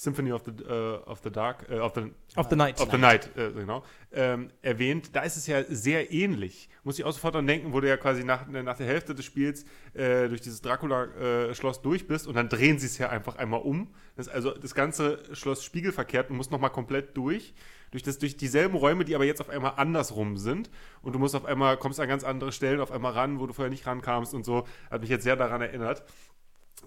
[0.00, 2.80] Symphony of the, äh, of the Dark, äh, of the, Of the Night.
[2.80, 5.14] of the Night, äh, genau, ähm, erwähnt.
[5.14, 6.70] Da ist es ja sehr ähnlich.
[6.84, 9.26] Muss ich auch sofort dran denken, wo du ja quasi nach, nach der Hälfte des
[9.26, 13.60] Spiels äh, durch dieses Dracula-Schloss durch bist und dann drehen sie es ja einfach einmal
[13.60, 13.92] um.
[14.16, 17.52] Das ist also das ganze Schloss spiegelverkehrt und musst nochmal komplett durch.
[17.90, 20.70] Durch, das, durch dieselben Räume, die aber jetzt auf einmal andersrum sind.
[21.02, 23.52] Und du musst auf einmal, kommst an ganz andere Stellen auf einmal ran, wo du
[23.52, 24.64] vorher nicht rankamst und so.
[24.90, 26.04] Hat mich jetzt sehr daran erinnert.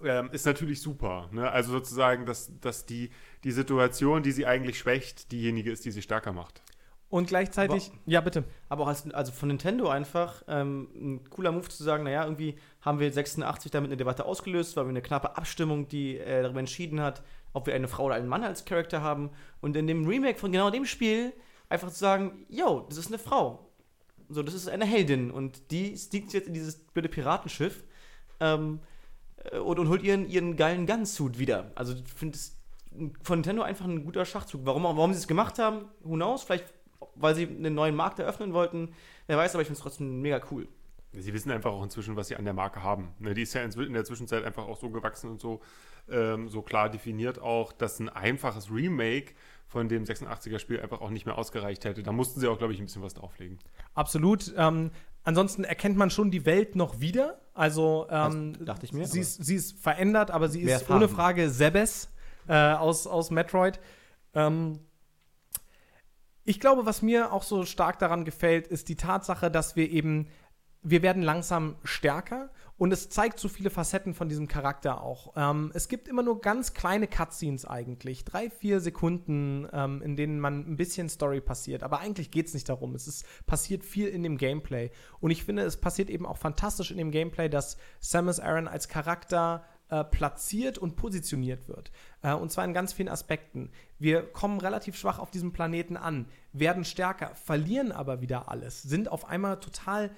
[0.03, 1.29] Ähm, ist natürlich super.
[1.31, 1.49] Ne?
[1.49, 3.11] Also sozusagen, dass, dass die,
[3.43, 6.61] die Situation, die sie eigentlich schwächt, diejenige ist, die sie stärker macht.
[7.09, 8.43] Und gleichzeitig, ja bitte.
[8.69, 12.57] Aber auch als, also von Nintendo einfach ähm, ein cooler Move zu sagen, naja, irgendwie
[12.81, 16.59] haben wir 86 damit eine Debatte ausgelöst, weil wir eine knappe Abstimmung, die äh, darüber
[16.59, 17.21] entschieden hat,
[17.53, 19.29] ob wir eine Frau oder einen Mann als Charakter haben.
[19.61, 21.33] Und in dem Remake von genau dem Spiel
[21.69, 23.69] einfach zu sagen, yo, das ist eine Frau.
[24.29, 27.83] So, das ist eine Heldin und die stiegt jetzt in dieses blöde Piratenschiff
[28.39, 28.92] ähm, äh,
[29.51, 31.71] und, und holt ihren, ihren geilen Gunsuit wieder.
[31.75, 32.57] Also ich finde es
[33.23, 34.61] von Nintendo einfach ein guter Schachzug.
[34.65, 36.43] Warum, warum sie es gemacht haben, who knows?
[36.43, 36.65] Vielleicht,
[37.15, 38.93] weil sie einen neuen Markt eröffnen wollten.
[39.27, 40.67] Wer weiß, aber ich finde es trotzdem mega cool.
[41.15, 43.13] Sie wissen einfach auch inzwischen, was sie an der Marke haben.
[43.19, 45.61] Ne, die ist ja in in der Zwischenzeit einfach auch so gewachsen und so,
[46.09, 49.33] ähm, so klar definiert auch, dass ein einfaches Remake
[49.67, 52.01] von dem 86er-Spiel einfach auch nicht mehr ausgereicht hätte.
[52.01, 53.59] Da mussten sie auch, glaube ich, ein bisschen was drauflegen.
[53.93, 54.53] Absolut.
[54.57, 54.89] Ähm,
[55.23, 57.39] ansonsten erkennt man schon die Welt noch wieder.
[57.53, 61.07] Also ähm, Das dachte ich mir, Sie ist, sie ist verändert, aber sie ist ohne.
[61.07, 62.09] Frage Sebes
[62.47, 63.79] äh, aus, aus Metroid.
[64.33, 64.79] Ähm,
[66.43, 70.27] ich glaube, was mir auch so stark daran gefällt, ist die Tatsache, dass wir eben,
[70.81, 72.49] wir werden langsam stärker
[72.83, 75.31] und es zeigt so viele Facetten von diesem Charakter auch.
[75.37, 80.37] Ähm, es gibt immer nur ganz kleine Cutscenes eigentlich, drei, vier Sekunden, ähm, in denen
[80.37, 81.81] man ein bisschen Story passiert.
[81.81, 82.93] Aber eigentlich geht es nicht darum.
[82.93, 84.91] Es ist, passiert viel in dem Gameplay.
[85.21, 88.89] Und ich finde, es passiert eben auch fantastisch in dem Gameplay, dass Samus Aran als
[88.89, 91.89] Charakter äh, platziert und positioniert wird.
[92.21, 93.71] Äh, und zwar in ganz vielen Aspekten.
[93.97, 99.09] Wir kommen relativ schwach auf diesem Planeten an, werden stärker, verlieren aber wieder alles, sind
[99.09, 100.11] auf einmal total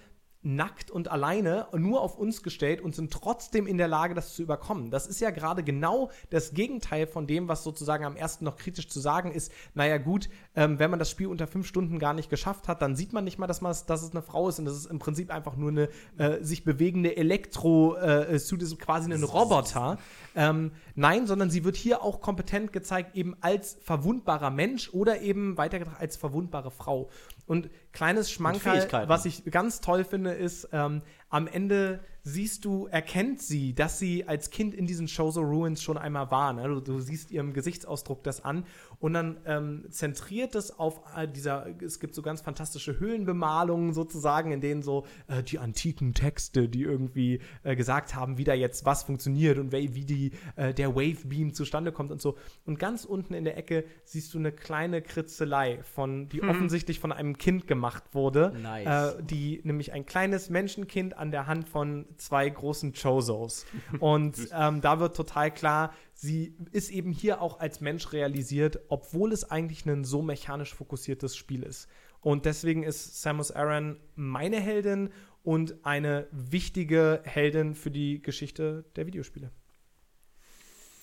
[0.45, 4.43] nackt und alleine nur auf uns gestellt und sind trotzdem in der Lage, das zu
[4.43, 4.91] überkommen.
[4.91, 8.87] Das ist ja gerade genau das Gegenteil von dem, was sozusagen am ersten noch kritisch
[8.87, 9.51] zu sagen ist.
[9.73, 12.95] Naja gut, ähm, wenn man das Spiel unter fünf Stunden gar nicht geschafft hat, dann
[12.95, 14.99] sieht man nicht mal, dass, man, dass es eine Frau ist und das ist im
[14.99, 19.97] Prinzip einfach nur eine äh, sich bewegende Elektro-Suit, ist quasi ein Roboter.
[20.35, 25.57] Ähm, nein, sondern sie wird hier auch kompetent gezeigt, eben als verwundbarer Mensch oder eben
[25.57, 27.09] weitergedacht als verwundbare Frau.
[27.45, 33.41] Und kleines Schmankerl, was ich ganz toll finde, ist, ähm, am Ende siehst du, erkennt
[33.41, 36.53] sie, dass sie als Kind in diesen Shoso Ruins schon einmal war.
[36.53, 36.67] Ne?
[36.67, 38.65] Du, du siehst ihrem Gesichtsausdruck das an
[39.05, 40.99] und dann ähm, zentriert es auf
[41.35, 46.67] dieser, es gibt so ganz fantastische Höhlenbemalungen sozusagen, in denen so äh, die antiken Texte,
[46.67, 50.95] die irgendwie äh, gesagt haben, wie da jetzt was funktioniert und wie, die, äh, der
[50.95, 52.35] Wave Beam zustande kommt und so.
[52.65, 57.11] Und ganz unten in der Ecke siehst du eine kleine Kritzelei, von, die offensichtlich von
[57.11, 59.13] einem Kind gemacht wurde, Nice.
[59.13, 63.67] äh, die nämlich ein kleines Menschenkind an der Hand von zwei großen Chozos.
[63.99, 65.93] Und ähm, da wird total klar,
[66.25, 71.37] sie ist eben hier auch als Mensch realisiert, obwohl es eigentlich ein so mechanisch fokussiertes
[71.37, 71.87] Spiel ist.
[72.19, 75.11] Und deswegen ist Samus Aran meine Heldin
[75.43, 79.51] und eine wichtige Heldin für die Geschichte der Videospiele.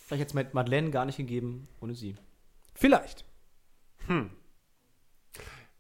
[0.07, 2.17] Vielleicht hätte es Madeleine gar nicht gegeben ohne sie.
[2.75, 3.25] Vielleicht.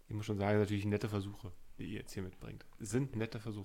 [0.09, 2.65] Ich muss schon sagen, natürlich nette Versuche, die ihr jetzt hier mitbringt.
[2.79, 3.65] Sind nette Versuche.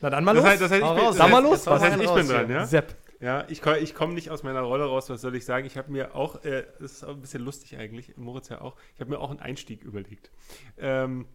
[0.00, 0.50] Na dann mal Das los.
[0.52, 2.66] heißt, das heißt, ich bin, das mal los, Das was heißt, ich bin dran, ja?
[2.66, 2.96] Sepp.
[3.20, 5.66] Ja, ich, ich komme nicht aus meiner Rolle raus, was soll ich sagen?
[5.66, 8.76] Ich habe mir auch, äh, das ist auch ein bisschen lustig eigentlich, Moritz ja auch,
[8.94, 10.30] ich habe mir auch einen Einstieg überlegt.
[10.78, 11.26] Ähm,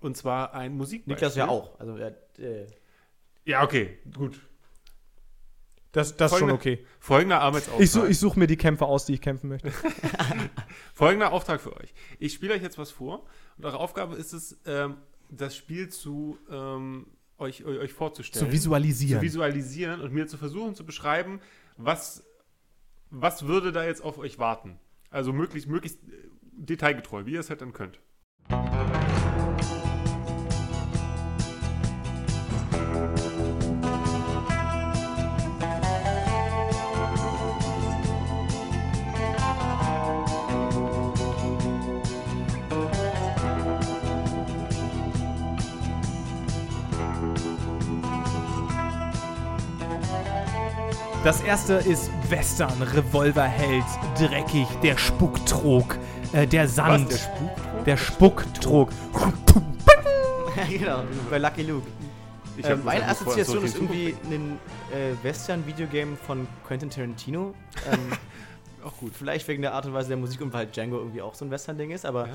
[0.00, 1.14] und zwar ein Musikbeispiel.
[1.14, 1.78] Niklas ja auch.
[1.80, 2.12] Also, äh,
[3.44, 4.40] Ja, okay, gut.
[5.90, 6.84] Das, das ist schon okay.
[6.98, 7.80] Folgender Arbeitsauftrag.
[7.84, 9.70] Ich, ich suche mir die Kämpfe aus, die ich kämpfen möchte.
[10.94, 11.94] Folgender Auftrag für euch.
[12.18, 13.24] Ich spiele euch jetzt was vor
[13.56, 14.96] und eure Aufgabe ist es, ähm,
[15.30, 17.06] das Spiel zu ähm,
[17.38, 18.46] euch, euch, vorzustellen.
[18.46, 19.20] Zu visualisieren.
[19.20, 21.40] Zu visualisieren und mir zu versuchen zu beschreiben,
[21.76, 22.24] was,
[23.10, 24.78] was würde da jetzt auf euch warten.
[25.10, 28.00] Also möglichst, möglichst äh, detailgetreu, wie ihr es halt dann könnt.
[51.24, 53.84] Das erste ist Western, Revolverheld,
[54.18, 55.96] dreckig, der Spucktrog,
[56.34, 57.10] äh, der Sand.
[57.10, 57.84] Was, der Spuk?
[57.86, 58.90] Der Spucktrog.
[60.68, 61.86] genau, bei Lucky Luke.
[62.60, 64.58] Das meine Assoziation so ist irgendwie ein
[64.92, 67.54] äh, Western-Videogame von Quentin Tarantino.
[67.90, 67.98] Ähm,
[68.84, 69.12] Auch gut.
[69.16, 71.50] Vielleicht wegen der Art und Weise der Musik und weil Django irgendwie auch so ein
[71.50, 72.28] Western-Ding ist, aber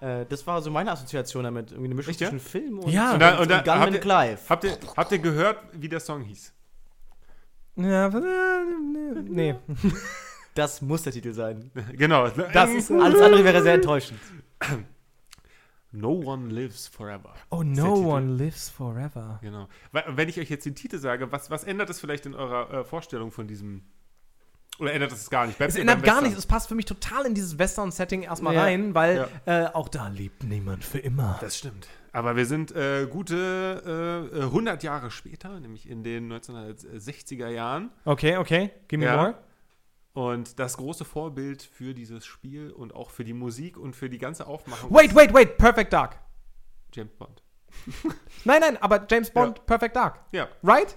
[0.00, 1.70] äh, das war so meine Assoziation damit.
[1.72, 2.30] Irgendwie eine Mischung Echt, ja?
[2.30, 3.12] zwischen Film und, Ja.
[3.12, 4.38] und, Und und Gunman habt ihr- Clive.
[4.48, 6.54] Habt ihr, habt ihr gehört, wie der Song hieß?
[7.82, 9.54] Ja, äh, nee.
[10.54, 11.70] Das muss der Titel sein.
[11.92, 12.28] genau.
[12.28, 14.18] Das ist Alles andere wäre sehr enttäuschend.
[15.92, 17.34] No One Lives Forever.
[17.50, 19.38] Oh, no one lives forever.
[19.42, 19.68] Genau.
[19.92, 22.84] Wenn ich euch jetzt den Titel sage, was, was ändert es vielleicht in eurer äh,
[22.84, 23.82] Vorstellung von diesem.
[24.80, 25.58] Oder ändert es gar nicht?
[25.58, 26.38] Bleibt Es ändert gar nichts.
[26.38, 28.62] Es passt für mich total in dieses Western-Setting erstmal Ja.
[28.62, 31.38] rein, weil äh, auch da lebt niemand für immer.
[31.40, 31.86] Das stimmt.
[32.12, 37.90] Aber wir sind äh, gute äh, 100 Jahre später, nämlich in den 1960er Jahren.
[38.04, 38.70] Okay, okay.
[38.88, 39.16] Give me Ja.
[39.16, 39.34] more.
[40.12, 44.18] Und das große Vorbild für dieses Spiel und auch für die Musik und für die
[44.18, 45.56] ganze Aufmachung Wait, wait, wait.
[45.56, 46.18] Perfect Dark.
[46.92, 47.42] James Bond.
[48.44, 50.18] Nein, nein, aber James Bond, Perfect Dark.
[50.32, 50.96] Ja, Right?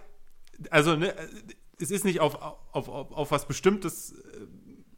[0.71, 1.13] also ne,
[1.83, 2.35] es ist nicht auf,
[2.71, 4.47] auf, auf, auf was Bestimmtes äh,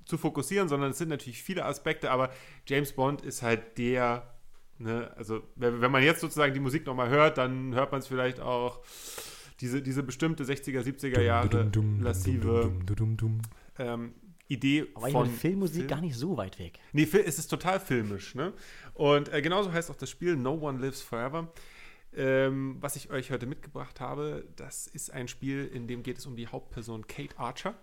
[0.06, 2.30] zu fokussieren, sondern es sind natürlich viele Aspekte, aber
[2.68, 4.36] James Bond ist halt der,
[4.78, 8.08] ne, also wenn, wenn man jetzt sozusagen die Musik nochmal hört, dann hört man es
[8.08, 8.82] vielleicht auch,
[9.62, 12.72] diese, diese bestimmte 60er, 70er Jahre lassive
[13.78, 14.14] ähm,
[14.48, 15.88] Idee Aber ich von Filmmusik Film.
[15.88, 16.80] gar nicht so weit weg.
[16.94, 18.54] Nee, es ist total filmisch, ne?
[18.94, 21.52] Und äh, genauso heißt auch das Spiel No One Lives Forever.
[22.16, 26.26] Ähm, was ich euch heute mitgebracht habe, das ist ein Spiel, in dem geht es
[26.26, 27.76] um die Hauptperson Kate Archer.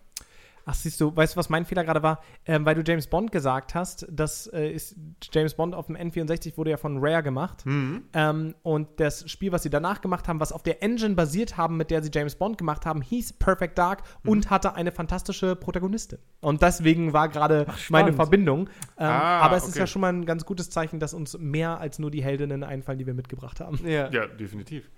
[0.65, 2.21] Ach, siehst du, weißt du, was mein Fehler gerade war?
[2.47, 4.95] Ähm, weil du James Bond gesagt hast, das äh, ist
[5.33, 7.65] James Bond auf dem N64 wurde ja von Rare gemacht.
[7.67, 11.77] Ähm, und das Spiel, was sie danach gemacht haben, was auf der Engine basiert haben,
[11.77, 16.19] mit der sie James Bond gemacht haben, hieß Perfect Dark und hatte eine fantastische Protagonistin.
[16.41, 18.69] Und deswegen war gerade meine Verbindung.
[18.99, 19.81] Ähm, Ah, aber es ist okay.
[19.81, 22.99] ja schon mal ein ganz gutes Zeichen, dass uns mehr als nur die Heldinnen einfallen,
[22.99, 23.79] die wir mitgebracht haben.
[23.87, 24.11] Ja.
[24.11, 24.91] Ja, definitiv.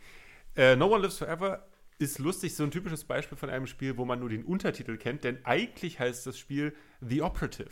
[0.57, 1.61] Äh, no One Lives Forever
[1.99, 5.25] ist lustig, so ein typisches Beispiel von einem Spiel, wo man nur den Untertitel kennt,
[5.25, 7.71] denn eigentlich heißt das Spiel The Operative.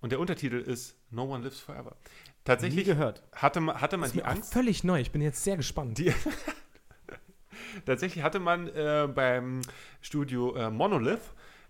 [0.00, 1.96] Und der Untertitel ist No One Lives Forever.
[2.00, 3.22] Nie Tatsächlich gehört.
[3.32, 5.00] hatte man, hatte man Das ist die Angst, völlig neu.
[5.00, 5.98] Ich bin jetzt sehr gespannt.
[5.98, 6.12] Die-
[7.86, 9.60] Tatsächlich hatte man äh, beim
[10.00, 11.20] Studio äh, Monolith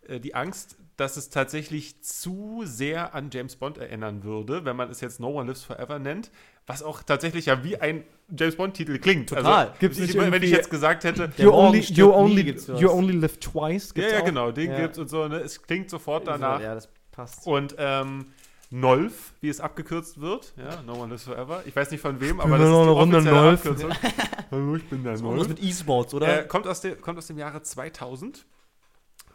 [0.06, 4.90] äh, die Angst, dass es tatsächlich zu sehr an James Bond erinnern würde, wenn man
[4.90, 6.30] es jetzt No One Lives Forever nennt,
[6.66, 8.04] was auch tatsächlich ja wie ein
[8.36, 9.30] James Bond-Titel klingt.
[9.30, 9.44] Total.
[9.44, 13.14] Also, Gibt's ich, nicht wenn ich jetzt gesagt hätte, You only, you, only, you only
[13.14, 13.88] live twice.
[13.88, 14.24] ja, gibt's ja, auch.
[14.24, 14.80] genau, den Ja.
[14.80, 15.38] gibt's und so, ne?
[15.38, 16.60] es klingt sofort danach.
[16.60, 17.46] Ja, das passt.
[17.46, 18.26] Und ähm,
[18.72, 21.62] Nolf, wie es abgekürzt wird, ja, No One Lives Forever.
[21.66, 23.66] Ich weiß nicht von wem, aber das ist noch die eine Runde offizielle Nolf?
[23.66, 23.90] Abkürzung.
[24.52, 26.44] Hallo, ich bin der Das ist mit E-Sports, oder?
[26.44, 28.46] Äh, kommt, aus dem, kommt aus dem Jahre 2000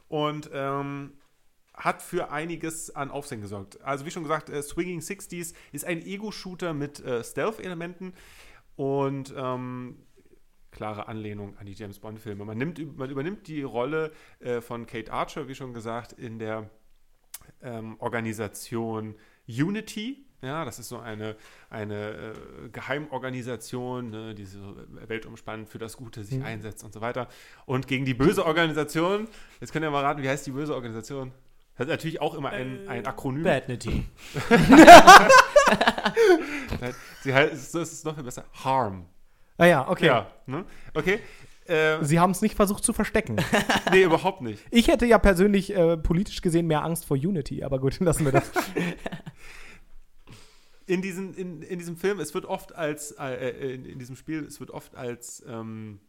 [0.07, 1.11] und ähm,
[1.77, 3.81] hat für einiges an Aufsehen gesorgt.
[3.81, 8.13] Also wie schon gesagt, äh, Swinging 60s ist ein Ego-Shooter mit äh, Stealth-Elementen
[8.75, 9.97] und ähm,
[10.71, 12.45] klare Anlehnung an die James Bond-Filme.
[12.45, 16.69] Man, nimmt, man übernimmt die Rolle äh, von Kate Archer, wie schon gesagt, in der
[17.61, 19.15] ähm, Organisation
[19.47, 20.25] Unity.
[20.41, 21.37] Ja, das ist so eine,
[21.69, 22.33] eine
[22.65, 24.75] äh, Geheimorganisation, ne, die so
[25.07, 27.29] weltumspannend für das Gute sich einsetzt und so weiter.
[27.65, 29.27] Und gegen die böse Organisation,
[29.59, 31.31] jetzt könnt ihr mal raten, wie heißt die böse Organisation?
[31.77, 33.43] Das ist natürlich auch immer ein, ein Akronym.
[33.43, 34.05] Badnity.
[37.21, 38.45] Sie heißt, so ist es noch viel besser.
[38.63, 39.07] Harm.
[39.57, 40.05] Ah ja, okay.
[40.05, 40.63] Ja, ne?
[40.93, 41.19] Okay.
[41.65, 43.37] Äh, Sie haben es nicht versucht zu verstecken.
[43.91, 44.63] nee, überhaupt nicht.
[44.71, 48.31] Ich hätte ja persönlich äh, politisch gesehen mehr Angst vor Unity, aber gut, lassen wir
[48.31, 48.49] das.
[50.85, 54.45] in, diesen, in, in diesem Film, es wird oft als, äh, in, in diesem Spiel,
[54.45, 55.99] es wird oft als, ähm,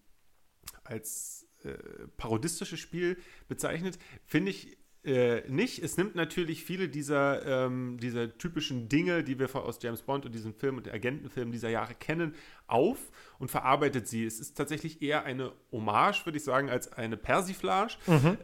[0.84, 1.72] als äh,
[2.16, 3.18] parodistisches Spiel
[3.48, 3.98] bezeichnet.
[4.26, 4.76] Finde ich
[5.06, 5.82] äh, nicht.
[5.82, 10.34] Es nimmt natürlich viele dieser, ähm, dieser typischen Dinge, die wir aus James Bond und
[10.34, 12.34] diesem Film und den Agentenfilmen dieser Jahre kennen,
[12.66, 12.98] auf
[13.38, 14.24] und verarbeitet sie.
[14.24, 17.94] Es ist tatsächlich eher eine Hommage, würde ich sagen, als eine Persiflage.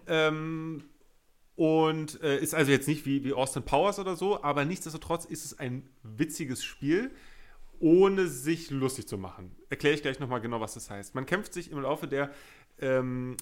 [0.07, 0.85] Ähm,
[1.55, 5.45] und äh, ist also jetzt nicht wie, wie Austin Powers oder so, aber nichtsdestotrotz ist
[5.45, 7.11] es ein witziges Spiel,
[7.79, 9.55] ohne sich lustig zu machen.
[9.69, 11.15] Erkläre ich gleich nochmal genau, was das heißt.
[11.15, 12.31] Man kämpft sich im Laufe der
[12.81, 13.37] ähm,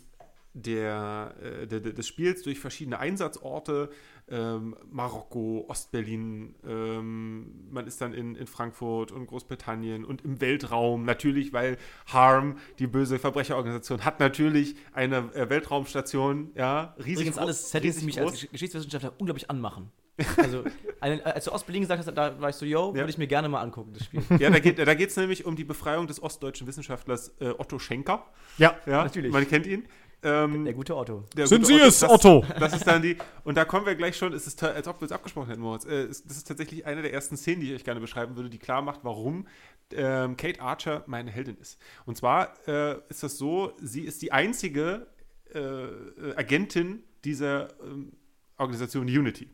[0.54, 3.90] der, äh, der, des Spiels durch verschiedene Einsatzorte,
[4.28, 11.04] ähm, Marokko, Ostberlin, ähm, man ist dann in, in Frankfurt und Großbritannien und im Weltraum,
[11.04, 17.70] natürlich, weil Harm, die böse Verbrecherorganisation, hat natürlich eine äh, Weltraumstation, ja, riesig Übrigens alles
[17.70, 18.40] Settings, die mich als groß.
[18.42, 19.90] Gesch- Geschichtswissenschaftler unglaublich anmachen.
[20.36, 20.64] Also,
[21.00, 22.94] als du Ostberlin gesagt hast, da war ich so, yo, Ja.
[22.96, 24.22] würde ich mir gerne mal angucken, das Spiel.
[24.38, 24.58] Ja, da
[24.94, 28.26] geht es nämlich um die Befreiung des ostdeutschen Wissenschaftlers äh, Otto Schenker.
[28.58, 28.76] Ja.
[28.86, 29.32] Ja, Natürlich.
[29.32, 29.86] Man kennt ihn.
[30.22, 31.24] Ähm, Der gute Otto.
[31.34, 32.44] der Sind gute Sie es, das, Otto?
[32.58, 33.16] Das ist dann die.
[33.44, 35.86] Und da kommen wir gleich schon, es ist, als ob wir es abgesprochen hätten, Moritz.
[35.86, 38.58] Äh, das ist tatsächlich eine der ersten Szenen, die ich euch gerne beschreiben würde, die
[38.58, 39.46] klar macht, warum
[39.92, 41.80] ähm, Kate Archer meine Heldin ist.
[42.04, 45.06] Und zwar äh, ist das so, sie ist die einzige
[45.54, 48.12] äh, Agentin dieser ähm,
[48.58, 49.48] Organisation Unity.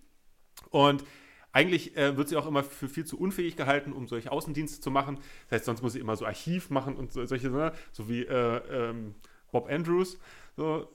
[0.71, 1.05] Und
[1.53, 4.91] eigentlich äh, wird sie auch immer für viel zu unfähig gehalten, um solche Außendienste zu
[4.91, 5.19] machen.
[5.49, 7.73] Das heißt, sonst muss sie immer so Archiv machen und so, solche, ne?
[7.93, 9.15] so wie äh, ähm,
[9.53, 10.19] Bob Andrews.
[10.57, 10.89] So.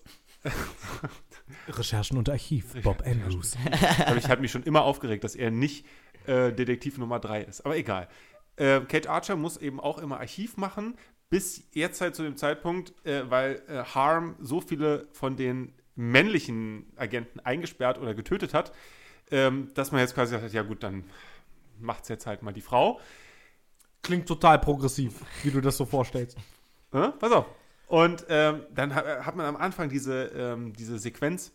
[1.68, 3.56] Recherchen und Archiv, Bob Andrews.
[4.06, 5.86] Aber ich habe mich schon immer aufgeregt, dass er nicht
[6.26, 7.66] äh, Detektiv Nummer 3 ist.
[7.66, 8.08] Aber egal.
[8.56, 10.98] Äh, Kate Archer muss eben auch immer Archiv machen,
[11.30, 16.92] bis jetzt halt zu dem Zeitpunkt, äh, weil äh, Harm so viele von den männlichen
[16.96, 18.72] Agenten eingesperrt oder getötet hat,
[19.30, 21.04] ähm, dass man jetzt quasi hat, ja gut, dann
[21.80, 23.00] macht's jetzt halt mal die Frau.
[24.02, 26.38] Klingt total progressiv, wie du das so vorstellst.
[26.94, 27.46] Ja, pass auf.
[27.92, 31.52] Und ähm, dann ha- hat man am Anfang diese, ähm, diese Sequenz,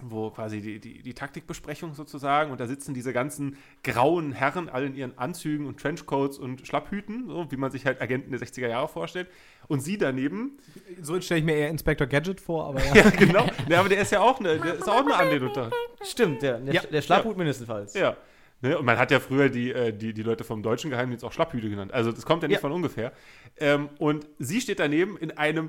[0.00, 4.86] wo quasi die, die, die Taktikbesprechung sozusagen und da sitzen diese ganzen grauen Herren alle
[4.86, 8.68] in ihren Anzügen und Trenchcoats und Schlapphüten, so wie man sich halt Agenten der 60er
[8.68, 9.28] Jahre vorstellt.
[9.66, 10.58] Und sie daneben,
[11.02, 12.94] So stelle ich mir eher Inspector Gadget vor, aber ja.
[13.04, 15.70] ja genau, ja, aber der ist ja auch eine, der ist auch eine Anlehnung da.
[16.02, 16.82] Stimmt, der, der, Ja.
[16.82, 17.94] der Schlafhut mindestens.
[17.94, 18.16] Ja.
[18.64, 18.78] Ne?
[18.78, 21.68] Und man hat ja früher die, äh, die, die Leute vom deutschen Geheimdienst auch Schlapphüte
[21.70, 21.92] genannt.
[21.92, 22.60] Also das kommt ja nicht Ja.
[22.60, 23.12] von ungefähr.
[23.58, 25.68] Ähm, und sie steht daneben in einem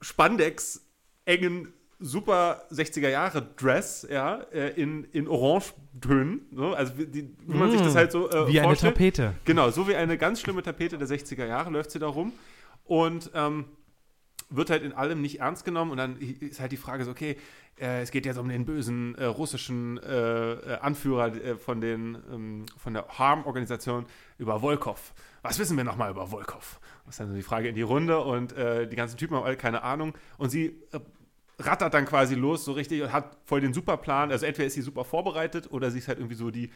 [0.00, 7.56] Spandex-engen super 60er Jahre Dress, ja, äh, in, in Orangetönen, so, also wie, die, wie
[7.58, 8.94] man sich das halt so äh, Wie eine vorstellt.
[8.94, 9.34] Tapete.
[9.44, 12.32] Genau, so wie eine ganz schlimme Tapete der 60er Jahre läuft sie da rum
[12.84, 13.66] und ähm,
[14.50, 17.36] wird halt in allem nicht ernst genommen und dann ist halt die Frage so, okay,
[17.80, 22.18] äh, es geht jetzt um den bösen äh, russischen äh, äh, Anführer äh, von, den,
[22.32, 24.06] ähm, von der Harm-Organisation
[24.38, 25.14] über Volkov.
[25.42, 26.80] Was wissen wir nochmal über Volkov?
[27.06, 29.44] Das ist dann so die Frage in die Runde und äh, die ganzen Typen haben
[29.44, 30.82] alle keine Ahnung und sie
[31.58, 34.30] rattert dann quasi los so richtig und hat voll den Superplan.
[34.30, 36.70] Also entweder ist sie super vorbereitet oder sie ist halt irgendwie so die,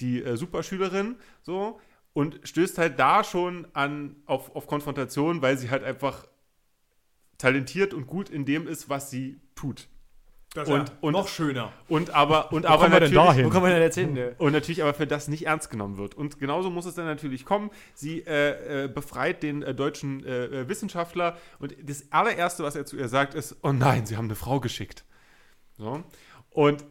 [0.00, 1.80] die Superschülerin so
[2.12, 6.26] und stößt halt da schon an auf, auf Konfrontation, weil sie halt einfach
[7.38, 9.88] talentiert und gut in dem ist, was sie tut.
[10.54, 11.70] Das Und- und- noch schöner.
[11.86, 13.44] Und aber, und aber wir denn natürlich, dahin?
[13.44, 14.14] Wo kommen wir denn jetzt hin?
[14.14, 14.34] Ne?
[14.38, 16.14] und natürlich aber für das nicht ernst genommen wird.
[16.14, 17.70] Und genauso muss es dann natürlich kommen.
[17.94, 22.86] Sie äh, äh, befreit den äh, deutschen äh, äh, Wissenschaftler und das allererste, was er
[22.86, 25.04] zu ihr sagt, ist: Oh nein, sie haben eine Frau geschickt.
[25.76, 26.02] So.
[26.50, 26.86] Und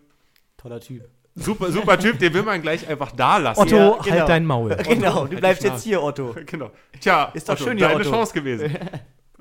[0.57, 1.09] Toller Typ.
[1.33, 3.61] super, super Typ, den will man gleich einfach da lassen.
[3.61, 4.15] Otto, Ja, genau.
[4.19, 4.75] halt dein Maul.
[4.87, 5.75] Genau, halt du bleibst Schnauze.
[5.75, 6.35] jetzt hier, Otto.
[6.45, 6.69] Genau.
[6.99, 8.11] Tja, Ist doch Otto, schön deine Otto.
[8.11, 8.77] Chance gewesen.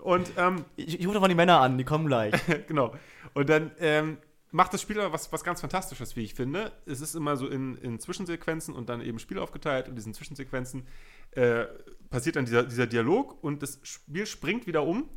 [0.05, 2.35] Und ähm, Ich, ich rufe doch mal die Männer an, die kommen gleich.
[2.69, 2.95] genau.
[3.33, 4.19] Und dann ähm,
[4.51, 6.73] macht das Spiel aber was, was ganz Fantastisches, wie ich finde.
[6.85, 9.87] Es ist immer so in, in Zwischensequenzen und dann eben Spiel aufgeteilt.
[9.87, 10.87] Und in diesen Zwischensequenzen
[11.31, 11.65] äh,
[12.11, 15.09] passiert dann dieser, dieser Dialog und das Spiel springt wieder um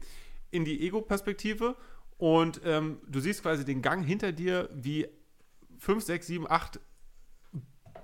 [0.51, 1.75] in die Ego-Perspektive.
[2.17, 5.05] Und ähm, du siehst quasi den Gang hinter dir, wie
[5.79, 6.79] 5, 6, 7, 8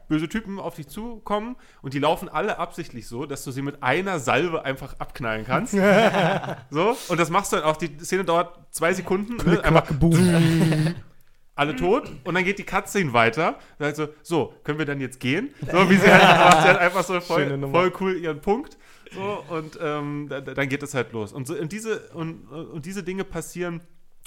[0.08, 3.82] böse Typen auf dich zukommen und die laufen alle absichtlich so, dass du sie mit
[3.84, 5.74] einer Salve einfach abknallen kannst.
[6.70, 7.78] so, und das machst du dann auch.
[7.78, 9.38] Die Szene dauert zwei Sekunden.
[9.50, 9.64] Ne?
[9.64, 10.96] Einfach boom.
[11.56, 13.60] alle tot und dann geht die Cutscene weiter.
[13.78, 15.54] Also, so, können wir dann jetzt gehen?
[15.72, 18.78] So, wie sie halt, macht sie halt einfach so voll, voll cool ihren Punkt.
[19.14, 21.32] So, und ähm, da, da- dann geht es halt los.
[21.32, 23.82] Und, so, und, diese, und, und diese Dinge passieren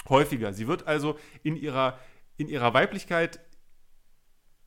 [0.07, 0.53] häufiger.
[0.53, 1.99] Sie wird also in ihrer,
[2.37, 3.41] in ihrer Weiblichkeit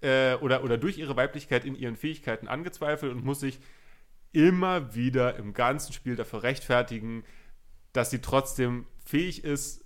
[0.01, 3.61] äh, oder, oder durch ihre Weiblichkeit in ihren Fähigkeiten angezweifelt und muss sich
[4.33, 7.25] immer wieder im ganzen Spiel dafür rechtfertigen,
[7.93, 9.85] dass sie trotzdem fähig ist,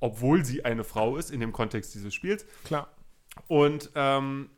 [0.00, 2.46] obwohl sie eine Frau ist, in dem Kontext dieses Spiels.
[2.64, 2.94] Klar.
[3.48, 4.50] Und ähm,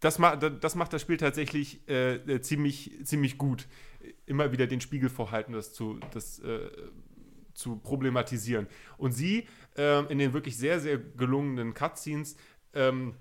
[0.00, 3.68] das, ma das macht das Spiel tatsächlich äh, äh, ziemlich, ziemlich gut.
[4.26, 6.70] Immer wieder den Spiegel vorhalten, das zu, das, äh,
[7.54, 8.66] zu problematisieren.
[8.96, 12.36] Und sie ähm, in den wirklich sehr, sehr gelungenen Cutscenes
[12.74, 13.14] ähm,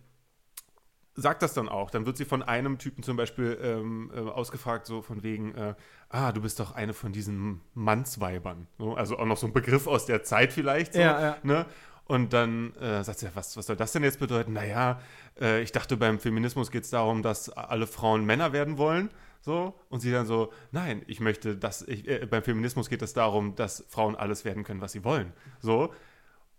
[1.16, 1.92] sagt das dann auch.
[1.92, 5.76] Dann wird sie von einem Typen zum Beispiel ähm, äh, ausgefragt, so von wegen, äh,
[6.10, 8.68] ah, du bist doch eine von diesen Mannsweibern.
[8.78, 10.94] So, also auch noch so ein Begriff aus der Zeit vielleicht.
[10.94, 11.38] So, Ja, ja.
[11.44, 11.66] Ne?
[12.06, 14.54] Und dann äh, sagt sie, was, was soll das denn jetzt bedeuten?
[14.54, 15.00] Naja,
[15.40, 19.10] äh, ich dachte, beim Feminismus geht es darum, dass alle Frauen Männer werden wollen.
[19.44, 23.14] So, und sie dann so, nein, ich möchte, dass ich, äh, beim Feminismus geht es
[23.14, 25.34] darum, dass Frauen alles werden können, was sie wollen.
[25.60, 25.94] So.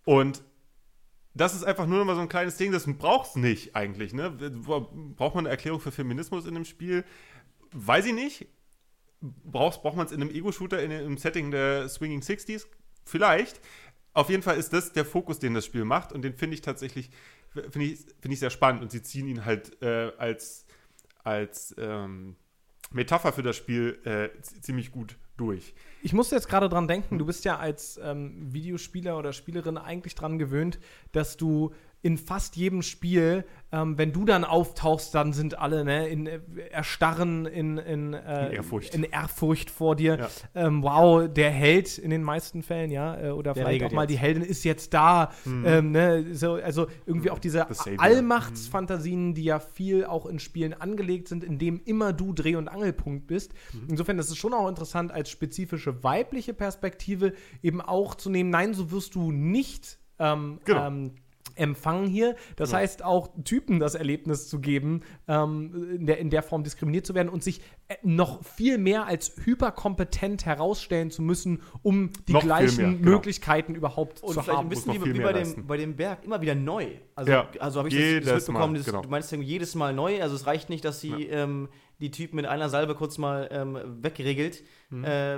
[0.04, 0.42] Und
[1.34, 4.12] das ist einfach nur noch mal so ein kleines Ding, das braucht es nicht eigentlich.
[4.12, 4.30] Ne?
[4.30, 7.04] Braucht man eine Erklärung für Feminismus in dem Spiel?
[7.72, 8.48] Weiß ich nicht.
[9.20, 12.66] Braucht, braucht man es in einem Ego-Shooter in, im Setting der Swinging 60s?
[13.04, 13.60] Vielleicht.
[14.14, 16.60] Auf jeden Fall ist das der Fokus, den das Spiel macht und den finde ich
[16.60, 17.10] tatsächlich
[17.52, 20.66] finde ich, find ich sehr spannend und sie ziehen ihn halt äh, als,
[21.22, 22.36] als ähm,
[22.90, 25.74] Metapher für das Spiel äh, ziemlich gut durch.
[26.02, 30.14] Ich musste jetzt gerade dran denken, du bist ja als ähm, Videospieler oder Spielerin eigentlich
[30.14, 30.78] dran gewöhnt,
[31.12, 31.72] dass du
[32.04, 36.40] in fast jedem Spiel, ähm, wenn du dann auftauchst, dann sind alle ne, in äh,
[36.70, 38.94] erstarren in, in, äh, In Ehrfurcht.
[38.94, 40.18] in Ehrfurcht vor dir.
[40.18, 40.28] Ja.
[40.66, 44.02] Ähm, wow, der Held in den meisten Fällen, ja, äh, oder Der vielleicht auch mal
[44.02, 44.10] jetzt.
[44.10, 45.30] die Heldin ist jetzt da.
[45.44, 45.64] Mhm.
[45.64, 47.66] Ähm, ne, so, also irgendwie auch diese.
[47.98, 52.68] Allmachtsfantasien, die ja viel auch in Spielen angelegt sind, in dem immer du Dreh- und
[52.68, 53.52] Angelpunkt bist.
[53.72, 53.86] Mhm.
[53.90, 58.74] Insofern ist es schon auch interessant, als spezifische weibliche Perspektive eben auch zu nehmen, nein,
[58.74, 60.86] so wirst du nicht ähm, Genau.
[60.86, 61.14] ähm,
[61.56, 62.36] empfangen hier.
[62.56, 62.80] Das Genau.
[62.80, 67.14] heißt, auch Typen das Erlebnis zu geben, ähm, in, der, in der Form diskriminiert zu
[67.14, 72.42] werden und sich äh, noch viel mehr als hyperkompetent herausstellen zu müssen, um die Noch
[72.42, 73.10] gleichen mehr, genau.
[73.10, 74.66] Möglichkeiten überhaupt Und zu vielleicht haben.
[74.66, 76.86] ein bisschen wie, wie bei, dem, bei dem Berg, immer wieder neu.
[77.14, 79.02] Also, Ja, also habe ich jedes das, das mitbekommen, Mal, das, genau.
[79.02, 80.22] du meinst jedes Mal neu.
[80.22, 81.68] Also es reicht nicht, dass sie ähm,
[82.00, 84.62] die Typen mit einer Salbe kurz mal ähm, wegregelt.
[84.90, 85.04] Mhm.
[85.04, 85.36] Äh,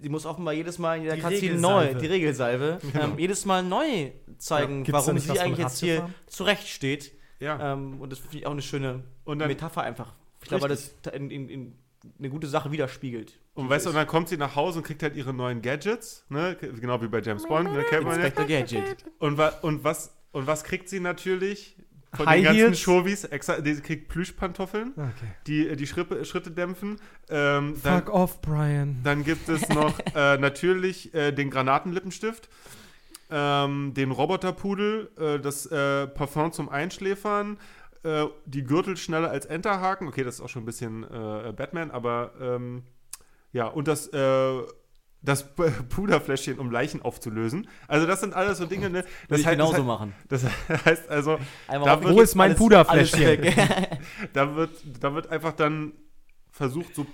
[0.00, 3.04] sie muss offenbar jedes Mal in jeder Die Cutscene neu, die Regelsalbe, Genau.
[3.04, 7.12] ähm, jedes Mal neu zeigen, da warum sie eigentlich jetzt hier zurechtsteht.
[7.40, 7.72] Ja.
[7.74, 10.14] Ähm, und das finde ich auch eine schöne dann- Metapher einfach.
[10.42, 11.78] Ich glaube, weil das in, in, in
[12.18, 13.32] eine gute Sache widerspiegelt.
[13.54, 16.26] Und weißt du, und dann kommt sie nach Hause und kriegt halt ihre neuen Gadgets,
[16.28, 16.56] ne?
[16.60, 17.82] Genau wie bei James Bond, ne?
[17.84, 18.28] Kennt man ja.
[18.28, 18.96] Gadget.
[19.18, 21.76] Und, wa und, was, und was kriegt sie natürlich?
[22.16, 23.24] Von High den ganzen Heels?
[23.24, 25.10] Extra, die kriegt Plüschpantoffeln, Okay.
[25.46, 27.00] die die Schritte, Schritte dämpfen.
[27.28, 29.00] Ähm, dann, Fuck off, Brian.
[29.02, 32.48] dann gibt es noch äh, natürlich äh, den Granatenlippenstift,
[33.30, 37.58] ähm, den Roboterpudel, äh, das äh, Parfum zum Einschläfern,
[38.02, 40.08] äh, die Gürtelschnelle als Enterhaken.
[40.08, 42.82] Okay, das ist auch schon ein bisschen äh, Batman, aber ähm,
[43.52, 44.62] ja, und das, äh,
[45.24, 47.66] das Puderfläschchen, um Leichen aufzulösen.
[47.88, 49.04] Also, das sind alles so Dinge, ne?
[49.28, 50.14] Das, ich heißt- genauso das, heißt- machen.
[50.28, 50.44] das
[50.84, 51.38] heißt also,
[51.68, 53.40] Da wird- Wo ist mein alles- Puderfläschchen?
[53.42, 53.54] alles
[54.34, 54.70] da wird,
[55.00, 55.92] da wird einfach dann
[56.50, 57.06] versucht, so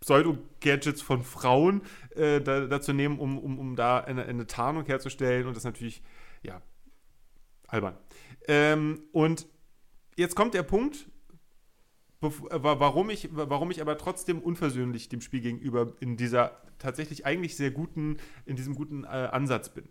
[0.00, 1.82] Pseudo-Gadgets von Frauen
[2.16, 5.46] äh, da, da zu nehmen, um, um, um da eine, eine Tarnung herzustellen.
[5.46, 6.02] Und das ist natürlich,
[6.42, 6.62] ja,
[7.68, 7.96] albern.
[8.48, 9.46] Ähm, und
[10.16, 11.06] jetzt kommt der Punkt,
[12.20, 17.70] warum ich, warum ich aber trotzdem unversöhnlich dem Spiel gegenüber in dieser tatsächlich eigentlich sehr
[17.70, 19.88] guten, in diesem guten äh, Ansatz bin.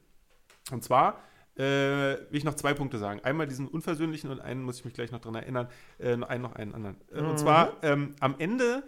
[0.72, 1.22] Und zwar
[1.56, 3.20] äh, will ich noch zwei Punkte sagen.
[3.22, 5.68] Einmal diesen unversöhnlichen und einen muss ich mich gleich noch dran erinnern,
[6.00, 6.98] äh, noch einen noch einen anderen.
[7.12, 8.84] Äh, Und zwar ähm, am Ende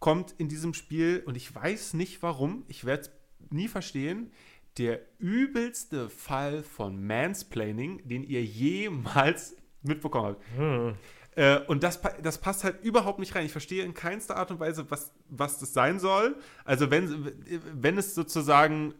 [0.00, 3.10] kommt in diesem Spiel, und ich weiß nicht warum, ich werde es
[3.50, 4.32] nie verstehen,
[4.78, 10.96] der übelste Fall von Mansplaining, den ihr jemals mitbekommen habt.
[11.36, 13.46] Äh, und das, das passt halt überhaupt nicht rein.
[13.46, 16.36] Ich verstehe in keinster Art und Weise, was, was das sein soll.
[16.64, 17.32] Also wenn,
[17.72, 18.94] wenn es sozusagen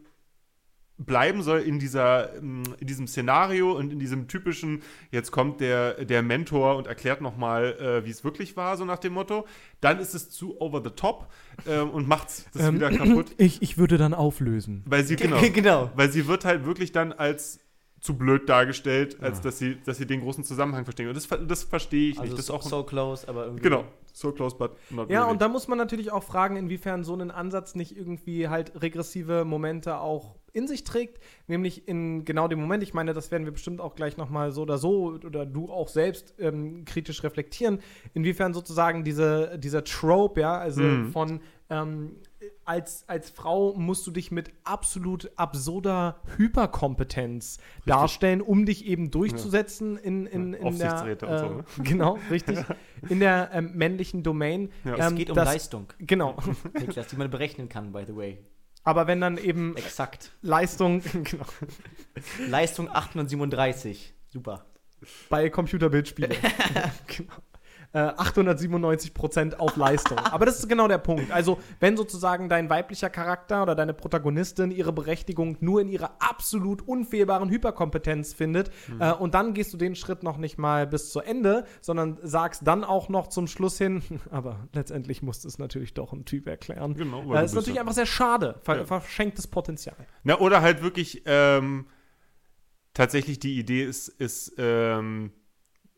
[1.05, 6.05] bleiben soll in, dieser, ähm, in diesem Szenario und in diesem typischen, jetzt kommt der,
[6.05, 9.45] der Mentor und erklärt nochmal, äh, wie es wirklich war, so nach dem Motto,
[9.79, 11.27] dann ist es zu over the top
[11.67, 13.31] ähm, und macht das Ähm, wieder kaputt.
[13.41, 14.83] Ich, ich würde dann auflösen.
[14.85, 15.91] Weil sie, genau, genau.
[15.95, 17.59] weil sie wird halt wirklich dann als
[18.01, 21.07] zu blöd dargestellt, als dass, sie, dass sie den großen Zusammenhang verstehen.
[21.07, 22.33] Und das, das verstehe ich Also nicht.
[22.33, 23.61] Das ist so, auch so close, aber irgendwie.
[23.63, 25.33] Genau, so close, but not Ja, really.
[25.33, 29.45] und da muss man natürlich auch fragen, inwiefern so ein Ansatz nicht irgendwie halt regressive
[29.45, 33.53] Momente auch in sich trägt, nämlich in genau dem Moment, ich meine, das werden wir
[33.53, 37.79] bestimmt auch gleich nochmal so oder so oder du auch selbst ähm, kritisch reflektieren,
[38.15, 41.11] inwiefern sozusagen diese, dieser Trope, ja, also Mhm.
[41.11, 42.15] von ähm,
[42.65, 49.97] als, als Frau musst du dich mit absolut absurder Hyperkompetenz darstellen, um dich eben durchzusetzen
[49.97, 51.63] in, in, Ja, in der Aufsichtsräte und äh, so, ne?
[51.83, 52.59] genau, richtig,
[53.09, 54.71] in der ähm, männlichen Domain.
[54.83, 54.95] Ja.
[54.95, 56.37] Es Ähm, geht um das- Leistung, Genau.
[56.79, 58.39] Niklas, die man berechnen kann, by the way.
[58.83, 60.31] Aber wenn dann eben Exakt.
[60.41, 61.45] Leistung genau,
[62.47, 64.13] Leistung 837.
[64.29, 64.65] Super.
[65.29, 66.31] bei Computerbildspielen.
[67.07, 67.33] genau.
[67.93, 70.17] Äh, 897% auf Leistung.
[70.31, 71.29] Aber das ist genau der Punkt.
[71.31, 76.87] Also, wenn sozusagen dein weiblicher Charakter oder deine Protagonistin ihre Berechtigung nur in ihrer absolut
[76.87, 81.19] unfehlbaren Hyperkompetenz findet äh, und dann gehst du den Schritt noch nicht mal bis zu
[81.19, 84.01] Ende, sondern sagst dann auch noch zum Schluss hin,
[84.31, 86.93] aber letztendlich musste es natürlich doch ein Typ erklären.
[86.93, 88.55] Genau, weil äh, du ist natürlich einfach sehr schade.
[88.63, 88.85] Ver Ja.
[88.85, 89.97] Verschenktes Potenzial.
[90.23, 91.87] Na, oder halt wirklich ähm,
[92.93, 95.31] tatsächlich die Idee ist, ist ähm,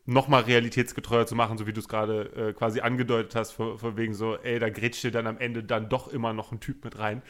[0.06, 3.96] nochmal realitätsgetreuer zu machen, so wie du es gerade äh, quasi angedeutet hast, von, von
[3.96, 6.84] wegen so, ey, da grätscht dir dann am Ende dann doch immer noch ein Typ
[6.84, 7.22] mit rein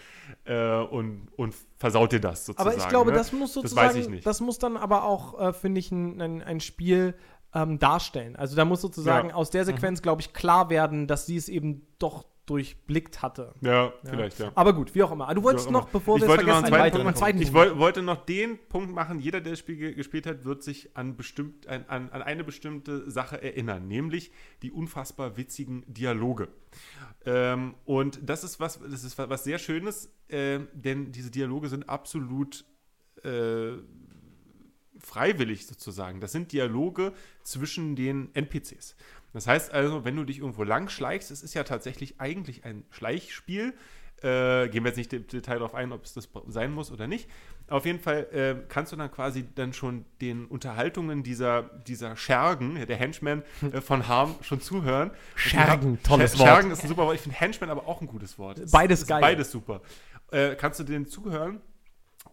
[0.45, 2.71] äh, und, und versaut dir das sozusagen.
[2.75, 3.17] Aber ich glaube, ne?
[3.17, 4.27] das muss Das sozusagen, weiß ich nicht.
[4.27, 7.15] das muss dann aber auch, äh, finde ich, ein, ein, ein Spiel
[7.55, 8.35] ähm, darstellen.
[8.35, 9.35] Also da muss sozusagen Ja.
[9.37, 13.55] aus der Sequenz, glaube ich, klar werden, dass sie es eben doch durchblickt hatte.
[13.63, 14.53] Ja, vielleicht, ja.
[14.55, 15.35] Aber gut, wie auch immer.
[15.35, 15.93] Du wolltest noch, immer.
[15.93, 17.71] bevor ich wir wollte noch einen vergessen, zweiten Punkt einen zweiten Ich Punkt.
[17.71, 20.97] woll, wollte noch den Punkt machen, jeder, der das Spiel ge- gespielt hat, wird sich
[20.97, 24.31] an, bestimmt, an, an, an eine bestimmte Sache erinnern, nämlich
[24.63, 26.49] die unfassbar witzigen Dialoge.
[27.25, 31.89] Ähm, und das ist was, das ist was sehr Schönes, äh, denn diese Dialoge sind
[31.89, 32.65] absolut
[33.23, 33.73] äh,
[34.99, 36.21] freiwillig sozusagen.
[36.21, 37.13] Das sind Dialoge
[37.43, 38.97] zwischen den NPCs.
[39.35, 42.85] Das heißt also, wenn du dich irgendwo lang schleichst, es ist ja tatsächlich eigentlich ein
[42.91, 43.75] Schleichspiel.
[44.23, 47.07] Äh, gehen wir jetzt nicht im Detail darauf ein, ob es das sein muss oder
[47.07, 47.29] nicht.
[47.69, 52.77] Auf jeden Fall äh, kannst du dann quasi dann schon den Unterhaltungen dieser, dieser Schergen,
[52.87, 53.43] der Henchman
[53.73, 55.11] äh, von Harm, schon zuhören.
[55.35, 56.49] Schergen, Scher- tolles Wort.
[56.49, 57.17] Schergen ist ein super Wort.
[57.17, 58.61] Ich finde Henchman aber auch ein gutes Wort.
[58.61, 59.21] Es Beides ist geil.
[59.21, 59.83] Beides super.
[60.31, 61.61] Äh, kannst du denen zuhören?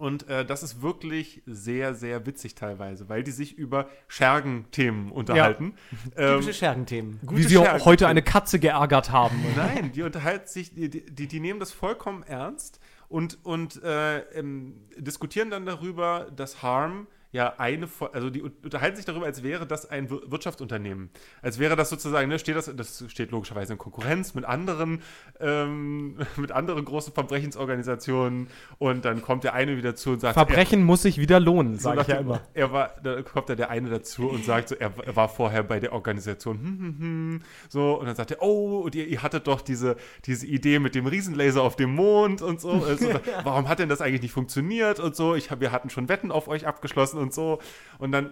[0.01, 5.75] Und äh, das ist wirklich sehr, sehr witzig teilweise, weil die sich über Schergen-Themen unterhalten.
[6.17, 7.19] Ähm, Typische Schergenthemen.
[7.21, 9.39] Wie sie auch Schergen- heute eine Katze geärgert haben.
[9.55, 12.79] Nein, die unterhalten sich, die, die, die nehmen das vollkommen ernst
[13.09, 19.05] und, und äh, ähm, diskutieren dann darüber, dass Harm ja eine, also die unterhalten sich
[19.05, 21.09] darüber, als wäre das ein Wir- Wirtschaftsunternehmen.
[21.41, 25.01] Als wäre das sozusagen, ne, steht das, das steht logischerweise in Konkurrenz mit anderen,
[25.39, 28.47] ähm, mit anderen großen Verbrechensorganisationen
[28.79, 31.83] und dann kommt der eine wieder zu und sagt, Verbrechen muss sich wieder lohnen, so
[31.83, 32.41] sage ich ja immer.
[32.53, 35.63] Er war, da kommt dann der eine dazu und sagt so, er, er war vorher
[35.63, 39.23] bei der Organisation, hm, hm, hm, so, und dann sagt er, oh, und ihr, ihr
[39.23, 39.95] hattet doch diese,
[40.25, 42.71] diese Idee mit dem Riesenlaser auf dem Mond und so.
[42.71, 43.07] Also,
[43.43, 45.35] warum hat denn das eigentlich nicht funktioniert und so?
[45.35, 47.59] Ich hab, wir hatten schon Wetten auf euch abgeschlossen und so.
[47.99, 48.31] Und dann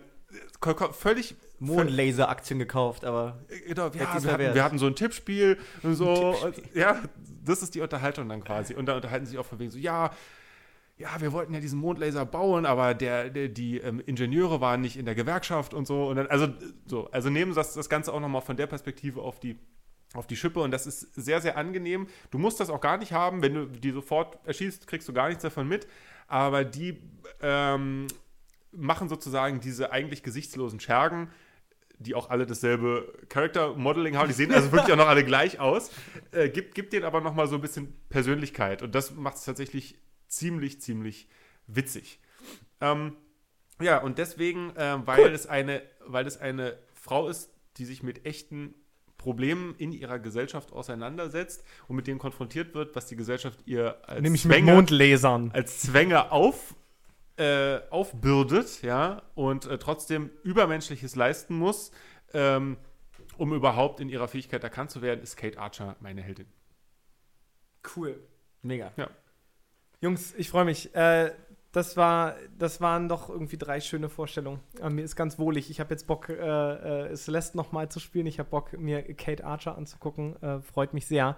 [0.65, 1.35] äh, völlig.
[1.61, 5.95] Mondlaser-Aktien gekauft, aber völlig- Genau, ja, ich's wir, hatten, wir hatten so ein Tippspiel und
[5.95, 6.35] so.
[6.43, 7.01] Und, ja,
[7.43, 8.73] das ist die Unterhaltung dann quasi.
[8.75, 10.11] Und dann unterhalten sich auch von wegen so, ja,
[10.97, 14.97] ja, wir wollten ja diesen Mondlaser bauen, aber der, der, die ähm, Ingenieure waren nicht
[14.97, 16.07] in der Gewerkschaft und so.
[16.07, 16.47] Und dann, also,
[16.85, 19.57] so, also nehmen das, das Ganze auch nochmal von der Perspektive auf die,
[20.13, 22.07] auf die Schippe und das ist sehr, sehr angenehm.
[22.31, 23.41] Du musst das auch gar nicht haben.
[23.41, 25.87] Wenn du die sofort erschießt, kriegst du gar nichts davon mit.
[26.27, 27.01] Aber die
[27.41, 28.07] ähm,
[28.71, 31.29] machen sozusagen diese eigentlich gesichtslosen Schergen,
[31.97, 34.27] die auch alle dasselbe Character Modeling haben.
[34.27, 35.91] Die sehen also wirklich auch noch alle gleich aus.
[36.31, 38.81] Äh, gibt, gibt denen aber nochmal so ein bisschen Persönlichkeit.
[38.81, 39.97] Und das macht es tatsächlich
[40.27, 41.27] ziemlich, ziemlich
[41.67, 42.19] witzig.
[42.79, 43.17] Ähm,
[43.81, 48.25] ja, und deswegen, äh, weil, es eine, weil es eine Frau ist, die sich mit
[48.25, 48.75] echten
[49.17, 54.21] Problemen in ihrer Gesellschaft auseinandersetzt und mit denen konfrontiert wird, was die Gesellschaft ihr als
[54.21, 55.51] Nämlich mit Zwänge, Mondlasern.
[55.53, 56.75] als Zwänge auf,
[57.39, 61.91] äh, aufbürdet, ja, und äh, trotzdem Übermenschliches leisten muss,
[62.33, 62.77] ähm,
[63.37, 66.47] um überhaupt in ihrer Fähigkeit erkannt zu werden, ist Kate Archer meine Heldin.
[67.95, 68.19] Cool.
[68.61, 68.91] mega.
[70.01, 70.93] Jungs, ich freue mich.
[70.93, 71.31] Äh,
[71.71, 74.59] das, war, das waren doch irgendwie drei schöne Vorstellungen.
[74.81, 75.69] Äh, mir ist ganz wohlig.
[75.69, 76.33] Ich habe jetzt Bock, äh,
[77.11, 78.27] äh, Celeste nochmal zu spielen.
[78.27, 80.41] Ich habe Bock, mir Kate Archer anzugucken.
[80.41, 81.37] Äh, freut mich sehr.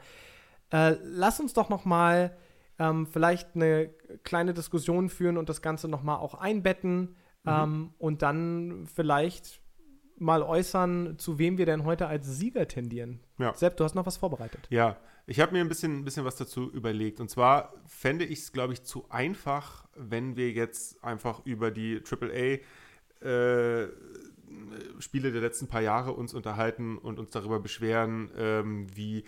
[0.72, 2.36] Äh, lass uns doch nochmal
[2.82, 3.90] ähm, vielleicht eine
[4.24, 7.16] kleine Diskussion führen und das Ganze nochmal auch einbetten.
[7.46, 9.62] Ähm, und dann vielleicht
[10.18, 13.20] mal äußern, zu wem wir denn heute als Sieger tendieren.
[13.40, 13.54] Ja.
[13.56, 14.68] Sepp, du hast noch was vorbereitet.
[14.70, 17.20] Ja, ich habe mir ein bisschen, ein bisschen was dazu überlegt.
[17.20, 22.02] Und zwar fände ich es, glaube ich, zu einfach, wenn wir jetzt einfach über die
[22.04, 22.60] AAA
[23.28, 23.88] äh,
[25.00, 29.26] Spiele der letzten paar Jahre uns unterhalten und uns darüber beschweren, ähm, wie,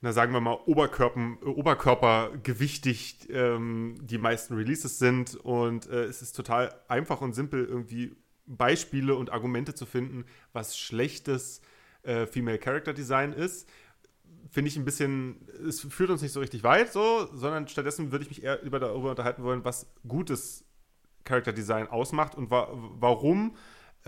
[0.00, 5.34] na sagen wir mal, Oberkörper, Oberkörpergewichtig ähm, die meisten Releases sind.
[5.36, 8.16] Und äh, es ist total einfach und simpel, irgendwie
[8.46, 11.60] Beispiele und Argumente zu finden, was schlechtes
[12.02, 13.68] äh, Female Character Design ist
[14.50, 18.24] finde ich ein bisschen, es führt uns nicht so richtig weit, so, sondern stattdessen würde
[18.24, 20.64] ich mich eher über darüber unterhalten wollen, was gutes
[21.24, 23.54] Character Design ausmacht und wa warum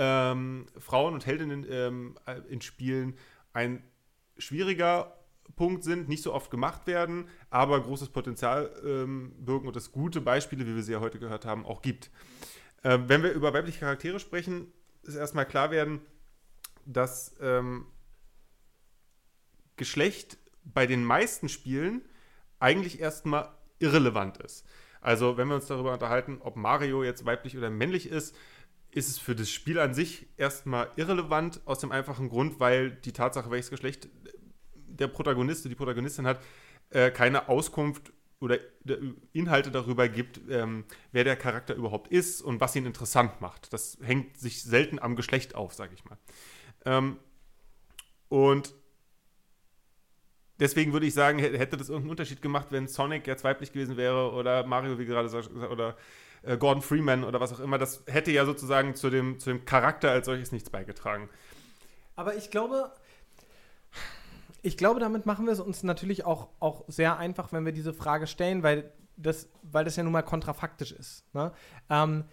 [0.02, 2.18] ähm, Frauen und Heldinnen ähm,
[2.48, 3.18] in Spielen
[3.52, 3.84] ein
[4.38, 5.14] schwieriger
[5.56, 10.22] Punkt sind, nicht so oft gemacht werden, aber großes Potenzial ähm, birgen und es gute
[10.22, 12.10] Beispiele, wie wir sie ja heute gehört haben, auch gibt.
[12.82, 14.72] Ähm, wenn wir über weibliche Charaktere sprechen,
[15.02, 16.00] ist erstmal klar werden,
[16.86, 17.86] dass ähm,
[19.76, 22.00] Geschlecht bei den meisten Spielen
[22.58, 23.50] eigentlich erstmal
[23.80, 24.66] irrelevant ist.
[25.02, 28.34] Also, wenn wir uns darüber unterhalten, ob Mario jetzt weiblich oder männlich ist,
[28.92, 33.12] ist es für das Spiel an sich erstmal irrelevant, aus dem einfachen Grund, weil die
[33.12, 34.08] Tatsache, welches Geschlecht
[34.74, 36.42] der Protagonist oder die Protagonistin hat,
[36.90, 38.58] äh, keine Auskunft oder
[39.32, 43.72] Inhalte darüber gibt, ähm, wer der Charakter überhaupt ist und was ihn interessant macht.
[43.72, 46.18] Das hängt sich selten am Geschlecht auf, sage ich mal.
[46.86, 47.18] Ähm,
[48.28, 48.74] und
[50.58, 53.96] deswegen würde ich sagen, hä- hätte das irgendeinen Unterschied gemacht, wenn Sonic jetzt weiblich gewesen
[53.96, 55.96] wäre oder Mario, wie gerade gesagt, oder
[56.42, 57.78] äh, Gordon Freeman oder was auch immer.
[57.78, 61.28] Das hätte ja sozusagen zu dem, zu dem Charakter als solches nichts beigetragen.
[62.16, 62.92] Aber ich glaube,
[64.62, 67.94] ich glaube, damit machen wir es uns natürlich auch, auch sehr einfach, wenn wir diese
[67.94, 71.24] Frage stellen, weil das, weil das ja nun mal kontrafaktisch ist.
[71.34, 71.52] Ne?
[71.88, 72.24] Ähm,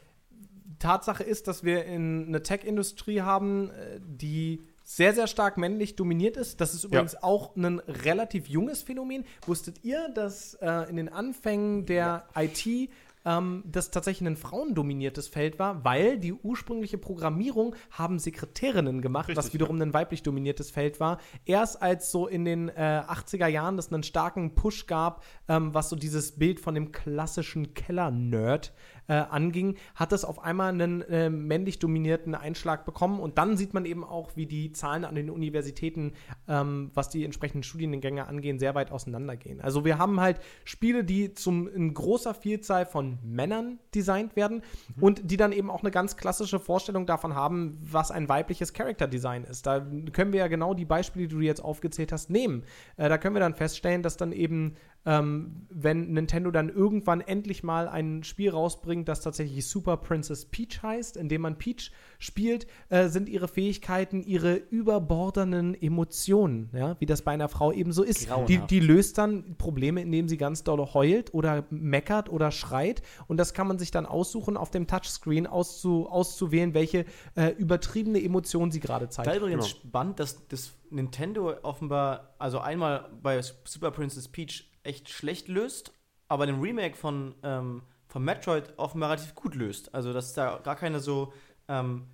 [0.80, 6.38] Tatsache ist, dass wir in eine Tech-Industrie haben, äh, die sehr, sehr stark männlich dominiert
[6.38, 6.62] ist.
[6.62, 9.26] Das ist übrigens auch ein relativ junges Phänomen.
[9.46, 12.90] Wusstet ihr, dass äh, in den Anfängen der IT
[13.28, 19.46] ähm, das tatsächlich ein frauendominiertes Feld war, weil die ursprüngliche Programmierung haben Sekretärinnen gemacht, was
[19.46, 21.20] Richtig, wiederum ein weiblich dominiertes Feld war.
[21.46, 25.90] Erst als so in den äh, 80er Jahren das einen starken Push gab, ähm, was
[25.90, 28.74] so dieses Bild von dem klassischen Keller-Nerd
[29.08, 33.20] äh, anging, hat das auf einmal einen äh, männlich dominierten Einschlag bekommen.
[33.20, 36.14] Und dann sieht man eben auch, wie die Zahlen an den Universitäten,
[36.48, 39.62] ähm, was die entsprechenden Studiengänge angehen, sehr weit auseinandergehen.
[39.62, 44.62] Also wir haben halt Spiele, die zum in großer Vielzahl von Männern designt werden
[45.00, 49.44] und die dann eben auch eine ganz klassische Vorstellung davon haben, was ein weibliches Character-Design
[49.44, 49.66] ist.
[49.66, 52.64] Da können wir ja genau die Beispiele, die du jetzt aufgezählt hast, nehmen.
[52.98, 54.76] Äh, da können wir dann feststellen, dass dann eben
[55.08, 60.84] ähm, wenn Nintendo dann irgendwann endlich mal ein Spiel rausbringt, das tatsächlich Super Princess Peach
[60.84, 67.06] heißt, in dem man Peach spielt, äh, sind ihre Fähigkeiten ihre überbordernden Emotionen, ja, wie
[67.06, 68.28] das bei einer Frau eben so ist.
[68.50, 73.38] Die, die löst dann Probleme, indem sie ganz doll heult oder meckert oder schreit und
[73.38, 77.06] das kann man sich dann aussuchen, auf dem Touchscreen auszu, auszuwählen, welche
[77.36, 79.28] äh, übertriebene Emotion sie gerade zeigt.
[79.28, 79.88] Da übrigens Genau.
[79.88, 85.94] spannend, dass das Nintendo offenbar, also einmal bei Super Princess Peach echt schlecht löst,
[86.28, 89.94] aber den Remake von, ähm, von Metroid offenbar relativ gut löst.
[89.94, 91.34] Also, dass da gar keine so,
[91.68, 92.08] ähm,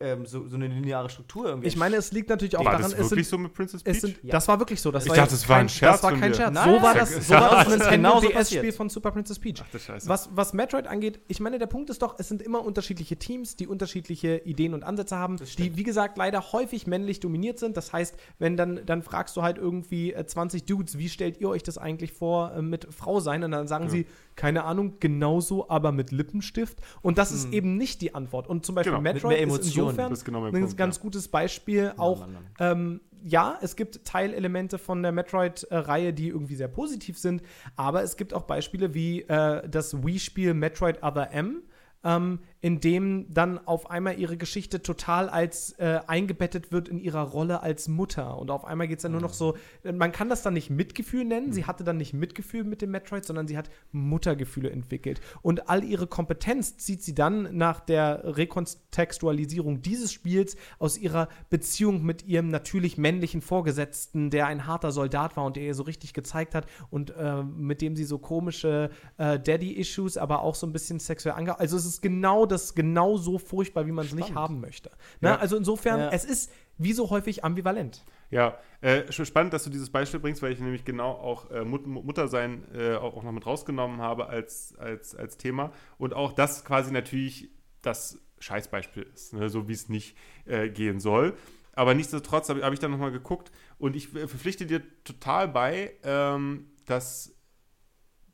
[0.00, 2.92] ähm, so, so eine lineare Struktur irgendwie Ich meine, es liegt natürlich auch War daran,
[2.92, 4.00] das es wirklich sind so mit Princess Peach?
[4.00, 4.30] Sind, Ja.
[4.30, 4.92] Das war wirklich so.
[4.92, 6.34] Das Ich war dachte, es war ein kein, Scherz Das war kein.
[6.34, 6.54] Scherz.
[6.54, 9.60] Nein, so war das, so war das ist Nintendo genauso DS-Spiel von Super Princess Peach.
[9.60, 10.08] Ach Scheiße.
[10.08, 13.56] Was, was Metroid angeht, ich meine, der Punkt ist doch, es sind immer unterschiedliche Teams,
[13.56, 17.76] die unterschiedliche Ideen und Ansätze haben, die, wie gesagt, leider häufig männlich dominiert sind.
[17.76, 21.48] Das heißt, wenn dann, dann fragst du halt irgendwie äh, 20 Dudes, wie stellt ihr
[21.48, 23.42] euch das eigentlich vor äh, mit Frau sein?
[23.42, 24.06] Und dann sagen sie,
[24.36, 26.78] keine Ahnung, genauso, aber mit Lippenstift.
[27.02, 28.46] Und das ist eben nicht die Antwort.
[28.46, 29.87] Und zum Beispiel Genau, mit Metroid mehr ist Emotionen.
[29.90, 31.02] Insofern Das ist genau mein ein Punkt, ganz ja.
[31.02, 31.92] gutes Beispiel.
[31.96, 32.26] auch
[32.60, 37.42] ähm, ja, es gibt Teilelemente von der Metroid-Reihe, die irgendwie sehr positiv sind,
[37.76, 41.62] aber es gibt auch Beispiele wie äh, das Wii-Spiel Metroid Other M,
[42.04, 47.22] ähm, in dem dann auf einmal ihre Geschichte total als äh, eingebettet wird in ihrer
[47.22, 48.36] Rolle als Mutter.
[48.36, 50.68] Und auf einmal geht es dann nur noch so, äh, man kann das dann nicht
[50.68, 55.20] Mitgefühl nennen, sie hatte dann nicht Mitgefühl mit dem Metroid, sondern sie hat Muttergefühle entwickelt.
[55.42, 62.02] Und all ihre Kompetenz zieht sie dann nach der Rekontextualisierung dieses Spiels aus ihrer Beziehung
[62.02, 66.12] mit ihrem natürlich männlichen Vorgesetzten, der ein harter Soldat war und der ihr so richtig
[66.12, 70.72] gezeigt hat und äh, mit dem sie so komische äh, Daddy-Issues, aber auch so ein
[70.72, 71.58] bisschen sexuell ange...
[71.60, 74.90] Also es ist genau das, genau so furchtbar, wie man es nicht haben möchte.
[75.20, 75.30] Ne?
[75.30, 75.36] Ja.
[75.36, 76.10] Also insofern, Ja.
[76.10, 78.04] es ist wie so häufig ambivalent.
[78.30, 81.64] Ja, äh, schon spannend, dass du dieses Beispiel bringst, weil ich nämlich genau auch äh,
[81.64, 85.72] Mut Muttersein äh, auch, auch noch mit rausgenommen habe als, als, als Thema.
[85.98, 87.50] Und auch das quasi natürlich
[87.82, 89.48] das Scheißbeispiel ist, ne?
[89.48, 91.34] so wie es nicht äh, gehen soll.
[91.72, 95.92] Aber nichtsdestotrotz habe hab ich dann nochmal geguckt und ich äh, verpflichte dir total bei,
[96.02, 97.34] ähm, dass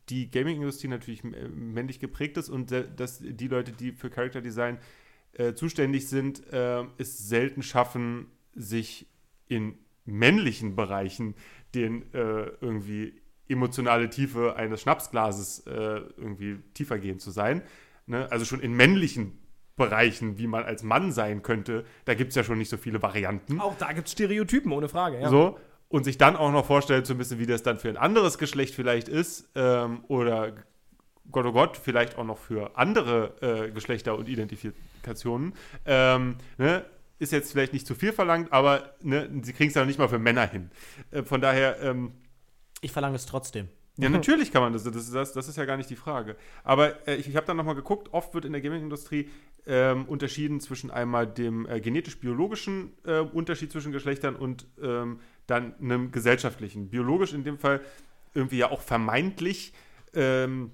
[0.09, 4.78] die Gaming-Industrie natürlich äh, männlich geprägt ist und dass die Leute, die für Character Design
[5.32, 9.06] äh, zuständig sind, äh, es selten schaffen, sich
[9.48, 11.35] in männlichen Bereichen
[11.74, 17.62] den äh, irgendwie emotionale Tiefe eines Schnapsglases äh, irgendwie tiefer gehen zu sein.
[18.06, 18.31] Ne?
[18.31, 19.39] Also schon in männlichen
[19.76, 23.02] Bereichen, wie man als Mann sein könnte, da gibt es ja schon nicht so viele
[23.02, 23.60] Varianten.
[23.60, 25.20] Auch da gibt es Stereotypen, ohne Frage.
[25.20, 25.28] Ja.
[25.28, 25.59] So.
[25.94, 28.74] Und sich dann auch noch vorstellen zu müssen, wie das dann für ein anderes Geschlecht
[28.74, 29.48] vielleicht ist.
[29.54, 30.52] Ähm, oder
[31.30, 35.54] Gott oh Gott, vielleicht auch noch für andere äh, Geschlechter und Identifikationen.
[35.86, 36.84] Ähm, ne?
[37.20, 40.08] Ist jetzt vielleicht nicht zu viel verlangt, aber ne, sie kriegen es ja nicht mal
[40.08, 40.72] für Männer hin.
[41.12, 42.10] Äh, von daher, ähm,
[42.80, 43.68] Ich verlange es trotzdem.
[43.96, 44.84] Ja, natürlich kann man das.
[44.84, 46.36] Das, das, das ist ja gar nicht die Frage.
[46.62, 49.28] Aber äh, ich, ich habe dann nochmal geguckt, oft wird in der Gaming-Industrie
[49.66, 56.10] ähm, unterschieden zwischen einmal dem äh, genetisch-biologischen äh, Unterschied zwischen Geschlechtern und ähm, dann einem
[56.10, 56.90] gesellschaftlichen.
[56.90, 57.80] Biologisch in dem Fall
[58.34, 59.72] irgendwie ja auch vermeintlich,
[60.14, 60.72] ähm,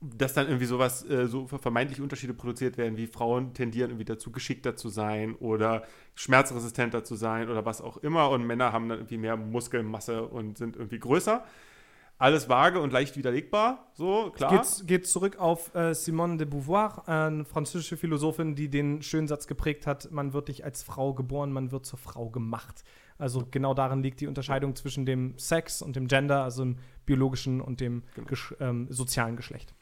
[0.00, 4.30] dass dann irgendwie sowas, äh, so vermeintliche Unterschiede produziert werden, wie Frauen tendieren irgendwie dazu,
[4.30, 5.84] geschickter zu sein oder
[6.14, 10.58] schmerzresistenter zu sein oder was auch immer und Männer haben dann irgendwie mehr Muskelmasse und
[10.58, 11.44] sind irgendwie größer.
[12.18, 14.50] Alles vage und leicht widerlegbar, so, klar.
[14.50, 19.46] Geht, geht zurück auf äh, Simone de Beauvoir, eine französische Philosophin, die den schönen Satz
[19.46, 22.84] geprägt hat: Man wird nicht als Frau geboren, man wird zur Frau gemacht.
[23.18, 26.76] Also genau darin liegt die Unterscheidung zwischen dem Sex und dem Gender, also dem
[27.06, 28.26] biologischen und dem Genau.
[28.28, 29.74] gesch ähm, sozialen Geschlecht.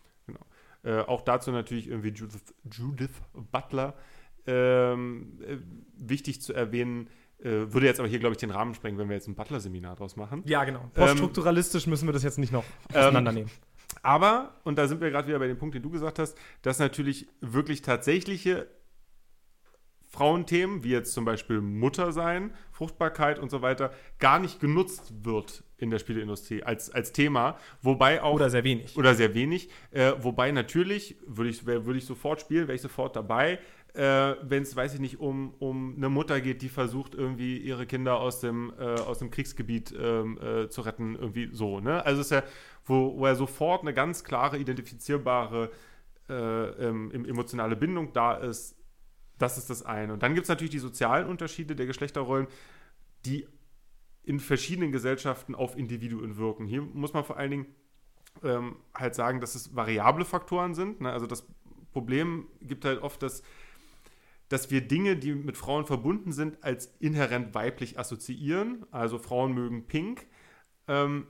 [0.84, 3.94] Äh, auch dazu natürlich irgendwie Judith, Judith Butler.
[4.46, 5.56] Ähm, äh,
[5.96, 7.10] wichtig zu erwähnen, äh,
[7.44, 10.16] würde jetzt aber hier, glaube ich, den Rahmen sprengen, wenn wir jetzt ein Butler-Seminar draus
[10.16, 10.42] machen.
[10.46, 10.90] Ja, genau.
[10.94, 13.50] Poststrukturalistisch müssen wir das jetzt nicht noch Ähm, auseinandernehmen.
[14.02, 16.78] Aber, und da sind wir gerade wieder bei dem Punkt, den du gesagt hast, dass
[16.78, 18.66] natürlich wirklich tatsächliche
[20.06, 25.90] Frauenthemen, wie jetzt zum Beispiel Muttersein, Fruchtbarkeit und so weiter, gar nicht genutzt wird in
[25.90, 27.58] der Spieleindustrie als, als Thema.
[27.82, 28.34] Wobei auch.
[28.34, 28.96] Oder sehr wenig.
[28.96, 29.70] Oder sehr wenig.
[29.90, 33.58] Äh, wobei natürlich, würde ich, wär- würde ich sofort spielen, wäre ich sofort dabei,
[33.94, 37.86] äh, wenn es, weiß ich nicht, um, um eine Mutter geht, die versucht, irgendwie ihre
[37.86, 41.80] Kinder aus dem, äh, aus dem Kriegsgebiet ähm, äh, zu retten, irgendwie so.
[41.80, 42.04] Ne?
[42.04, 42.42] Also es ist ja,
[42.84, 45.70] wo, wo ja sofort eine ganz klare, identifizierbare
[46.28, 48.76] äh, ähm, em- emotionale Bindung da ist.
[49.38, 50.12] Das ist das eine.
[50.12, 52.46] Und dann gibt es natürlich die sozialen Unterschiede der Geschlechterrollen,
[53.24, 53.46] die
[54.24, 56.66] in verschiedenen Gesellschaften auf Individuen wirken.
[56.66, 57.66] Hier muss man vor allen Dingen
[58.42, 61.00] ähm, halt sagen, dass es variable Faktoren sind.
[61.00, 61.12] Ne?
[61.12, 61.46] Also das
[61.92, 63.42] Problem gibt halt oft, dass,
[64.48, 68.86] dass wir Dinge, die mit Frauen verbunden sind, als inhärent weiblich assoziieren.
[68.90, 70.26] Also Frauen mögen pink.
[70.86, 71.26] Ähm,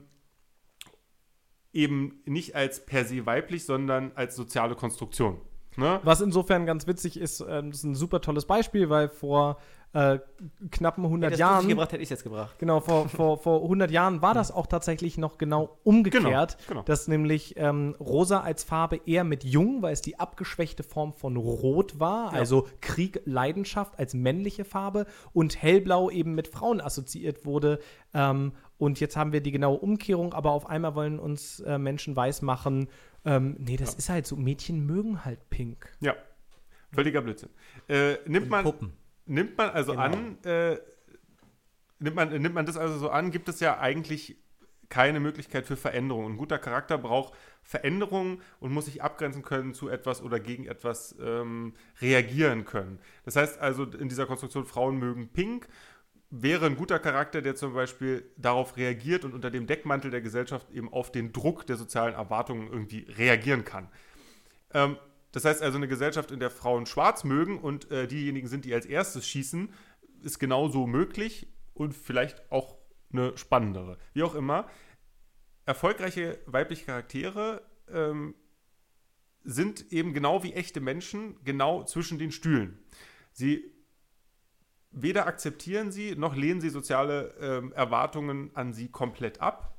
[1.71, 5.41] eben nicht als per se weiblich, sondern als soziale Konstruktion.
[5.77, 5.99] Ne?
[6.03, 9.57] Was insofern ganz witzig ist, ähm, das ist ein super tolles Beispiel, weil vor
[9.95, 10.19] äh,
[10.71, 11.67] knappen 100 Hättest du Jahren.
[11.69, 12.59] gebracht, hätte ich jetzt gebracht.
[12.59, 16.81] Genau, vor, vor, vor 100 Jahren war das auch tatsächlich noch genau umgekehrt, Genau, genau.
[16.83, 21.37] dass nämlich ähm, rosa als Farbe eher mit jung, weil es die abgeschwächte Form von
[21.37, 27.79] rot war, also Krieg, Leidenschaft als männliche Farbe und hellblau eben mit Frauen assoziiert wurde.
[28.13, 32.17] Ähm, und jetzt haben wir die genaue Umkehrung, aber auf einmal wollen uns äh, Menschen
[32.17, 32.89] weismachen,
[33.23, 35.89] ähm, nee, das ist halt so, Mädchen mögen halt pink.
[36.01, 36.15] Ja,
[36.91, 37.49] völliger Blödsinn.
[37.87, 38.91] Äh, nimmt, man, Puppen.
[39.25, 40.03] Nimmt man also Genau.
[40.03, 40.77] an, äh,
[41.99, 44.37] nimmt, man, nimmt man das also so an, gibt es ja eigentlich
[44.89, 46.33] keine Möglichkeit für Veränderung.
[46.33, 47.33] Ein guter Charakter braucht
[47.63, 52.99] Veränderung und muss sich abgrenzen können zu etwas oder gegen etwas ähm, reagieren können.
[53.23, 55.67] Das heißt also in dieser Konstruktion, Frauen mögen pink,
[56.29, 60.69] wäre ein guter Charakter, der zum Beispiel darauf reagiert und unter dem Deckmantel der Gesellschaft
[60.71, 63.89] eben auf den Druck der sozialen Erwartungen irgendwie reagieren kann.
[64.73, 64.97] Ähm,
[65.35, 68.73] das heißt also, eine Gesellschaft, in der Frauen schwarz mögen und äh, diejenigen sind, die
[68.73, 69.73] als erstes schießen,
[70.21, 72.77] ist genauso möglich und vielleicht auch
[73.11, 73.97] eine spannendere.
[74.13, 74.69] Wie auch immer,
[75.65, 78.33] erfolgreiche weibliche Charaktere ähm,
[79.43, 82.79] sind eben genau wie echte Menschen genau zwischen den Stühlen.
[83.33, 83.75] Sie
[84.91, 89.77] weder akzeptieren sie noch lehnen sie soziale ähm, Erwartungen an sie komplett ab.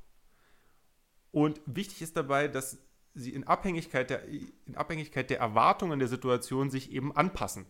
[1.31, 2.86] Und wichtig ist dabei, dass
[3.17, 7.67] sie in Abhängigkeit, der, in Abhängigkeit der Erwartungen der Situation sich eben anpassen.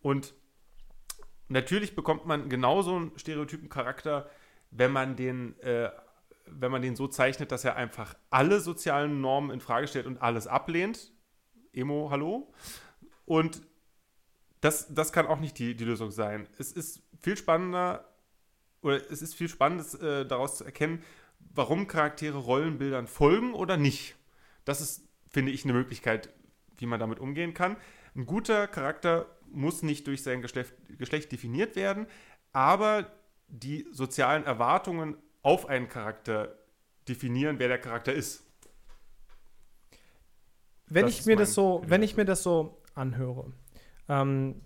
[0.00, 0.34] Und
[1.48, 4.28] natürlich bekommt man genauso einen stereotypen Charakter,
[4.70, 5.90] wenn man den, äh,
[6.46, 10.22] wenn man den so zeichnet, dass er einfach alle sozialen Normen in Frage stellt und
[10.22, 11.12] alles ablehnt.
[11.72, 12.52] Emo, hallo.
[13.26, 13.62] Und
[14.62, 16.48] das, das kann auch nicht die, die Lösung sein.
[16.58, 18.08] Es ist viel spannender,
[18.80, 21.02] oder es ist viel Spannendes äh, daraus zu erkennen,
[21.54, 24.17] warum Charaktere Rollenbildern folgen oder nicht.
[24.68, 26.28] Das ist, finde ich, eine Möglichkeit,
[26.76, 27.78] wie man damit umgehen kann.
[28.14, 32.06] Ein guter Charakter muss nicht durch sein Geschlecht, Geschlecht definiert werden,
[32.52, 33.10] aber
[33.48, 36.58] die sozialen Erwartungen auf einen Charakter
[37.08, 38.44] definieren, wer der Charakter ist.
[40.86, 43.54] Wenn Das ich mir das so, wenn ich mir das so anhöre,
[44.10, 44.60] ähm,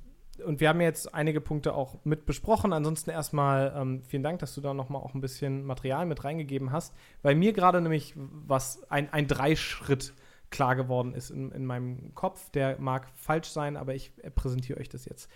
[0.44, 2.72] und wir haben jetzt einige Punkte auch mit besprochen.
[2.72, 6.72] Ansonsten erstmal ähm, vielen Dank, dass du da nochmal auch ein bisschen Material mit reingegeben
[6.72, 10.14] hast, weil mir gerade nämlich was ein, ein Dreischritt
[10.50, 12.50] klar geworden ist in, in meinem Kopf.
[12.50, 15.30] Der mag falsch sein, aber ich präsentiere euch das jetzt.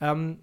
[0.00, 0.40] Ähm,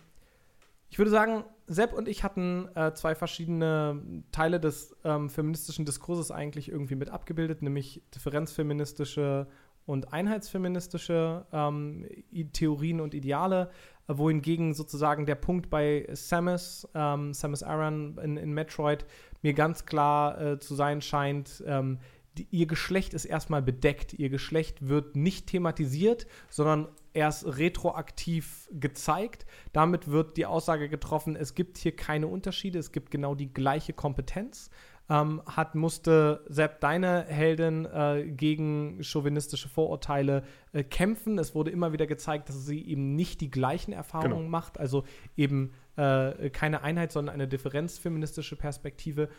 [0.90, 6.32] ich würde sagen, Sepp und ich hatten äh, zwei verschiedene Teile des ähm, feministischen Diskurses
[6.32, 9.48] eigentlich irgendwie mit abgebildet, nämlich differenzfeministische
[9.86, 12.08] und einheitsfeministische ähm,
[12.54, 13.72] Theorien und Ideale,
[14.18, 19.06] wohingegen sozusagen der Punkt bei Samus, ähm, Samus Aran in, in Metroid
[19.42, 22.00] mir ganz klar äh, zu sein scheint, ähm,
[22.38, 24.14] die, ihr Geschlecht ist erstmal bedeckt.
[24.14, 29.46] Ihr Geschlecht wird nicht thematisiert, sondern erst retroaktiv gezeigt.
[29.74, 33.94] Damit wird die Aussage getroffen, es gibt hier keine Unterschiede, es gibt genau die gleiche
[33.94, 34.70] Kompetenz.
[35.10, 41.40] Ähm, hat, musste Sepp, deine Heldin, äh, gegen chauvinistische Vorurteile äh, kämpfen.
[41.40, 44.50] Es wurde immer wieder gezeigt, dass sie eben nicht die gleichen Erfahrungen Genau.
[44.50, 45.04] macht, also
[45.36, 49.30] eben äh, keine Einheit, sondern eine differenzfeministische Perspektive.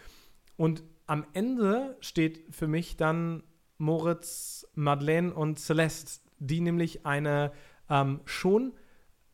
[0.57, 3.43] Und am Ende steht für mich dann
[3.79, 7.53] Moritz, Madeleine und Celeste, die nämlich eine
[7.89, 8.73] ähm, schon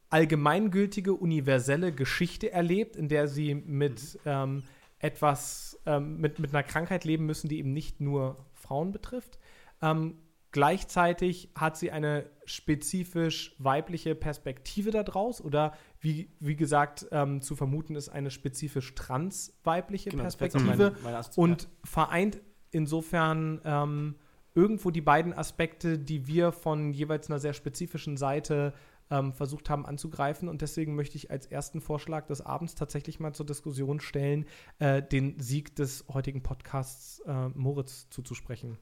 [0.08, 4.62] allgemeingültige, universelle Geschichte erlebt, in der sie mit ähm,
[4.98, 9.38] etwas, ähm, mit, mit einer Krankheit leben müssen, die eben nicht nur Frauen betrifft.
[9.82, 10.18] Ähm,
[10.52, 17.94] gleichzeitig hat sie eine spezifisch weibliche Perspektive daraus oder wie, wie gesagt ähm, zu vermuten
[17.94, 21.50] ist eine spezifisch trans-weibliche Genau, Perspektive mein- Assoziation.
[21.50, 22.40] und vereint
[22.70, 24.14] insofern ähm,
[24.54, 28.72] irgendwo die beiden Aspekte, die wir von jeweils einer sehr spezifischen Seite
[29.10, 30.48] ähm, versucht haben anzugreifen.
[30.48, 34.46] Und deswegen möchte ich als ersten Vorschlag des Abends tatsächlich mal zur Diskussion stellen,
[34.78, 38.78] äh, den Sieg des heutigen Podcasts äh, Moritz zuzusprechen.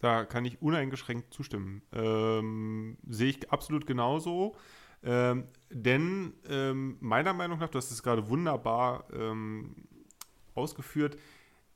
[0.00, 1.82] Da kann ich uneingeschränkt zustimmen.
[1.92, 4.56] Ähm, sehe ich absolut genauso.
[5.02, 9.74] Ähm, denn ähm, meiner Meinung nach, du hast es gerade wunderbar ähm,
[10.54, 11.16] ausgeführt,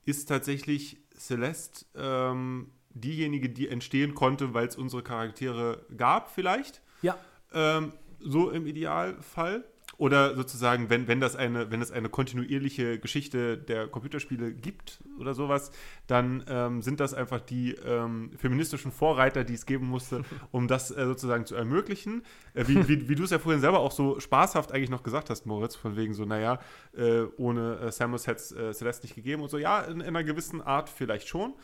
[0.05, 6.82] ist tatsächlich Celeste ähm, diejenige, die entstehen konnte, weil es unsere Charaktere gab, vielleicht.
[7.02, 7.16] Ja.
[7.54, 9.64] Ähm, so im Idealfall.
[9.98, 15.34] Oder sozusagen, wenn, wenn, das eine, wenn es eine kontinuierliche Geschichte der Computerspiele gibt oder
[15.34, 15.70] sowas,
[16.06, 20.90] dann ähm, sind das einfach die ähm, feministischen Vorreiter, die es geben musste, um das
[20.90, 22.24] äh, sozusagen zu ermöglichen.
[22.54, 25.30] Äh, wie wie, wie du es ja vorhin selber auch so spaßhaft eigentlich noch gesagt
[25.30, 26.58] hast, Moritz, von wegen so, naja,
[26.96, 29.58] äh, ohne äh, Samus hätte es äh, Celeste nicht gegeben und so.
[29.58, 31.54] Ja, in, in einer gewissen Art vielleicht schon.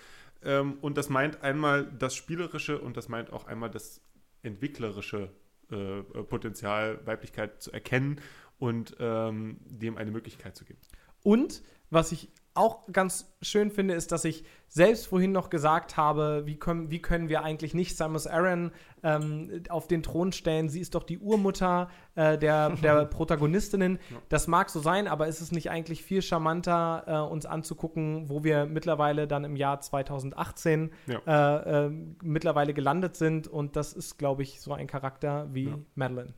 [0.45, 4.03] Ähm, und das meint einmal das Spielerische und das meint auch einmal das
[4.43, 5.31] Entwicklerische
[5.71, 8.21] äh, Potenzial, Weiblichkeit zu erkennen
[8.59, 10.81] und ähm, dem eine Möglichkeit zu geben.
[11.23, 12.29] Und was ich
[12.59, 17.01] auch ganz schön finde, ist, dass ich selbst vorhin noch gesagt habe, wie können, wie
[17.01, 18.73] können wir eigentlich nicht Samus Aran
[19.03, 20.69] ähm, auf den Thron stellen?
[20.69, 23.99] Sie ist doch die Urmutter äh, der, der Protagonistinnen.
[24.29, 28.45] Das mag so sein, aber ist es nicht eigentlich viel charmanter, äh, uns anzugucken, wo
[28.45, 31.21] wir mittlerweile dann im Jahr 2018 Ja.
[31.27, 31.91] äh, äh,
[32.23, 33.49] mittlerweile gelandet sind?
[33.49, 35.79] Und das ist, glaube ich, so ein Charakter wie Ja.
[35.95, 36.35] Madeline.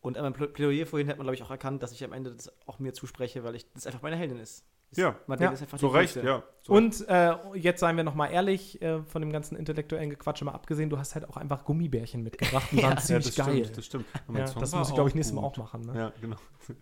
[0.00, 2.12] Und an meinem Plä- Plädoyer vorhin hat man, glaube ich, auch erkannt, dass ich am
[2.12, 4.64] Ende das auch mir zuspreche, weil ich das einfach meine Heldin ist.
[4.96, 5.14] Ja.
[5.26, 5.54] Madeleine Ja.
[5.54, 6.28] ist einfach So die recht, Coolste.
[6.28, 6.42] ja.
[6.62, 10.44] So Und äh, jetzt seien wir noch mal ehrlich, äh, von dem ganzen intellektuellen Gequatsche
[10.44, 13.56] mal abgesehen, du hast halt auch einfach Gummibärchen mitgebracht und waren ja, ziemlich das geil.
[13.58, 14.06] stimmt, das stimmt.
[14.34, 15.82] Ja, das muss ich, glaube ich, nächstes Mal auch machen.
[15.82, 15.96] Ne?
[15.96, 16.36] Ja, genau.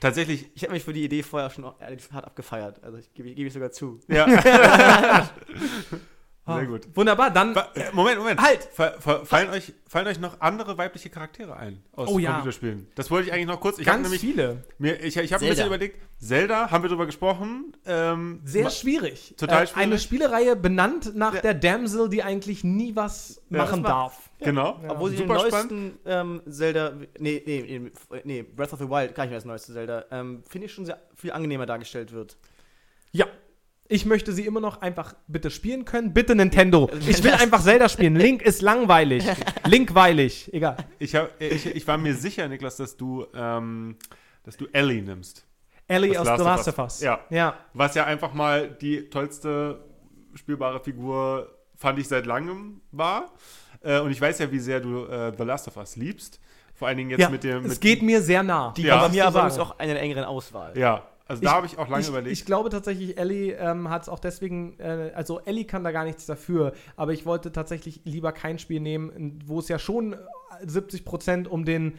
[0.00, 2.82] Tatsächlich, Ich habe mich für die Idee vorher schon hart abgefeiert.
[2.84, 3.98] Also ich gebe gebe ich sogar zu.
[4.08, 4.26] ja.
[6.50, 6.88] Ah, Sehr gut.
[6.94, 7.54] Wunderbar, dann.
[7.54, 8.40] Äh, Moment, Moment.
[8.40, 8.64] Halt!
[8.72, 12.30] Fa- fa- Fallen euch, fallen euch noch andere weibliche Charaktere ein aus Oh ja.
[12.32, 12.86] Computerspielen?
[12.94, 13.78] Das wollte ich eigentlich noch kurz.
[13.78, 14.64] Ich habe ganz nämlich viele.
[14.78, 15.98] mir, ich, ich habe ein bisschen überlegt.
[16.18, 17.74] Zelda, haben wir drüber gesprochen.
[17.86, 19.34] Ähm, Sehr schwierig.
[19.38, 19.82] Total äh, schwierig.
[19.86, 21.40] Eine Spielereihe benannt nach Ja.
[21.40, 23.58] der Damsel, die eigentlich nie was Ja.
[23.58, 24.30] machen war- darf.
[24.40, 24.80] Genau.
[24.88, 25.70] Obwohl sie den Super spannend.
[25.72, 29.44] neuesten ähm, Zelda, nee, nee, nee, nee, Breath of the Wild, gar nicht mehr das
[29.44, 32.36] neueste Zelda, ähm, finde ich schon sehr viel angenehmer dargestellt wird.
[33.12, 33.26] Ja.
[33.92, 36.14] Ich möchte sie immer noch einfach bitte spielen können.
[36.14, 36.88] Bitte Nintendo.
[37.08, 38.14] Ich will einfach Zelda spielen.
[38.14, 39.24] Link ist langweilig.
[39.66, 40.48] Linkweilig.
[40.54, 40.76] Egal.
[41.00, 43.96] Ich, hab, ich, ich war mir sicher, Niklas, dass du, ähm,
[44.44, 45.44] dass du Ellie nimmst.
[45.88, 47.00] Ellie Das aus Last The Last of Us.
[47.00, 47.18] Ja.
[47.30, 47.56] Ja.
[47.74, 49.84] Was ja einfach mal die tollste
[50.34, 53.32] spielbare Figur, fand ich seit langem war.
[53.82, 56.38] Äh, und ich weiß ja, wie sehr du äh, The Last of Us liebst.
[56.74, 57.28] Vor allen Dingen jetzt ja.
[57.28, 57.64] mit dem.
[57.64, 58.72] es mit, geht mir sehr nah.
[58.76, 59.00] Die Ja.
[59.00, 60.78] war bei mir aber auch eine der engeren Auswahl.
[60.78, 62.32] Ja, also da habe ich auch lange ich, überlegt.
[62.32, 66.04] Ich glaube tatsächlich, Ellie ähm, hat es auch deswegen, äh, also Ellie kann da gar
[66.04, 70.16] nichts dafür, aber ich wollte tatsächlich lieber kein Spiel nehmen, wo es ja schon äh,
[70.66, 71.94] 70 Prozent um den,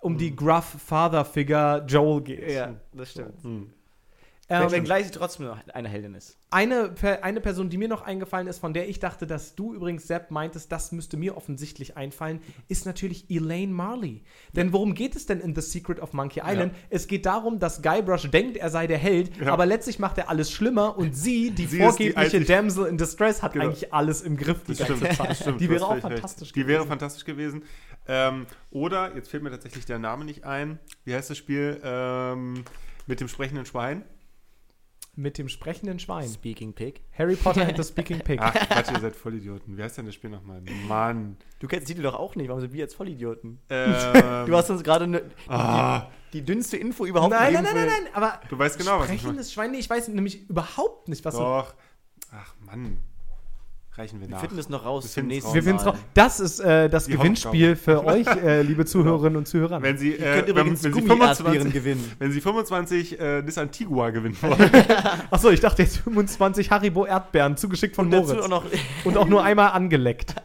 [0.00, 2.50] um die gruff Father-Figure Joel geht.
[2.50, 3.42] Ja, das stimmt.
[3.44, 3.72] hm.
[4.50, 6.36] Ähm, Aber wenngleich sie trotzdem noch eine Heldin ist.
[6.50, 10.06] eine, eine Person, die mir noch eingefallen ist, von der ich dachte, dass du übrigens,
[10.06, 14.22] Sepp, meintest, das müsste mir offensichtlich einfallen, ist natürlich Elaine Marley.
[14.52, 16.74] Denn worum geht es denn in The Secret of Monkey Island?
[16.90, 19.50] Es geht darum, dass Guybrush denkt, er sei der Held, Ja.
[19.50, 22.98] aber letztlich macht er alles schlimmer und sie, die Sie die vorgebliche einzig- Damsel in
[22.98, 23.64] Distress, hat Genau.
[23.64, 25.36] eigentlich alles im Griff die Das ganze stimmt, Zeit.
[25.38, 25.60] stimmt.
[25.62, 26.12] Die wäre auch völlig recht.
[26.20, 26.88] fantastisch Die wäre gewesen.
[26.88, 27.62] fantastisch gewesen.
[28.06, 30.78] Ähm, oder, jetzt fällt mir tatsächlich der Name nicht ein.
[31.06, 31.80] Wie heißt das Spiel?
[31.82, 32.64] Ähm,
[33.06, 34.04] mit dem sprechenden Schwein?
[35.16, 36.28] Mit dem sprechenden Schwein.
[36.28, 37.00] Speaking Pig.
[37.12, 38.40] Harry Potter and the Speaking Pig.
[38.42, 39.76] Ach, Quatsch, ihr seid Vollidioten.
[39.76, 40.60] Wie heißt denn das Spiel nochmal?
[40.88, 41.36] Mann.
[41.60, 43.60] Du kennst die doch auch nicht, warum sind wir jetzt Vollidioten?
[43.70, 43.94] Ähm,
[44.46, 47.86] Du hast uns gerade ne, ah, die, die dünnste Info überhaupt Nein, nein, nein, nein,
[47.86, 49.18] nein, aber Du weißt genau, was ich meine.
[49.20, 51.74] sprechendes Schwein, nee, ich weiß nämlich überhaupt nicht, was Doch.
[52.32, 52.98] Ach, Mann.
[53.96, 54.40] Reichen wir Wir nach.
[54.40, 55.54] finden es noch raus Wir zum nächsten raus.
[55.54, 55.90] Wir finden es Mal.
[55.92, 55.98] raus.
[56.14, 59.80] Das ist äh, das Die Gewinnspiel für euch, äh, liebe Zuhörerinnen und Zuhörer.
[59.80, 61.36] Wenn Sie, äh, wenn, wenn Sie Gummi-Erdbeeren
[61.70, 62.12] 25, gewinnen.
[62.18, 64.68] wenn Sie 25 äh, Nissan Tigua gewinnen wollen,
[65.30, 68.40] Achso, ich dachte jetzt 25 Haribo Erdbeeren, zugeschickt von Und Moritz.
[68.42, 68.64] auch noch
[69.04, 70.34] und auch nur einmal angeleckt.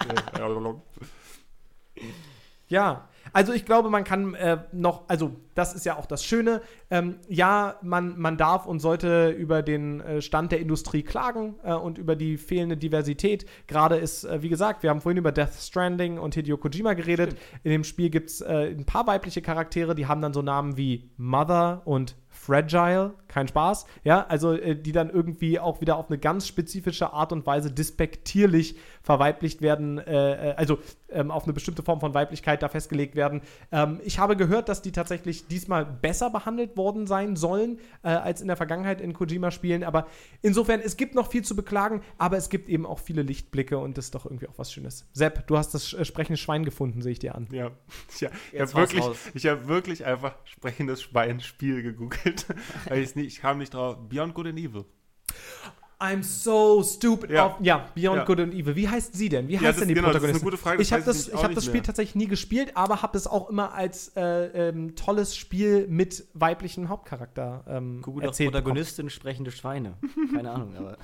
[2.72, 6.62] Ja, Also ich glaube, man kann äh, noch, also das ist ja auch das Schöne.
[6.90, 11.74] Ähm, ja, man, man darf und sollte über den äh, Stand der Industrie klagen äh,
[11.74, 13.46] und über die fehlende Diversität.
[13.68, 17.38] Gerade ist, äh, wie gesagt, wir haben vorhin über Death Stranding und Hideo Kojima geredet.
[17.64, 20.78] In dem Spiel gibt es äh, ein paar weibliche Charaktere, die haben dann so Namen
[20.78, 26.10] wie Mother und Fragile, kein Spaß, ja, also äh, die dann irgendwie auch wieder auf
[26.10, 28.78] eine ganz spezifische Art und Weise despektierlich
[29.10, 30.77] verweiblicht werden, äh, äh, also
[31.10, 33.41] ähm, auf eine bestimmte Form von Weiblichkeit da festgelegt werden.
[33.72, 38.40] Ähm, ich habe gehört, dass die tatsächlich diesmal besser behandelt worden sein sollen äh, als
[38.40, 40.06] in der Vergangenheit in Kojima-Spielen, aber
[40.44, 43.98] insofern, es gibt noch viel zu beklagen, aber es gibt eben auch viele Lichtblicke und
[43.98, 45.10] das ist doch irgendwie auch was Schönes.
[45.11, 47.48] Sepp, du hast das äh, sprechende Schwein gefunden, sehe ich dir an.
[47.52, 47.72] Ja,
[48.19, 52.45] ja ich habe wirklich, ich hab wirklich einfach sprechendes Schwein-Spiel gegoogelt.
[52.91, 53.98] Nicht, ich kam nicht drauf.
[54.07, 54.86] Beyond Good and Evil.
[56.02, 57.30] I'm so stupid.
[57.32, 57.48] Ja.
[57.48, 58.24] Auf, ja, Beyond Ja.
[58.24, 58.76] Good and Evil.
[58.76, 59.50] Wie heißt sie denn?
[59.50, 60.46] Wie heißt Ja, das- denn die genau, das ist eine Protagonistin?
[60.50, 61.84] gute Frage, Ich habe das, ich hab das Spiel mehr.
[61.84, 66.88] tatsächlich nie gespielt, aber habe es auch immer als äh, ähm, tolles Spiel mit weiblichen
[66.88, 68.52] Hauptcharakter ähm, Google doch erzählt.
[68.52, 68.64] bekommen.
[68.64, 69.96] Protagonistin sprechende Schweine.
[70.34, 70.98] Keine Ahnung, aber.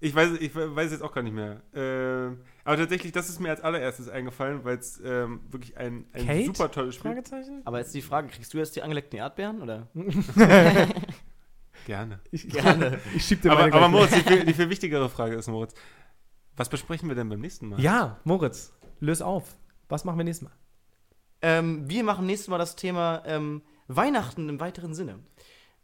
[0.00, 1.60] Ich weiß, ich weiß jetzt auch gar nicht mehr.
[1.74, 6.26] Ähm, aber tatsächlich, das ist mir als allererstes eingefallen, weil es ähm, wirklich ein, ein
[6.26, 6.44] Kate?
[6.46, 7.62] super tolles Spiel Fragezeichen?
[7.64, 9.60] Aber jetzt die Frage: Kriegst du jetzt die angeleckten Erdbeeren?
[9.62, 9.88] Oder?
[11.88, 12.20] Gerne.
[12.30, 13.00] Ich, Gerne.
[13.16, 15.48] ich schieb dir Aber, meine aber gleich Moritz, die viel, die viel wichtigere Frage ist,
[15.48, 15.72] Moritz,
[16.54, 17.80] was besprechen wir denn beim nächsten Mal?
[17.80, 19.56] Ja, Moritz, löse auf.
[19.88, 20.54] Was machen wir nächstes Mal?
[21.40, 25.20] Ähm, wir machen nächstes Mal das Thema ähm, Weihnachten im weiteren Sinne.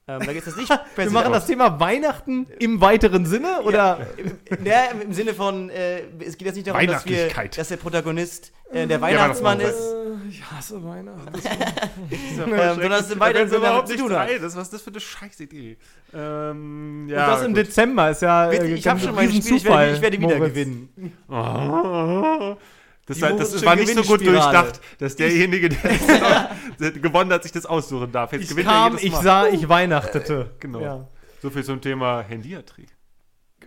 [0.06, 4.06] Ähm, da geht es jetzt nicht Wir machen das Thema Weihnachten im weiteren Sinne oder?
[4.18, 7.76] Im, ja, im Sinne von, äh, es geht jetzt nicht darum, dass, wir, dass der
[7.78, 11.32] Protagonist äh, der Weihnachtsmann ist, Äh, ich hasse Weihnachten.
[12.10, 14.28] ähm, sondern es im weiteren Sinne tun hat.
[14.28, 14.42] rein.
[14.42, 15.76] Das, was ist das für eine Scheißidee?
[16.12, 17.66] Ähm, Und ja, das im gut.
[17.66, 18.50] Dezember ist ja.
[18.50, 20.54] Äh, ich habe schon mein riesen Spiel, ich werde, Zufall, ich werde wieder Moritz.
[20.54, 21.12] gewinnen.
[21.30, 22.56] Oh.
[23.06, 27.66] Das, war, das war nicht so gut durchdacht, dass derjenige, der gewonnen hat, sich das
[27.66, 28.32] aussuchen darf.
[28.32, 30.52] Jetzt Ich kam, ich sah, ich weihnachtete.
[30.60, 30.80] Genau.
[30.80, 31.08] Ja.
[31.42, 32.86] So viel zum Thema Handyatrie.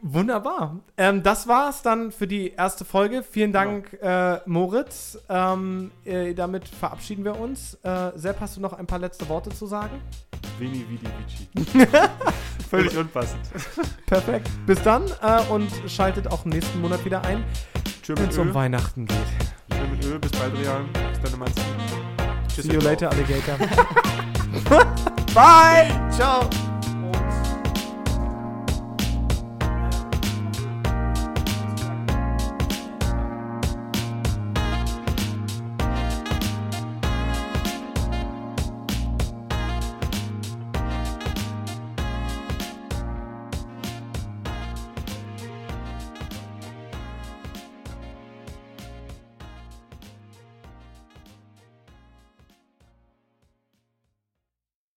[0.01, 0.79] Wunderbar.
[0.97, 3.23] Ähm, das war's dann für die erste Folge.
[3.23, 5.17] Vielen Dank, äh, Moritz.
[5.29, 7.75] Ähm, äh, damit verabschieden wir uns.
[7.83, 10.01] Äh, Sepp, hast du noch ein paar letzte Worte zu sagen?
[10.59, 11.07] Vini Vidi
[11.55, 11.87] Vici.
[12.69, 13.41] Völlig unpassend.
[14.05, 14.49] Perfekt.
[14.65, 17.43] Bis dann äh, und schaltet auch nächsten Monat wieder ein,
[18.15, 18.53] wenn es um.
[18.53, 19.17] Weihnachten geht.
[19.69, 20.19] Tschüss mit Ö.
[20.19, 20.85] Bis bald, Rian.
[20.93, 21.51] Bis dann, Mann.
[22.49, 23.57] See you later, Alligator.
[25.33, 25.91] Bye!
[26.11, 26.49] Ciao!